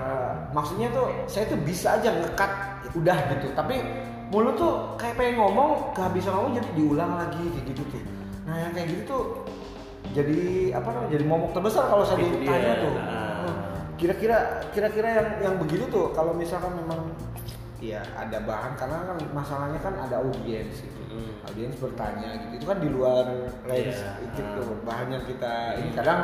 maksudnya 0.50 0.90
tuh 0.90 1.06
saya 1.30 1.46
tuh 1.46 1.60
bisa 1.62 1.94
aja 2.00 2.10
ngekat 2.10 2.50
udah 2.98 3.14
gitu 3.30 3.46
tapi 3.54 3.78
mulut 4.30 4.54
tuh 4.54 4.72
kayak 4.94 5.14
pengen 5.14 5.36
ngomong 5.36 5.90
kehabisan 5.90 6.32
ngomong 6.32 6.52
jadi 6.54 6.70
diulang 6.72 7.12
lagi 7.16 7.42
kayak 7.50 7.66
gitu 7.68 7.82
tuh 7.88 8.02
nah 8.42 8.56
yang 8.56 8.70
kayak 8.70 8.88
gitu 8.88 9.02
tuh 9.04 9.24
jadi 10.10 10.40
apa 10.72 10.88
namanya 10.88 11.10
jadi 11.12 11.24
momok 11.24 11.50
terbesar 11.52 11.86
kalau 11.86 12.02
saya 12.02 12.18
Itu 12.20 12.34
ditanya 12.36 12.72
dia. 12.72 12.82
tuh 12.82 12.94
Ah. 12.96 13.06
Hmm. 13.40 13.58
kira-kira 13.94 14.38
kira-kira 14.70 15.08
yang 15.12 15.28
yang 15.40 15.54
begitu 15.56 15.84
tuh 15.86 16.10
kalau 16.10 16.32
misalkan 16.32 16.72
memang 16.74 17.10
ya 17.78 18.00
ada 18.12 18.38
bahan 18.40 18.72
karena 18.74 18.96
kan 19.04 19.18
masalahnya 19.30 19.78
kan 19.78 19.94
ada 19.98 20.20
audiens 20.20 20.78
gitu 20.78 20.98
Mm. 21.10 21.42
audiens 21.42 21.74
bertanya 21.74 22.38
gitu 22.38 22.52
itu 22.54 22.64
kan 22.64 22.78
di 22.78 22.86
luar 22.86 23.26
range 23.64 23.98
Iya. 23.98 24.30
gitu 24.30 24.62
bahan 24.80 25.10
yang 25.10 25.24
kita 25.26 25.52
ini 25.76 25.90
kadang 25.90 26.20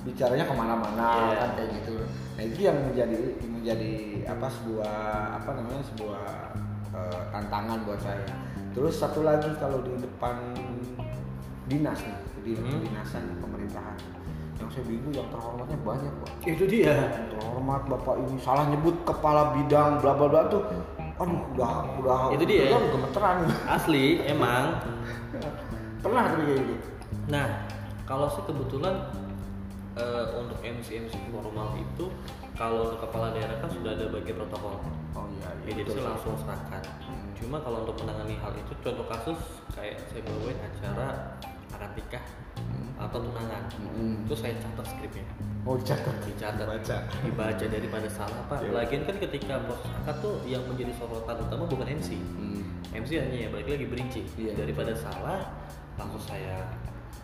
bicaranya 0.00 0.42
ke 0.42 0.54
mana-mana 0.54 1.06
Iya. 1.28 1.36
kan 1.38 1.50
kayak 1.54 1.70
gitu 1.78 1.96
nah 2.34 2.42
itu 2.42 2.58
yang 2.60 2.76
menjadi 2.82 3.18
menjadi 3.40 3.92
apa 4.26 4.46
sebuah 4.48 4.96
apa 5.38 5.50
namanya 5.54 5.82
sebuah 5.86 6.26
eh, 7.00 7.20
tantangan 7.30 7.78
buat 7.82 7.98
saya 7.98 8.26
terus 8.70 8.94
satu 8.96 9.22
lagi 9.22 9.48
kalau 9.56 9.78
di 9.80 9.94
depan 9.96 10.34
dinas 11.66 12.00
nih 12.00 12.16
di 12.40 12.52
Hmm. 12.54 12.80
kedinasan 12.80 13.22
pemerintahan 13.38 13.96
yang 14.56 14.68
saya 14.68 14.84
bingung 14.84 15.12
yang 15.12 15.28
terhormatnya 15.28 15.78
banyak 15.78 16.12
pak 16.18 16.30
Itu 16.44 16.64
dia. 16.64 16.96
terhormat 17.28 17.82
bapak 17.86 18.14
ini 18.18 18.34
salah 18.38 18.66
nyebut 18.66 18.96
kepala 19.02 19.52
bidang 19.52 19.98
bla 19.98 20.12
bla 20.12 20.26
bla 20.26 20.42
tuh 20.48 20.62
aduh 21.14 21.38
udah 21.52 21.72
udah 21.98 22.20
Itu 22.32 22.44
dia. 22.44 22.66
udah 22.68 22.88
gemeteran 22.88 23.36
Asli, 23.66 24.18
emang. 24.24 24.80
pernah 26.02 26.24
kayak 26.32 26.56
gitu 26.56 26.74
Nah, 27.28 27.46
kalau 28.02 28.24
sih 28.26 28.40
kebetulan 28.42 28.96
eh, 29.92 30.24
untuk 30.34 30.56
MC 30.58 31.04
MC 31.04 31.14
formal 31.28 31.76
itu 31.76 32.08
kalau 32.58 32.90
untuk 32.90 33.00
kepala 33.00 33.30
daerah 33.30 33.54
kan 33.62 33.70
sudah 33.70 33.94
ada 33.94 34.10
bagian 34.10 34.34
protokol. 34.36 34.82
oh 35.14 35.26
iya 35.30 35.48
Ya, 35.62 35.72
jadi 35.78 35.90
saya 35.94 36.04
langsung 36.10 36.34
serahkan. 36.34 36.82
Cuma 37.38 37.62
kalau 37.62 37.86
untuk 37.86 37.94
menangani 38.02 38.34
hal 38.34 38.50
itu 38.52 38.72
contoh 38.82 39.06
kasus 39.06 39.38
kayak 39.70 39.94
saya 40.10 40.26
bawain 40.26 40.58
acara 40.58 41.38
akad 41.70 41.90
nikah 41.94 42.24
atau 42.98 43.18
tunangan. 43.22 43.62
Mm-mm. 43.78 44.26
Itu 44.26 44.34
saya 44.34 44.58
catat 44.58 44.90
skripnya. 44.90 45.22
oh 45.62 45.76
dicatat 45.76 46.16
Dicatat, 46.24 46.64
Baca. 46.66 46.96
dibaca 47.22 47.64
daripada 47.68 48.08
salah 48.10 48.40
pak. 48.50 48.58
Iya. 48.64 48.72
Lagian 48.74 49.02
kan 49.06 49.16
ketika 49.20 49.54
proses 49.62 49.90
akad 49.94 50.16
tuh 50.18 50.34
yang 50.42 50.64
menjadi 50.66 50.90
sorotan 50.98 51.36
utama 51.38 51.64
bukan 51.68 51.86
MC. 51.94 52.16
Hmm. 52.18 52.62
MC 52.90 53.10
hanya 53.20 53.36
ya 53.46 53.48
balik 53.52 53.68
lagi 53.68 53.86
berinci 53.86 54.22
Iya. 54.34 54.56
daripada 54.58 54.96
salah 54.96 55.52
langsung 55.94 56.24
saya 56.24 56.72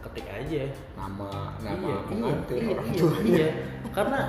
ketik 0.05 0.29
aja 0.29 0.69
nama 0.93 1.57
nama 1.65 1.81
iya, 1.89 1.97
pengantin 2.05 2.59
iya, 2.61 2.69
orang 2.77 2.87
iya, 2.93 2.99
tuanya 3.01 3.33
iya. 3.33 3.51
karena 3.89 4.21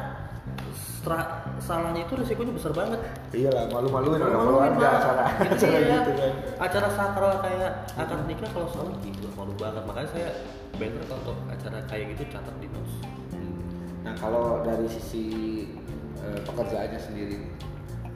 Stra- 0.75 1.45
salahnya 1.61 2.01
itu 2.05 2.13
resikonya 2.17 2.53
besar 2.53 2.73
banget. 2.73 2.97
Iya 3.29 3.49
lah, 3.53 3.69
malu-maluin 3.69 4.17
orang 4.17 4.41
Malu-maluin, 4.41 4.73
keluarga 4.73 4.87
acara. 4.97 5.23
Gitu 5.37 5.65
acara 5.65 5.77
ya. 5.85 5.95
gitu 6.01 6.11
kan. 6.17 6.31
acara 6.65 6.87
sakral 6.97 7.33
kayak 7.45 7.71
akad 7.93 8.19
nikah 8.25 8.49
kalau 8.49 8.67
salah 8.73 8.95
gitu 9.05 9.27
malu 9.37 9.53
banget. 9.57 9.83
Makanya 9.85 10.09
saya 10.09 10.29
better 10.75 11.01
kalau 11.05 11.21
untuk 11.21 11.37
acara 11.45 11.77
kayak 11.85 12.05
gitu 12.17 12.23
catat 12.33 12.55
di 12.57 12.67
notes. 12.73 12.93
Nah 14.01 14.13
kalau 14.17 14.65
dari 14.65 14.87
sisi 14.89 15.25
eh, 16.21 16.39
pekerjaannya 16.41 16.97
sendiri 16.97 17.37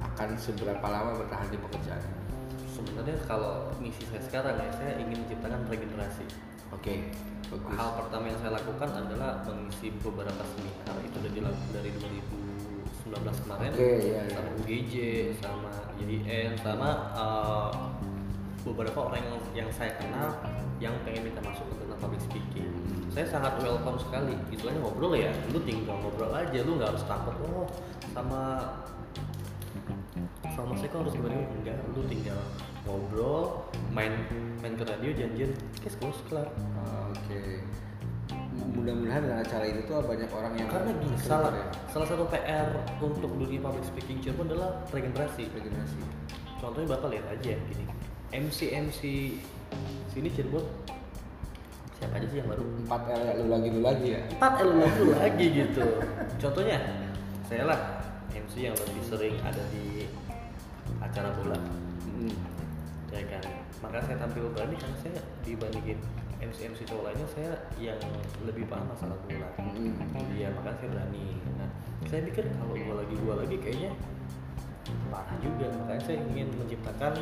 akan 0.02 0.30
seberapa 0.36 0.86
lama 0.86 1.18
bertahan 1.20 1.50
di 1.50 1.58
pekerjaan? 1.62 2.04
sebenarnya 2.70 3.20
kalau 3.28 3.68
misi 3.84 4.08
saya 4.08 4.24
sekarang 4.24 4.56
ya 4.56 4.72
saya 4.72 4.92
ingin 5.04 5.20
menciptakan 5.20 5.68
regenerasi. 5.68 6.24
Oke, 6.72 7.12
bagus. 7.50 7.76
hal 7.76 7.90
pertama 7.98 8.24
yang 8.30 8.40
saya 8.40 8.52
lakukan 8.62 8.90
adalah 8.94 9.32
mengisi 9.46 9.88
beberapa 10.02 10.44
seminar. 10.54 10.96
Itu 11.02 11.16
udah 11.18 11.32
dilakukan 11.34 11.70
dari 11.74 11.90
2019 13.10 13.44
kemarin. 13.46 13.70
Oke, 13.74 13.82
iya, 13.82 13.98
iya. 14.00 14.22
sama 14.30 14.50
UGJ 14.62 14.94
sama 15.42 15.72
YIN 16.00 16.52
sama 16.62 16.90
uh, 17.18 17.72
beberapa 18.64 19.00
orang 19.10 19.22
yang, 19.26 19.38
yang 19.66 19.70
saya 19.74 19.98
kenal 19.98 20.30
yang 20.80 20.96
pengen 21.04 21.28
minta 21.28 21.44
masuk 21.44 21.66
ke 21.68 21.76
tentang 21.84 22.00
public 22.00 22.22
speaking. 22.24 22.72
Saya 23.12 23.26
sangat 23.28 23.60
welcome 23.60 24.00
sekali. 24.00 24.38
Istilahnya 24.54 24.80
ngobrol 24.86 25.18
ya 25.18 25.34
lu 25.52 25.60
tinggal 25.66 25.98
ngobrol 26.00 26.32
aja 26.32 26.60
lu 26.64 26.80
nggak 26.80 26.90
harus 26.96 27.04
takut 27.04 27.36
oh 27.52 27.68
sama 28.14 28.42
sama 30.56 30.74
saya 30.78 30.90
kok 30.92 31.00
harus 31.04 31.14
gimana? 31.18 31.36
Enggak 31.52 31.76
lu 31.92 32.02
tinggal 32.08 32.40
ngobrol 32.90 33.70
main 33.94 34.14
main 34.66 34.74
ke 34.74 34.84
radio 34.84 35.14
janjian 35.14 35.54
kes 35.86 35.94
close 36.02 36.18
kelar 36.26 36.50
Oke. 37.10 37.62
Mudah-mudahan 38.60 39.22
dengan 39.24 39.40
acara 39.42 39.66
itu 39.66 39.82
tuh 39.88 40.02
banyak 40.04 40.30
orang 40.30 40.54
yang 40.58 40.70
karena 40.70 40.92
gini 40.98 41.18
salah 41.18 41.54
ya. 41.54 41.66
salah 41.90 42.08
satu 42.10 42.26
PR 42.30 42.70
untuk 43.02 43.32
dunia 43.38 43.62
public 43.62 43.86
speaking 43.86 44.20
Cirebon 44.20 44.50
adalah 44.52 44.82
regenerasi 44.94 45.48
regenerasi. 45.54 45.98
contohnya 46.60 46.98
bapak 46.98 47.08
lihat 47.18 47.26
aja 47.34 47.56
gini 47.56 47.86
MC 48.36 48.60
MC 48.78 49.00
sini 50.12 50.30
Cirebon 50.34 50.66
siapa 51.98 52.20
aja 52.20 52.28
sih 52.30 52.38
yang 52.42 52.50
baru 52.52 52.64
Empat 52.86 53.02
L 53.10 53.22
ya, 53.26 53.34
lu 53.40 53.46
lagi 53.52 53.68
lu 53.74 53.82
lagi 53.84 54.08
ya. 54.16 54.22
empat 54.38 54.54
lu 54.64 55.08
lagi 55.18 55.46
gitu 55.52 55.86
contohnya 56.40 56.78
saya 57.48 57.64
lah 57.66 57.80
MC 58.36 58.54
yang 58.70 58.76
lebih 58.76 59.04
sering 59.08 59.36
ada 59.42 59.64
di 59.74 60.06
acara 61.02 61.30
bola 61.42 61.58
maka 63.80 63.98
saya 64.04 64.20
tampil 64.20 64.52
berani 64.52 64.76
karena 64.76 64.98
saya 65.00 65.22
dibandingin 65.44 66.00
MC 66.40 66.72
MC 66.72 66.88
cowok 66.88 67.12
lainnya 67.12 67.28
saya 67.36 67.52
yang 67.80 68.00
lebih 68.48 68.64
paham 68.72 68.88
masalah 68.88 69.16
bola 69.28 69.50
Hmm. 69.60 69.92
iya 70.36 70.48
makanya 70.56 70.78
saya 70.80 70.90
berani. 70.96 71.26
Nah 71.60 71.70
saya 72.08 72.22
pikir 72.24 72.48
kalau 72.56 72.76
gua 72.76 72.96
lagi 73.04 73.16
gua 73.20 73.36
lagi 73.44 73.56
kayaknya 73.60 73.92
parah 75.12 75.38
juga. 75.44 75.68
Makanya 75.84 76.02
saya 76.08 76.18
ingin 76.32 76.48
menciptakan 76.56 77.14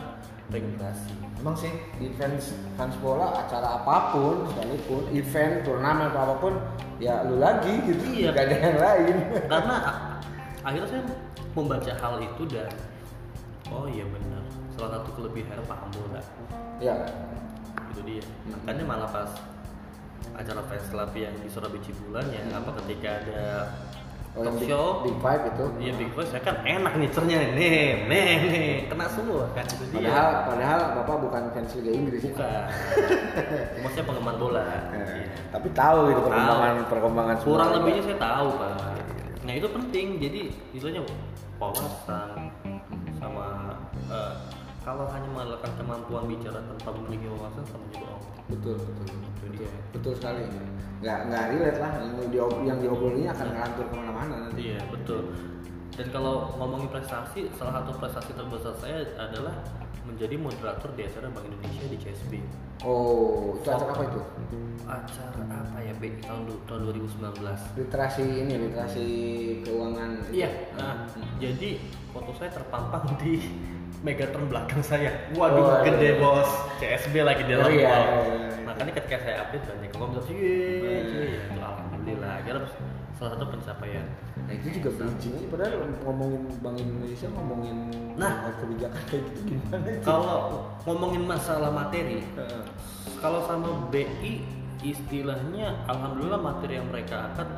regenerasi. 0.54 1.14
Emang 1.42 1.58
sih 1.58 1.74
di 1.98 2.14
fans 2.16 2.54
fans 2.78 2.96
bola 3.02 3.42
acara 3.42 3.82
apa 3.82 4.14
pun 4.14 4.46
sekalipun 4.54 5.04
event 5.12 5.66
turnamen 5.66 6.14
atau 6.14 6.22
apa 6.24 6.36
pun 6.38 6.54
ya 7.02 7.26
lu 7.26 7.42
lagi 7.42 7.74
gitu. 7.90 8.02
Iya. 8.22 8.30
gak 8.38 8.46
ada 8.48 8.56
yang 8.56 8.80
lain. 8.80 9.16
Karena 9.50 9.76
akhirnya 10.62 10.88
saya 10.94 11.04
membaca 11.58 11.92
hal 11.98 12.16
itu 12.22 12.44
dan 12.54 12.70
oh 13.74 13.90
iya 13.90 14.06
benar 14.06 14.37
salah 14.78 14.92
satu 14.96 15.10
kelebihan 15.14 15.58
paham 15.66 15.90
bola 15.92 16.22
ya 16.78 16.96
itu 17.90 18.02
dia 18.06 18.22
Hmm. 18.22 18.54
makanya 18.56 18.84
malah 18.86 19.10
pas 19.10 19.32
acara 20.34 20.62
fans 20.64 20.86
club 20.88 21.12
yang 21.14 21.34
di 21.36 21.50
Surabaya 21.50 21.82
Cibulan 21.82 22.26
ya 22.30 22.42
apa 22.52 22.70
ketika 22.80 23.10
ada 23.18 23.42
oh, 24.34 24.44
talk 24.44 24.56
big, 24.56 24.70
show 24.70 24.86
big 25.02 25.18
five 25.18 25.42
itu 25.46 25.66
Iya 25.78 25.94
Big 25.96 26.10
Boss 26.12 26.30
saya 26.30 26.42
kan 26.42 26.56
enak 26.62 26.94
nih 26.96 27.10
cernya 27.10 27.38
nih, 27.42 27.52
nih, 28.06 28.30
nih, 28.44 28.70
kena 28.86 29.10
semua 29.10 29.50
kan 29.52 29.66
itu 29.66 29.84
dia. 29.90 29.98
padahal 30.00 30.30
padahal 30.46 30.80
bapak 30.96 31.16
bukan 31.20 31.44
fans 31.52 31.72
Liga 31.76 31.92
Inggris 31.92 32.22
ya 32.22 32.30
bukan, 32.30 32.64
maksudnya 33.82 34.06
penggemar 34.06 34.36
bola. 34.38 34.62
Eh, 34.62 34.78
Iya. 34.94 35.06
tapi 35.50 35.68
tahu 35.72 35.98
gitu 36.08 36.20
Tahu. 36.20 36.28
perkembangan 36.30 36.74
perkembangan 36.86 37.36
Kurang 37.42 37.70
lebihnya 37.74 38.02
saya 38.04 38.18
tahu 38.20 38.48
pak. 38.54 38.72
Nah 39.42 39.54
itu 39.56 39.68
penting, 39.72 40.06
jadi 40.20 40.42
istilahnya 40.72 41.02
wawasan 41.58 42.47
kalau 44.88 45.04
hanya 45.06 45.28
mengandalkan 45.28 45.72
kemampuan 45.76 46.24
bicara 46.26 46.64
tanpa 46.64 46.96
memiliki 46.96 47.28
wawasan 47.28 47.64
sama 47.68 47.84
juga 47.90 48.08
bohong. 48.08 48.24
betul 48.48 48.76
betul 48.80 49.04
Itu 49.04 49.20
betul, 49.36 49.50
dia. 49.54 49.72
betul 49.92 50.14
sekali 50.16 50.44
nggak 50.98 51.20
nggak 51.28 51.44
relate 51.52 51.78
lah 51.78 51.92
yang 52.00 52.16
diob- 52.26 52.64
yang 52.64 52.78
diobrolnya 52.80 53.30
akan 53.30 53.48
ngelantur 53.52 53.86
ke 53.86 53.96
mana-mana 53.96 54.34
nanti 54.42 54.62
Iya 54.66 54.80
betul. 54.88 55.22
Dan 55.92 56.08
kalau 56.08 56.34
ngomongin 56.54 56.88
prestasi, 56.88 57.50
salah 57.52 57.82
satu 57.82 57.98
prestasi 57.98 58.32
terbesar 58.32 58.74
saya 58.76 58.98
adalah 59.18 59.60
menjadi 60.04 60.38
moderator 60.38 60.94
di 60.94 61.04
acara 61.04 61.28
Bank 61.28 61.44
Indonesia 61.44 61.84
di 61.84 61.98
CSB. 61.98 62.34
oh 62.80 63.58
itu 63.58 63.68
acara 63.68 63.92
apa 63.92 64.04
itu 64.06 64.22
Acara 64.86 65.42
apa 65.44 65.78
ya 65.82 65.92
BI 65.94 66.22
tahun 66.22 66.48
tahun 66.64 66.82
2019? 66.88 67.44
literasi 67.76 68.24
ini 68.24 68.54
literasi 68.64 69.06
keuangan 69.64 70.10
Iya. 70.32 70.50
Nah, 70.74 71.10
jadi 71.36 71.70
foto 72.08 72.32
saya 72.32 72.54
terpampang 72.54 73.04
di 73.20 73.34
Megatron 74.08 74.48
belakang 74.48 74.80
saya. 74.82 75.12
Waduh, 75.36 75.60
Oh, 75.60 75.84
gede 75.84 76.16
iya. 76.16 76.22
bos. 76.22 76.48
CSB 76.80 77.16
lagi 77.22 77.44
di 77.44 77.52
dalam 77.52 77.68
Oh, 77.68 77.72
iya, 77.72 77.92
iya, 77.92 78.20
iya. 78.24 78.50
Makanya 78.64 78.92
ketika 78.96 79.18
saya 79.20 79.36
update 79.44 79.66
banyak 79.66 79.84
yang 79.84 79.96
ngomong 80.00 80.24
sih, 80.24 80.40
alhamdulillah. 81.52 82.32
Akhirnya 82.40 82.64
salah 83.18 83.32
satu 83.34 83.46
pencapaian. 83.50 84.06
Nah 84.38 84.54
itu 84.54 84.68
juga 84.72 84.90
bridging 84.94 85.34
aja 85.36 85.48
padahal 85.50 85.74
ngomongin 86.06 86.42
Bank 86.62 86.78
Indonesia 86.78 87.28
ngomongin 87.28 87.78
Nah. 88.16 88.54
kebijakan 88.56 89.02
kayak 89.06 89.22
gitu 89.28 89.40
gimana 89.52 89.90
sih? 89.90 90.02
Kalau 90.02 90.38
ngomongin 90.86 91.24
masalah 91.26 91.70
materi, 91.70 92.22
kalau 93.20 93.42
sama 93.44 93.90
BI 93.90 94.46
istilahnya 94.82 95.84
alhamdulillah 95.86 96.40
materi 96.40 96.78
yang 96.78 96.88
mereka 96.88 97.28
angkat 97.28 97.50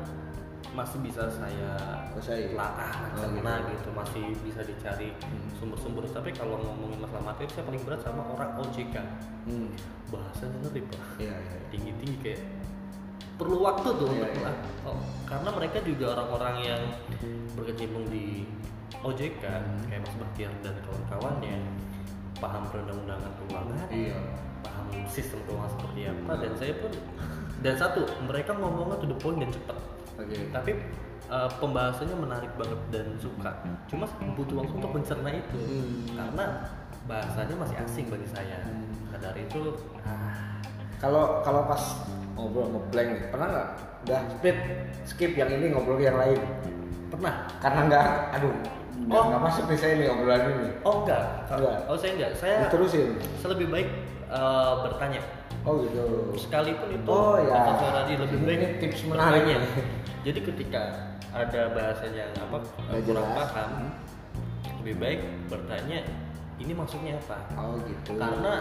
masih 0.71 1.01
bisa 1.01 1.25
saya 1.27 1.73
Kuasai. 2.13 2.53
lakukan 2.53 3.09
Oh, 3.17 3.29
gitu. 3.33 3.73
gitu 3.73 3.89
masih 3.91 4.25
bisa 4.39 4.61
dicari 4.61 5.09
Hmm. 5.19 5.49
sumber-sumber 5.55 6.05
tapi 6.07 6.29
kalau 6.29 6.57
ngomongin 6.57 6.99
masalah 6.99 7.23
materi 7.27 7.49
saya 7.49 7.65
paling 7.65 7.81
berat 7.81 7.99
sama 7.99 8.21
orang 8.27 8.53
OJK 8.55 8.95
Hmm. 9.43 9.69
bahasanya 10.07 10.57
ngeri 10.61 10.81
pak 10.85 11.01
Iya 11.17 11.33
iya. 11.33 11.57
tinggi-tinggi 11.69 12.17
kayak 12.19 12.41
perlu 13.35 13.57
waktu 13.59 13.87
tuh 13.89 14.07
Iya, 14.07 14.13
untuk 14.25 14.31
iya. 14.35 14.51
ah, 14.51 14.57
oh, 14.85 14.99
karena 15.23 15.49
mereka 15.49 15.77
juga 15.81 16.05
orang-orang 16.13 16.55
yang 16.61 16.81
berkecimpung 17.53 18.05
di 18.07 18.45
OJK 18.99 19.43
Hmm. 19.43 19.79
kayak 19.85 20.01
Mas 20.03 20.15
Bahtiar 20.17 20.51
dan 20.59 20.75
kawan-kawannya 20.81 21.57
paham 22.37 22.63
perundang-undangan 22.67 23.31
keuangan 23.37 23.87
Iya. 23.89 24.19
paham 24.59 24.85
sistem 25.07 25.39
keuangan 25.43 25.71
seperti 25.71 25.99
apa 26.05 26.31
dan 26.37 26.51
saya 26.53 26.73
pun 26.77 26.91
dan 27.59 27.75
satu 27.75 28.01
mereka 28.23 28.53
ngomongnya 28.53 28.95
to 28.95 29.07
the 29.07 29.17
point 29.17 29.39
dan 29.39 29.49
cepat 29.49 29.75
Oke. 30.19 30.35
tapi 30.51 30.71
uh, 31.31 31.47
pembahasannya 31.57 32.15
menarik 32.19 32.51
banget 32.59 32.79
dan 32.91 33.07
suka. 33.17 33.51
Cuma 33.87 34.03
butuh 34.35 34.59
waktu 34.59 34.73
untuk 34.75 34.91
mencerna 34.91 35.29
itu. 35.31 35.55
Hmm. 35.55 36.19
karena 36.19 36.45
bahasanya 37.07 37.55
masih 37.55 37.77
asing 37.81 38.05
bagi 38.11 38.27
saya. 38.27 38.59
Hmm. 38.67 38.85
nah, 39.09 39.19
dari 39.23 39.47
itu 39.47 39.73
ah, 40.03 40.59
Kalau 40.99 41.39
kalau 41.41 41.63
pas 41.63 41.79
ngobrol 42.35 42.67
ngeblank 42.69 43.09
nih, 43.15 43.23
pernah 43.31 43.47
nggak 43.47 43.67
udah 44.03 44.21
split 44.35 44.57
skip 45.07 45.31
yang 45.33 45.47
ini 45.47 45.71
ngobrol 45.71 45.95
yang 45.97 46.19
lain? 46.19 46.39
Pernah. 47.07 47.47
Karena 47.63 47.81
nggak 47.87 48.05
aduh 48.35 48.51
nggak 48.99 49.15
Oh. 49.15 49.25
nggak 49.31 49.41
masuk 49.41 49.63
nih 49.71 49.79
saya 49.79 49.93
nih 49.95 50.07
obrolan 50.11 50.43
ini. 50.43 50.69
Oh 50.83 51.01
enggak 51.01 51.23
Enggak. 51.47 51.77
oh 51.87 51.95
saya 51.95 52.11
enggak 52.19 52.31
saya 52.35 52.67
diterusin. 52.67 53.15
saya 53.39 53.49
lebih 53.55 53.67
baik 53.71 53.87
uh, 54.27 54.83
bertanya 54.83 55.23
oh 55.61 55.73
gitu 55.81 56.03
sekalipun 56.35 56.89
itu 56.93 57.07
Oh, 57.07 57.35
ya. 57.37 57.59
dia 58.05 58.17
lebih 58.17 58.37
Ini 58.37 58.45
baik 58.45 58.71
tips 58.79 58.99
menarik 59.05 59.43
bertanya. 59.43 59.57
nih. 59.59 59.71
jadi 60.21 60.39
ketika 60.45 60.81
ada 61.29 61.61
bahasa 61.71 62.05
yang 62.09 62.31
apa 62.33 62.57
Nggak 62.59 63.01
kurang 63.05 63.27
jelas. 63.27 63.37
paham 63.45 63.71
lebih 64.79 64.95
baik 64.97 65.19
bertanya 65.45 65.99
ini 66.57 66.71
maksudnya 66.71 67.13
apa 67.17 67.37
oh 67.55 67.75
gitu 67.79 68.15
karena 68.15 68.53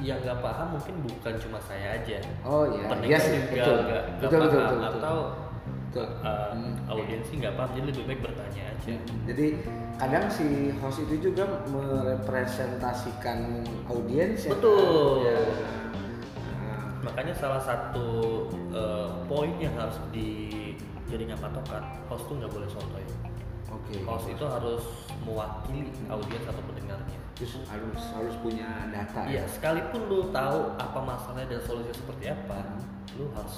yang 0.00 0.18
nggak 0.18 0.40
paham 0.40 0.66
mungkin 0.72 0.94
bukan 1.02 1.34
cuma 1.38 1.58
saya 1.60 2.00
aja 2.00 2.16
oh 2.42 2.64
iya 2.66 2.84
pendengar 2.86 3.12
iya 3.12 3.18
sih 3.20 3.32
juga 3.38 3.52
betul 3.52 3.76
nggak 3.78 4.02
betul, 4.18 4.28
paham 4.32 4.40
betul 4.40 4.60
betul 4.60 4.78
betul 4.80 4.80
atau 4.98 5.16
Betul. 5.92 6.08
uh, 6.24 6.48
Hmm. 6.56 6.72
audiensi 6.88 7.32
nggak 7.36 7.52
paham 7.52 7.70
jadi 7.70 7.86
lebih 7.86 8.04
baik 8.08 8.20
bertanya 8.24 8.62
aja 8.66 8.92
Jadi 9.28 9.46
kadang 9.94 10.24
si 10.26 10.46
host 10.80 11.04
itu 11.04 11.14
juga 11.22 11.44
merepresentasikan 11.68 13.60
audiens 13.86 14.40
ya. 14.42 14.50
Betul. 14.52 15.22
Ya. 15.22 15.36
Makanya 17.02 17.34
salah 17.34 17.58
satu 17.58 18.06
uh, 18.70 19.10
poin 19.26 19.50
yang 19.58 19.74
harus 19.74 19.98
dijadikan 20.14 21.34
patokan 21.38 21.82
host 22.06 22.30
tuh 22.30 22.38
nggak 22.38 22.52
boleh 22.54 22.68
sotoy 22.70 23.04
Oke. 23.68 23.98
host 24.06 24.26
itu 24.30 24.44
harus 24.46 24.84
mewakili 25.26 25.90
audiens 26.06 26.46
atau 26.46 26.62
pendengarnya 26.62 27.18
Terus 27.34 27.58
harus 27.66 27.98
harus 28.14 28.34
punya 28.38 28.86
data. 28.94 29.26
Iya, 29.26 29.42
sekalipun 29.50 30.06
lu 30.06 30.30
tahu 30.30 30.78
apa 30.78 30.98
masalahnya 31.02 31.58
dan 31.58 31.60
solusinya 31.66 31.96
seperti 31.96 32.24
apa, 32.30 32.78
lu 33.18 33.26
harus 33.34 33.56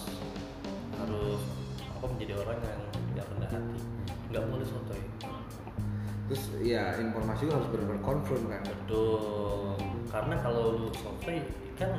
harus 0.96 1.42
apa 1.84 2.04
menjadi 2.06 2.32
orang 2.40 2.58
yang 2.64 2.82
yang 3.18 3.26
rendah 3.36 3.50
hati. 3.50 3.80
nggak 4.30 4.44
boleh 4.50 4.66
sotoy 4.66 5.02
terus 6.24 6.42
ya 6.64 6.96
informasi 6.96 7.52
harus 7.52 7.68
benar-benar 7.68 8.00
confirm 8.00 8.42
kan 8.48 8.62
betul 8.64 9.76
karena 10.08 10.34
kalau 10.40 10.64
lu 10.80 10.88
sotoy 10.96 11.44
kan 11.74 11.90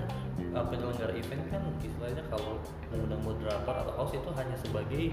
uh, 0.56 0.66
penyelenggara 0.68 1.14
event 1.14 1.44
kan 1.52 1.62
istilahnya 1.80 2.24
kalau 2.32 2.60
mengundang 2.90 3.22
moderator 3.22 3.76
atau 3.76 3.94
host 4.00 4.16
itu 4.16 4.30
hanya 4.36 4.56
sebagai 4.56 5.04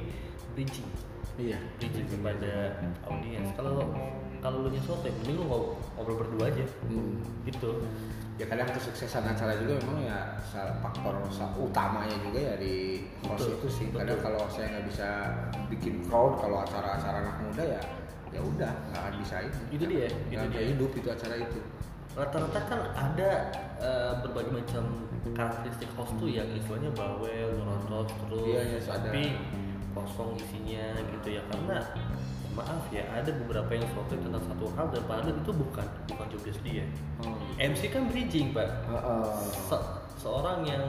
bridging. 0.55 0.89
Iya. 1.41 1.59
Bridging 1.81 2.09
kepada 2.09 2.53
audiens. 3.09 3.51
Kalau 3.57 3.89
kalau 4.43 4.67
lu 4.67 4.69
nya 4.71 4.83
sotoy 4.83 5.11
mending 5.23 5.39
lu 5.39 5.45
ngob- 5.47 5.79
ngobrol 5.97 6.17
berdua 6.23 6.51
aja. 6.51 6.67
Hmm. 6.87 7.23
gitu. 7.47 7.83
Ya 8.41 8.49
kadang 8.49 8.65
kesuksesan 8.75 9.29
acara 9.29 9.55
juga 9.61 9.77
memang 9.85 10.03
ya 10.03 10.41
salah 10.41 10.75
faktor 10.81 11.15
utamanya 11.61 12.17
juga 12.27 12.41
ya 12.41 12.55
di 12.57 13.07
host 13.29 13.53
Betul, 13.53 13.59
itu 13.61 13.69
sih. 13.71 13.87
Betul. 13.93 13.99
kadang 14.03 14.19
kalau 14.25 14.43
saya 14.51 14.67
nggak 14.73 14.87
bisa 14.89 15.09
bikin 15.69 16.01
crowd 16.09 16.41
kalau 16.41 16.65
acara-acara 16.65 17.23
anak 17.23 17.37
muda 17.45 17.65
ya 17.79 17.83
ya 18.33 18.41
udah 18.41 18.73
nggak 18.89 19.01
akan 19.05 19.15
bisa 19.21 19.37
itu 19.45 19.61
Itu 19.77 19.85
dia, 19.85 20.09
nggak 20.09 20.49
itu 20.49 20.57
dia. 20.57 20.65
hidup 20.73 20.91
itu 20.97 21.09
acara 21.13 21.35
itu 21.37 21.61
rata-rata 22.13 22.61
kan 22.67 22.81
ada 22.93 23.31
eh, 23.79 24.13
berbagai 24.21 24.53
macam 24.55 24.85
karakteristik 25.33 25.89
host 25.93 26.13
tuh 26.17 26.29
yang 26.29 26.45
istilahnya 26.51 26.93
bawel, 26.93 27.51
ngerontos 27.57 28.13
terus, 28.27 28.45
Iya, 28.47 28.61
iya, 28.67 28.79
ada. 28.85 29.09
tapi 29.09 29.23
kosong 29.93 30.37
isinya 30.37 30.85
gitu 31.11 31.29
ya 31.31 31.43
karena 31.47 31.77
maaf 32.53 32.85
ya 32.89 33.01
ada 33.09 33.33
beberapa 33.35 33.73
yang 33.73 33.89
sotoy 33.91 34.17
tentang 34.19 34.45
satu 34.45 34.69
hal 34.73 34.87
dan 34.89 35.03
padahal 35.05 35.33
itu 35.33 35.53
bukan 35.53 35.87
bukan 36.07 36.27
job 36.29 36.43
desk 36.43 36.61
dia. 36.61 36.85
oh. 37.21 37.33
MC 37.57 37.89
kan 37.89 38.09
bridging 38.09 38.53
pak, 38.53 38.69
Heeh. 38.85 39.25
Se- 39.69 39.89
seorang 40.19 40.61
yang 40.63 40.85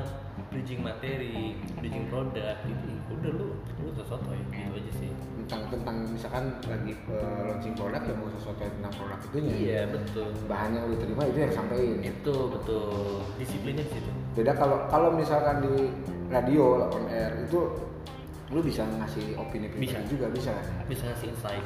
bridging 0.49 0.81
materi, 0.81 1.57
bridging 1.77 2.05
produk 2.07 2.57
gitu, 2.61 2.87
udah 3.09 3.31
lu 3.33 3.47
lu 3.81 3.89
sesuatu 3.93 4.29
ya 4.29 4.41
gitu 4.49 4.73
aja 4.73 4.91
sih. 4.97 5.09
tentang 5.43 5.61
tentang 5.69 5.95
misalkan 6.07 6.43
lagi 6.63 6.93
eh, 6.95 7.39
launching 7.43 7.73
produk 7.73 8.01
ya 8.01 8.13
mau 8.15 8.29
sesuatu 8.31 8.61
tentang 8.63 8.93
produk 8.93 9.19
itunya 9.23 9.53
Iya 9.53 9.81
betul. 9.91 10.29
bahan 10.45 10.69
yang 10.71 10.83
udah 10.87 10.99
terima 10.99 11.23
itu 11.27 11.39
yang 11.39 11.53
sampein 11.53 11.97
Itu 11.99 12.35
betul 12.49 12.85
disiplinnya 13.35 13.83
di 13.83 13.91
situ. 13.91 14.11
beda 14.33 14.51
kalau 14.53 14.77
kalau 14.87 15.09
misalkan 15.11 15.55
di 15.61 15.91
radio 16.31 16.87
on 16.87 17.05
air 17.07 17.43
itu 17.43 17.59
lu 18.49 18.59
bisa 18.61 18.85
ngasih 18.87 19.35
opini 19.35 19.67
pribadi 19.67 19.89
Bisa. 19.89 19.99
juga 20.07 20.25
bisa 20.29 20.51
bisa 20.85 21.03
ngasih 21.05 21.27
insight 21.29 21.65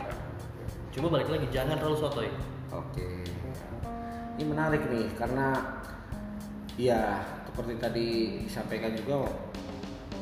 cuma 0.90 1.08
balik 1.08 1.30
lagi 1.30 1.46
jangan 1.48 1.76
terlalu 1.78 1.98
sotoy 1.98 2.30
Oke. 2.68 3.24
Ini 4.36 4.44
menarik 4.44 4.84
nih 4.86 5.08
karena 5.16 5.56
ya 6.76 7.24
seperti 7.58 7.74
tadi 7.82 8.08
disampaikan 8.46 8.94
juga 8.94 9.26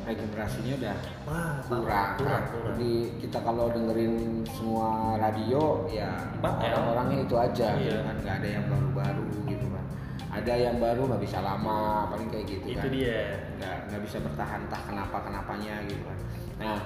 regenerasinya 0.08 0.74
udah 0.80 0.98
wah 1.28 1.52
kurang. 1.68 2.10
kurang 2.16 2.44
kurang 2.48 2.76
Jadi 2.80 2.94
kita 3.20 3.38
kalau 3.44 3.68
dengerin 3.76 4.16
semua 4.48 5.20
radio 5.20 5.84
ya 5.92 6.14
ya. 6.40 6.72
orang-orangnya 6.72 7.28
itu 7.28 7.36
aja 7.36 7.68
Iya. 7.76 7.84
gitu 7.84 8.00
kan 8.00 8.16
nggak 8.24 8.36
ada 8.40 8.48
yang 8.48 8.66
baru-baru 8.72 9.26
gitu 9.44 9.68
kan. 9.68 9.86
Ada 10.32 10.54
yang 10.56 10.78
baru 10.80 11.02
nggak 11.12 11.24
bisa 11.26 11.38
lama 11.44 12.08
paling 12.08 12.30
kayak 12.32 12.46
gitu 12.48 12.66
itu 12.72 12.80
kan. 12.80 12.88
dia 12.88 13.20
Nggak 13.60 13.76
nggak 13.92 14.02
bisa 14.08 14.18
bertahan 14.24 14.60
entah 14.64 14.82
kenapa 14.88 15.18
kenapanya 15.20 15.74
gitu 15.90 16.04
kan. 16.08 16.18
Nah 16.62 16.80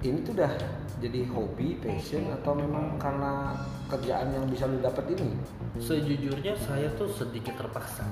ini 0.00 0.18
tuh 0.22 0.32
udah 0.32 0.52
jadi 0.96 1.20
hobi, 1.28 1.76
passion 1.82 2.32
atau 2.32 2.56
memang 2.56 2.96
karena 2.96 3.52
kerjaan 3.92 4.32
yang 4.32 4.48
bisa 4.48 4.64
lu 4.64 4.80
dapet 4.80 5.04
ini 5.12 5.36
sejujurnya 5.76 6.56
saya 6.56 6.88
tuh 6.96 7.10
sedikit 7.10 7.58
terpaksa. 7.58 8.06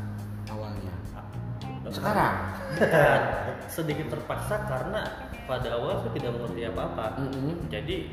Sekarang. 1.94 2.34
Sedikit 3.74 4.06
terpaksa 4.10 4.66
karena 4.66 5.02
pada 5.44 5.76
awal 5.76 6.00
saya 6.00 6.12
tidak 6.14 6.30
mengerti 6.34 6.64
apa-apa 6.64 7.20
Mm-mm. 7.20 7.68
jadi 7.68 8.08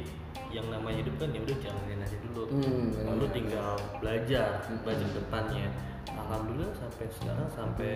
yang 0.52 0.68
namanya 0.68 1.00
hidup 1.00 1.16
kan 1.16 1.32
ya 1.32 1.40
udah 1.40 1.58
jalanin 1.58 2.00
aja 2.02 2.18
dulu 2.22 2.44
Hmm, 2.52 2.92
lalu 3.08 3.26
tinggal 3.32 3.80
belajar 3.98 4.60
Hmm. 4.68 4.84
belajar 4.84 5.08
depannya 5.16 5.72
alhamdulillah 6.12 6.76
sampai 6.76 7.06
sekarang 7.10 7.48
sampai 7.50 7.92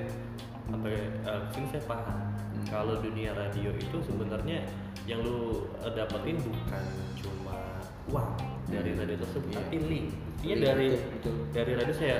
sampai 0.66 0.96
eh, 1.20 1.42
sini 1.52 1.68
saya 1.68 1.84
paham 1.84 2.18
Hmm. 2.32 2.64
kalau 2.72 2.96
dunia 2.98 3.36
radio 3.36 3.76
itu 3.76 3.98
sebenarnya 4.02 4.64
yang 5.04 5.20
lu 5.20 5.68
eh, 5.84 5.92
dapetin 5.92 6.40
bukan 6.40 6.84
cuma 7.20 7.60
uang 8.08 8.32
dari 8.66 8.96
radio 8.96 9.20
tersebut 9.20 9.52
Iya. 9.52 9.60
tapi 9.60 9.78
link 9.84 10.08
Link, 10.40 10.60
dari 10.64 10.88
betul, 10.96 11.12
betul. 11.12 11.36
dari 11.52 11.72
radio 11.76 11.94
saya 11.94 12.18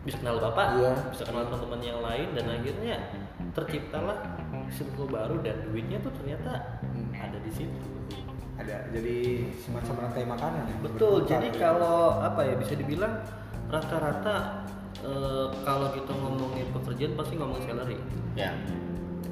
bisa 0.00 0.16
kenal 0.16 0.40
bapak 0.40 0.66
Iya. 0.76 0.92
bisa 1.08 1.22
kenal 1.24 1.44
teman-teman 1.44 1.80
yang 1.80 2.00
lain 2.00 2.28
dan 2.32 2.44
akhirnya 2.48 2.94
terciptalah 3.50 4.16
circle 4.68 5.06
baru 5.06 5.36
dan 5.40 5.56
duitnya 5.66 5.98
tuh 5.98 6.12
ternyata 6.14 6.80
Hmm. 6.80 7.10
ada 7.12 7.38
di 7.38 7.50
situ 7.50 7.76
Ada 8.56 8.92
jadi 8.92 9.16
semacam 9.56 9.94
rantai 10.04 10.24
makanan 10.26 10.62
ya. 10.62 10.76
Betul, 10.84 11.24
berputar 11.24 11.32
jadi 11.32 11.48
gitu. 11.48 11.58
kalau 11.58 11.96
apa 12.20 12.40
ya 12.44 12.54
bisa 12.54 12.76
dibilang 12.76 13.14
rata-rata 13.66 14.36
eh, 15.00 15.46
kalau 15.64 15.88
kita 15.90 16.12
ngomongin 16.12 16.68
pekerjaan 16.70 17.16
pasti 17.16 17.34
ngomong 17.36 17.60
salary. 17.62 17.96
ya. 18.36 18.52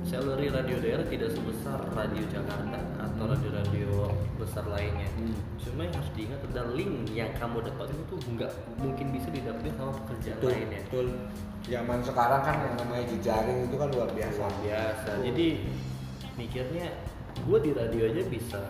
Salary 0.00 0.48
radio 0.48 0.80
daerah 0.80 1.04
tidak 1.04 1.28
sebesar 1.28 1.76
radio 1.92 2.24
Jakarta 2.24 2.80
atau 3.18 3.34
radio-radio 3.34 4.14
besar 4.38 4.62
lainnya. 4.70 5.10
Hmm. 5.18 5.34
Cuma 5.58 5.90
yang 5.90 5.94
harus 5.98 6.10
diingat 6.14 6.38
adalah 6.46 6.70
link 6.70 6.94
yang 7.10 7.34
kamu 7.34 7.66
dapatin 7.66 7.98
itu 7.98 8.14
nggak 8.38 8.52
mungkin 8.78 9.06
bisa 9.10 9.28
didapetin 9.34 9.74
sama 9.74 9.90
pekerjaan 10.06 10.38
Betul, 10.38 10.50
lainnya. 10.54 10.80
betul. 10.86 11.06
Zaman 11.66 11.98
sekarang 12.00 12.42
kan 12.46 12.56
yang 12.62 12.74
namanya 12.78 13.04
jejaring 13.10 13.58
itu 13.66 13.74
kan 13.74 13.88
luar 13.90 14.08
biasa. 14.14 14.38
Luar 14.38 14.54
biasa. 14.62 15.10
Jadi 15.26 15.46
mikirnya 16.38 16.86
gue 17.42 17.58
di 17.58 17.70
radio 17.74 18.02
aja 18.06 18.22
bisa 18.30 18.60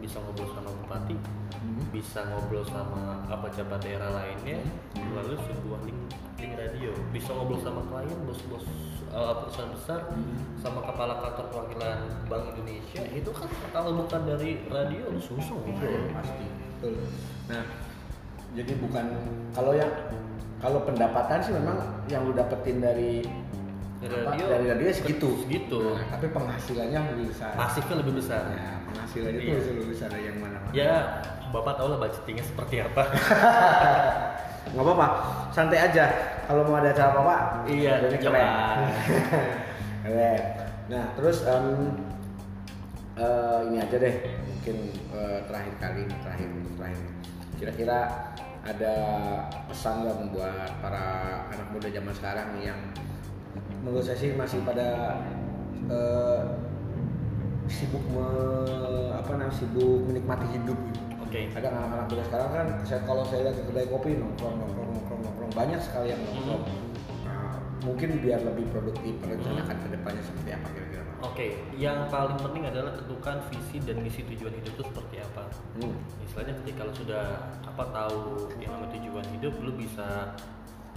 bisa 0.00 0.16
ngobrol 0.18 0.48
sama 0.50 0.72
bupati, 0.82 1.14
Hmm. 1.62 1.78
bisa 1.94 2.26
ngobrol 2.26 2.64
sama 2.66 3.22
apa 3.30 3.46
jabat 3.54 3.78
daerah 3.78 4.10
lainnya 4.10 4.58
melalui 4.98 5.38
sebuah 5.38 5.78
link 5.86 6.00
link 6.42 6.58
radio 6.58 6.90
bisa 7.14 7.30
ngobrol 7.30 7.62
sama 7.62 7.86
klien 7.86 8.18
bos-bos 8.26 8.66
uh, 9.12 9.34
perusahaan 9.40 9.70
besar 9.70 10.00
sama 10.58 10.80
kepala 10.82 11.14
kantor 11.20 11.44
perwakilan 11.48 11.98
Bank 12.26 12.44
Indonesia 12.50 13.02
itu 13.08 13.30
kan 13.30 13.48
kalau 13.70 13.90
bukan 13.98 14.20
dari 14.24 14.50
radio 14.66 15.04
susah 15.16 15.54
ngobrol 15.54 16.10
pasti. 16.12 16.46
Betul. 16.74 16.94
Nah, 17.46 17.64
jadi 18.52 18.72
bukan 18.76 19.04
kalau 19.50 19.72
yang 19.72 19.92
kalau 20.58 20.82
pendapatan 20.82 21.38
sih 21.40 21.52
memang 21.52 21.78
yang 22.06 22.22
lu 22.22 22.32
dapetin 22.32 22.78
dari 22.78 23.26
dari 23.98 24.14
apa, 24.16 24.34
radio 24.34 24.46
dari 24.48 24.66
radio 24.68 24.86
segitu. 24.90 25.28
segitu 25.40 25.80
Nah, 25.94 26.06
tapi 26.10 26.26
penghasilannya 26.28 27.00
lebih 27.12 27.26
besar. 27.30 27.50
pasifnya 27.54 27.94
lebih 28.02 28.14
besar 28.18 28.42
Nah, 28.46 28.82
penghasilannya 28.84 29.40
Iya. 29.40 29.54
itu 29.56 29.70
lebih 29.72 29.86
besar 29.90 30.08
dari 30.10 30.24
yang 30.26 30.38
mana 30.38 30.58
mana. 30.58 30.70
ya 30.72 30.92
bapak 31.48 31.74
tau 31.76 31.86
lah 31.86 31.98
budgetingnya 31.98 32.42
seperti 32.42 32.76
apa 32.80 33.02
nggak 34.70 34.84
apa-apa. 34.86 35.08
Santai 35.50 35.78
aja. 35.82 36.06
Kalau 36.46 36.62
mau 36.66 36.78
ada 36.78 36.90
acara 36.94 37.12
apa 37.16 37.36
Iya, 37.66 38.02
coba. 38.02 38.38
keren. 38.38 38.78
Keren. 40.04 40.42
nah 40.90 41.04
terus 41.14 41.46
em, 41.46 41.66
eh, 43.16 43.58
ini 43.70 43.76
aja 43.82 43.96
deh. 43.98 44.14
Mungkin 44.46 44.76
eh, 45.14 45.38
terakhir 45.50 45.74
kali 45.78 46.02
terakhir 46.22 46.48
terakhir. 46.78 47.06
Kira-kira 47.58 47.98
ada 48.62 48.94
pesan 49.66 50.06
nggak 50.06 50.18
membuat 50.22 50.70
para 50.78 51.06
anak 51.50 51.66
muda 51.74 51.88
zaman 51.90 52.14
sekarang 52.14 52.48
yang 52.62 52.78
menurut 53.82 54.06
saya 54.06 54.18
sih 54.18 54.34
masih 54.38 54.62
pada 54.62 55.18
eh, 55.90 56.40
sibuk 57.70 58.02
me, 58.10 58.26
apa 59.14 59.30
namanya 59.38 59.54
sibuk 59.54 60.06
menikmati 60.10 60.46
hidup 60.54 60.78
gitu 60.90 61.01
oke 61.32 61.40
ada 61.56 61.68
anak-anak 61.72 62.06
muda 62.12 62.24
sekarang 62.28 62.50
kan 62.52 62.66
saya 62.84 63.00
kalau 63.08 63.24
saya 63.24 63.40
lihat 63.48 63.56
ke 63.56 63.64
kedai 63.72 63.88
kopi 63.88 64.20
nongkrong 64.20 64.54
nongkrong 64.60 64.88
nongkrong 64.92 65.20
nongkrong 65.24 65.52
banyak 65.56 65.80
sekali 65.80 66.12
yang 66.12 66.20
nongkrong 66.28 66.60
Nah, 67.22 67.56
mungkin 67.86 68.18
biar 68.20 68.42
lebih 68.42 68.66
produktif 68.74 69.14
merencanakan 69.22 69.76
ke 69.78 69.88
depannya 69.94 70.22
seperti 70.26 70.50
apa 70.52 70.68
kira-kira? 70.74 71.02
Oke, 71.22 71.46
yang 71.78 72.10
paling 72.10 72.34
penting 72.34 72.66
adalah 72.66 72.98
tentukan 72.98 73.38
visi 73.46 73.78
dan 73.86 74.02
misi 74.02 74.26
tujuan 74.26 74.52
hidup 74.58 74.74
itu 74.74 74.84
seperti 74.90 75.16
apa. 75.22 75.44
Hmm. 75.78 75.94
Istilahnya 76.26 76.54
ketika 76.66 76.80
lo 76.82 76.92
sudah 76.92 77.24
apa 77.62 77.84
tahu 77.94 78.50
yang 78.58 78.74
namanya 78.74 78.90
tujuan 78.98 79.26
hidup, 79.38 79.54
lo 79.62 79.72
bisa 79.78 80.34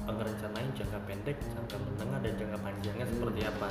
ngerencanain 0.05 0.69
jangka 0.73 0.99
pendek, 1.05 1.37
jangka 1.41 1.77
menengah 1.81 2.19
dan 2.25 2.33
jangka 2.37 2.57
panjangnya 2.61 3.05
seperti 3.09 3.41
apa. 3.45 3.69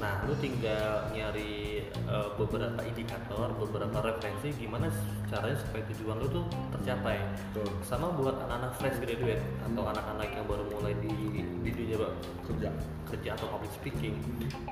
Nah, 0.00 0.14
lo 0.24 0.34
tinggal 0.40 1.12
nyari 1.12 1.81
eh, 1.94 2.28
beberapa 2.36 2.80
indikator, 2.82 3.48
beberapa 3.56 3.98
referensi 4.02 4.52
gimana 4.56 4.88
caranya 5.28 5.56
supaya 5.60 5.82
tujuan 5.92 6.16
lo 6.20 6.26
tuh 6.28 6.44
tercapai. 6.72 7.18
Betul. 7.52 7.68
Sama 7.82 8.12
buat 8.14 8.36
anak-anak 8.42 8.72
fresh 8.76 8.98
graduate 9.00 9.42
atau 9.62 9.82
anak-anak 9.86 10.28
yang 10.32 10.44
baru 10.46 10.64
mulai 10.68 10.92
di 10.98 11.12
di 11.62 11.70
dunia 11.70 11.96
kerja 12.42 12.68
kerja 13.08 13.30
atau 13.36 13.46
public 13.52 13.72
speaking 13.72 14.14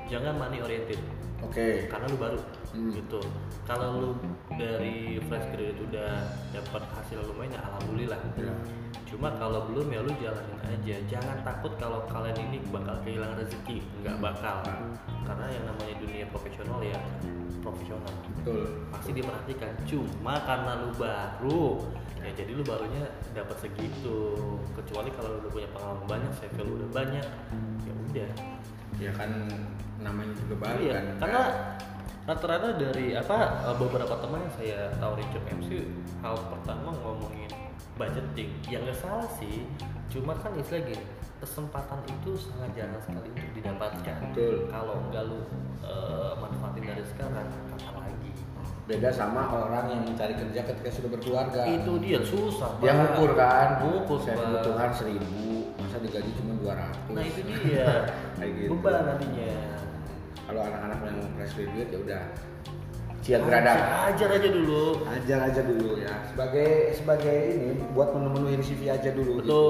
jangan 0.09 0.35
money 0.37 0.59
oriented 0.65 0.99
Oke. 1.41 1.89
karena 1.89 2.07
lu 2.09 2.19
baru 2.19 2.41
Hmm. 2.71 2.87
gitu 2.95 3.19
kalau 3.67 3.99
lu 3.99 4.11
dari 4.55 5.19
fresh 5.27 5.43
graduate 5.51 5.83
udah 5.91 6.23
dapat 6.55 6.83
hasil 6.95 7.19
lumayan 7.27 7.59
ya 7.59 7.61
alhamdulillah 7.67 8.21
Ya. 8.39 8.55
cuma 9.11 9.35
kalau 9.35 9.67
belum 9.67 9.91
ya 9.91 10.07
lu 10.07 10.15
jalanin 10.23 10.55
aja 10.63 10.97
jangan 11.11 11.43
takut 11.43 11.75
kalau 11.83 12.07
kalian 12.07 12.39
ini 12.47 12.63
bakal 12.71 12.95
kehilangan 13.03 13.43
rezeki 13.43 13.83
nggak 14.07 14.23
bakal 14.23 14.63
karena 15.27 15.47
yang 15.51 15.65
namanya 15.67 15.95
dunia 15.99 16.25
profesional 16.31 16.79
ya 16.79 16.95
profesional. 17.61 18.15
Betul. 18.41 18.89
pasti 18.89 19.11
diperhatikan. 19.13 19.73
Cuma 19.85 20.35
karena 20.45 20.73
lu 20.81 20.91
baru 20.97 21.85
ya 22.21 22.31
jadi 22.37 22.53
lu 22.57 22.63
barunya 22.65 23.05
dapat 23.37 23.57
segitu. 23.61 24.37
Kecuali 24.77 25.13
kalau 25.15 25.37
lu 25.37 25.39
udah 25.47 25.53
punya 25.53 25.69
pengalaman 25.73 26.05
banyak 26.09 26.31
CV 26.41 26.57
lu 26.65 26.73
udah 26.81 26.91
banyak 26.91 27.27
ya 27.85 27.93
udah. 27.93 28.31
Ya 29.01 29.11
kan 29.17 29.31
namanya 30.01 30.33
juga 30.33 30.55
baru 30.65 30.81
iya 30.81 30.93
kan. 30.97 31.05
karena 31.21 31.43
rata-rata 32.25 32.69
dari 32.81 33.13
apa 33.13 33.69
eh, 33.69 33.77
beberapa 33.77 34.15
teman 34.17 34.41
yang 34.45 34.55
saya 34.57 34.79
tawarin 34.97 35.29
job 35.29 35.45
MC 35.45 35.71
hal 36.25 36.37
pertama 36.49 36.97
ngomongin 37.05 37.53
budgeting. 38.01 38.51
Yang 38.69 38.83
nggak 38.89 38.99
salah 39.05 39.29
sih 39.37 39.69
cuma 40.11 40.35
kan 40.41 40.57
istilah 40.57 40.83
gini 40.89 41.05
kesempatan 41.41 42.05
itu 42.05 42.37
sangat 42.37 42.73
jarang 42.77 43.01
sekali 43.01 43.29
untuk 43.33 43.53
didapatkan. 43.57 44.19
Betul. 44.33 44.69
kalau 44.69 44.97
nggak 45.09 45.25
lu 45.29 45.41
manfaatin 46.37 46.60
dari 46.93 47.05
sekarang 47.07 47.47
kapan 47.77 48.03
lagi 48.05 48.31
beda 48.83 49.11
sama 49.11 49.43
orang 49.47 49.85
yang 49.89 50.03
mencari 50.03 50.35
kerja 50.35 50.61
ketika 50.67 50.91
sudah 50.91 51.11
berkeluarga. 51.11 51.63
itu 51.65 51.93
dia 52.01 52.19
susah 52.21 52.71
Dia 52.79 52.91
ngukur 52.93 53.31
kan, 53.33 53.69
ngukur 53.81 54.19
saya 54.19 54.35
kebutuhan 54.37 54.91
seribu, 54.91 55.47
masa 55.77 55.97
digaji 55.99 56.31
cuma 56.35 56.53
200 56.59 57.15
nah 57.15 57.23
itu 57.23 57.41
dia 57.63 57.89
Kayak 58.35 58.51
gitu. 58.57 58.71
beban 58.75 58.95
nantinya 59.07 59.53
Kalau 60.43 60.61
anak-anak 60.61 60.99
yang 61.05 61.19
fresh 61.33 61.53
graduate 61.55 61.89
ya 61.89 61.99
udah 62.01 62.23
siap 63.21 63.41
gradang. 63.45 63.79
ajar 64.09 64.29
aja 64.33 64.49
dulu 64.51 64.83
Ajar 65.07 65.39
aja 65.45 65.63
dulu 65.63 65.91
ya. 65.97 66.15
Sebagai 66.27 66.71
sebagai 66.93 67.39
ini 67.53 67.69
buat 67.93 68.11
menu-menuin 68.11 68.59
CV 68.59 68.89
aja 68.89 69.13
dulu. 69.13 69.39
gitu. 69.39 69.63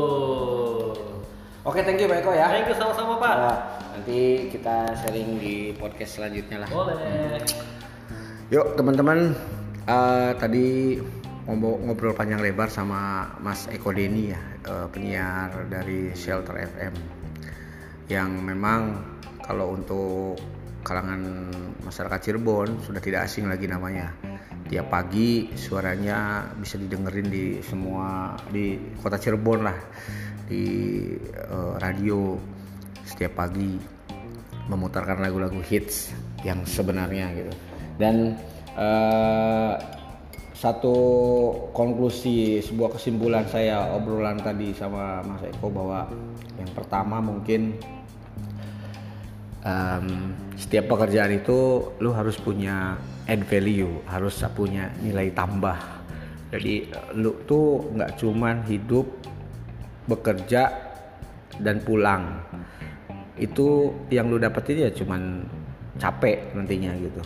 Oke, 1.60 1.84
thank 1.84 2.00
you 2.00 2.08
Pak 2.08 2.24
Eko 2.24 2.32
ya. 2.32 2.48
thank 2.48 2.72
you 2.72 2.76
sama-sama 2.76 3.20
pak 3.20 3.34
Nah, 3.36 3.58
nanti 3.92 4.48
kita 4.48 4.96
sharing 4.96 5.36
di 5.36 5.76
podcast 5.76 6.16
selanjutnya 6.16 6.64
lah. 6.64 6.68
boleh 6.72 7.36
Yuk 8.48 8.80
teman-teman, 8.80 9.36
eh, 9.84 10.32
tadi 10.40 10.96
ngobrol, 11.44 11.84
ngobrol 11.84 12.16
panjang 12.16 12.40
lebar 12.40 12.72
sama 12.72 13.28
Mas 13.44 13.68
Eko 13.68 13.92
Deni 13.92 14.32
ya, 14.32 14.40
eh, 14.40 14.88
penyiar 14.88 15.68
dari 15.68 16.16
Shelter 16.16 16.64
FM, 16.64 16.96
yang 18.08 18.40
memang 18.40 19.04
kalau 19.44 19.76
untuk 19.76 20.40
kalangan 20.80 21.52
masyarakat 21.84 22.20
Cirebon 22.24 22.80
sudah 22.80 23.04
tidak 23.04 23.28
asing 23.28 23.52
lagi 23.52 23.68
namanya. 23.68 24.16
Tiap 24.64 24.88
pagi 24.88 25.52
suaranya 25.58 26.48
bisa 26.56 26.80
didengerin 26.80 27.28
di 27.28 27.60
semua 27.60 28.32
di 28.48 28.96
kota 28.96 29.20
Cirebon 29.20 29.60
lah, 29.60 29.76
di 30.50 30.66
eh, 31.30 31.72
radio 31.78 32.34
setiap 33.06 33.46
pagi 33.46 33.78
memutarkan 34.66 35.22
lagu-lagu 35.22 35.62
hits 35.62 36.10
yang 36.42 36.66
sebenarnya 36.66 37.30
gitu. 37.38 37.52
Dan 37.94 38.34
eh, 38.74 39.74
satu 40.60 40.96
konklusi 41.72 42.60
sebuah 42.60 43.00
kesimpulan 43.00 43.48
saya 43.48 43.96
obrolan 43.96 44.36
tadi 44.44 44.76
sama 44.76 45.24
Mas 45.24 45.40
Eko 45.48 45.72
bahwa 45.72 46.04
yang 46.60 46.68
pertama 46.76 47.16
mungkin 47.24 47.80
em, 49.64 50.36
setiap 50.60 50.92
pekerjaan 50.92 51.40
itu 51.40 51.88
lu 52.04 52.12
harus 52.12 52.36
punya 52.36 53.00
add 53.24 53.40
value 53.48 54.04
harus 54.04 54.36
punya 54.52 54.92
nilai 55.00 55.32
tambah. 55.32 55.80
Jadi 56.52 56.92
lu 57.16 57.32
tuh 57.48 57.88
nggak 57.96 58.20
cuman 58.20 58.60
hidup 58.68 59.08
bekerja 60.10 60.62
dan 61.62 61.78
pulang. 61.86 62.42
Itu 63.38 63.94
yang 64.10 64.28
lu 64.28 64.42
dapetin 64.42 64.84
ya 64.84 64.90
cuman 64.90 65.46
capek 65.96 66.52
nantinya 66.56 66.92
gitu. 66.98 67.22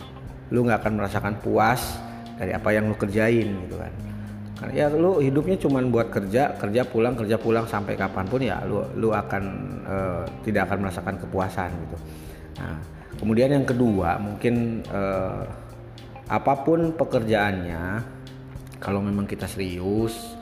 Lu 0.53 0.61
nggak 0.61 0.85
akan 0.85 0.93
merasakan 1.01 1.33
puas 1.41 1.97
dari 2.37 2.53
apa 2.53 2.69
yang 2.69 2.91
lu 2.91 2.95
kerjain 2.95 3.47
gitu 3.65 3.75
kan. 3.81 3.93
Karena 4.55 4.71
ya 4.71 4.85
lu 4.87 5.19
hidupnya 5.19 5.59
cuman 5.59 5.91
buat 5.91 6.07
kerja 6.13 6.55
kerja 6.55 6.81
pulang 6.87 7.17
kerja 7.19 7.35
pulang 7.35 7.67
sampai 7.67 7.99
kapan 7.99 8.25
pun 8.29 8.39
ya 8.39 8.63
lu 8.63 8.79
lu 8.95 9.11
akan 9.11 9.43
eh, 9.83 10.23
tidak 10.47 10.71
akan 10.71 10.87
merasakan 10.87 11.15
kepuasan 11.19 11.69
gitu. 11.75 11.97
Nah 12.63 12.77
kemudian 13.19 13.51
yang 13.51 13.67
kedua 13.67 14.15
mungkin 14.19 14.85
eh, 14.87 15.43
apa 16.25 16.53
pun 16.63 16.95
pekerjaannya 16.95 18.15
kalau 18.79 19.03
memang 19.03 19.27
kita 19.27 19.47
serius 19.47 20.34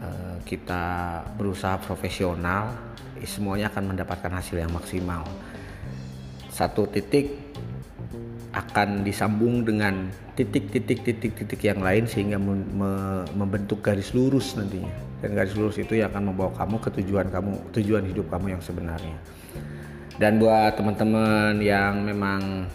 eh, 0.00 0.36
kita 0.46 0.84
berusaha 1.36 1.78
profesional 1.82 2.74
eh, 3.18 3.28
semuanya 3.28 3.70
akan 3.70 3.94
mendapatkan 3.94 4.32
hasil 4.32 4.60
yang 4.60 4.72
maksimal. 4.72 5.26
Satu 6.50 6.86
titik 6.86 7.34
akan 8.54 9.02
disambung 9.02 9.66
dengan 9.66 10.06
titik-titik-titik-titik 10.38 11.58
yang 11.58 11.82
lain 11.82 12.06
sehingga 12.06 12.38
mem- 12.38 12.70
me- 12.70 13.26
membentuk 13.34 13.82
garis 13.82 14.14
lurus 14.14 14.54
nantinya. 14.54 14.94
Dan 15.18 15.34
garis 15.34 15.58
lurus 15.58 15.82
itu 15.82 15.98
yang 15.98 16.14
akan 16.14 16.30
membawa 16.30 16.54
kamu 16.54 16.76
ke 16.78 16.90
tujuan 17.02 17.26
kamu 17.34 17.52
tujuan 17.74 18.04
hidup 18.06 18.30
kamu 18.30 18.54
yang 18.54 18.62
sebenarnya. 18.62 19.18
Dan 20.14 20.38
buat 20.38 20.78
teman-teman 20.78 21.58
yang 21.58 22.06
memang 22.06 22.70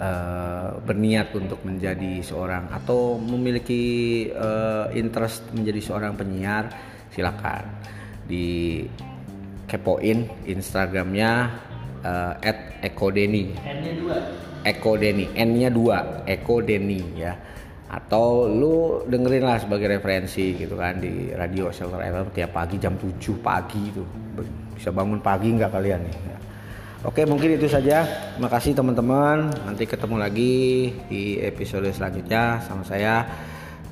eh, 0.00 0.68
berniat 0.82 1.28
untuk 1.36 1.60
menjadi 1.62 2.22
seorang 2.24 2.70
atau 2.70 3.18
memiliki 3.18 4.26
eh, 4.30 4.86
interest 4.96 5.50
menjadi 5.54 5.80
seorang 5.80 6.12
penyiar 6.18 6.70
silakan 7.14 7.64
di 8.24 8.82
kepoin 9.68 10.48
instagramnya 10.48 11.32
eh, 12.02 12.86
@ekodeni 12.88 13.54
N-nya 13.54 13.92
dua 13.96 14.18
Eko 14.64 14.96
Deni, 14.96 15.28
N-nya 15.36 15.68
dua, 15.68 16.24
Eko 16.24 16.64
Deni 16.64 17.20
ya. 17.20 17.36
Atau 17.92 18.48
lu 18.48 19.04
dengerin 19.04 19.44
lah 19.44 19.60
sebagai 19.60 19.92
referensi 19.92 20.56
gitu 20.56 20.74
kan 20.74 20.98
di 20.98 21.30
radio 21.36 21.68
Shelter 21.68 22.00
FM 22.00 22.32
tiap 22.32 22.56
pagi 22.56 22.80
jam 22.80 22.96
7 22.96 23.44
pagi 23.44 23.92
itu. 23.92 24.02
Bisa 24.74 24.88
bangun 24.90 25.20
pagi 25.20 25.52
nggak 25.52 25.68
kalian 25.70 26.00
nih? 26.00 26.16
Ya. 26.16 26.38
Oke 27.04 27.28
mungkin 27.28 27.60
itu 27.60 27.68
saja. 27.68 28.08
Makasih 28.40 28.72
teman-teman. 28.72 29.52
Nanti 29.68 29.84
ketemu 29.84 30.16
lagi 30.16 30.88
di 31.04 31.36
episode 31.36 31.84
selanjutnya 31.92 32.64
sama 32.64 32.80
saya. 32.80 33.28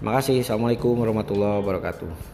Makasih. 0.00 0.40
Assalamualaikum 0.40 0.96
warahmatullahi 0.96 1.60
wabarakatuh. 1.60 2.31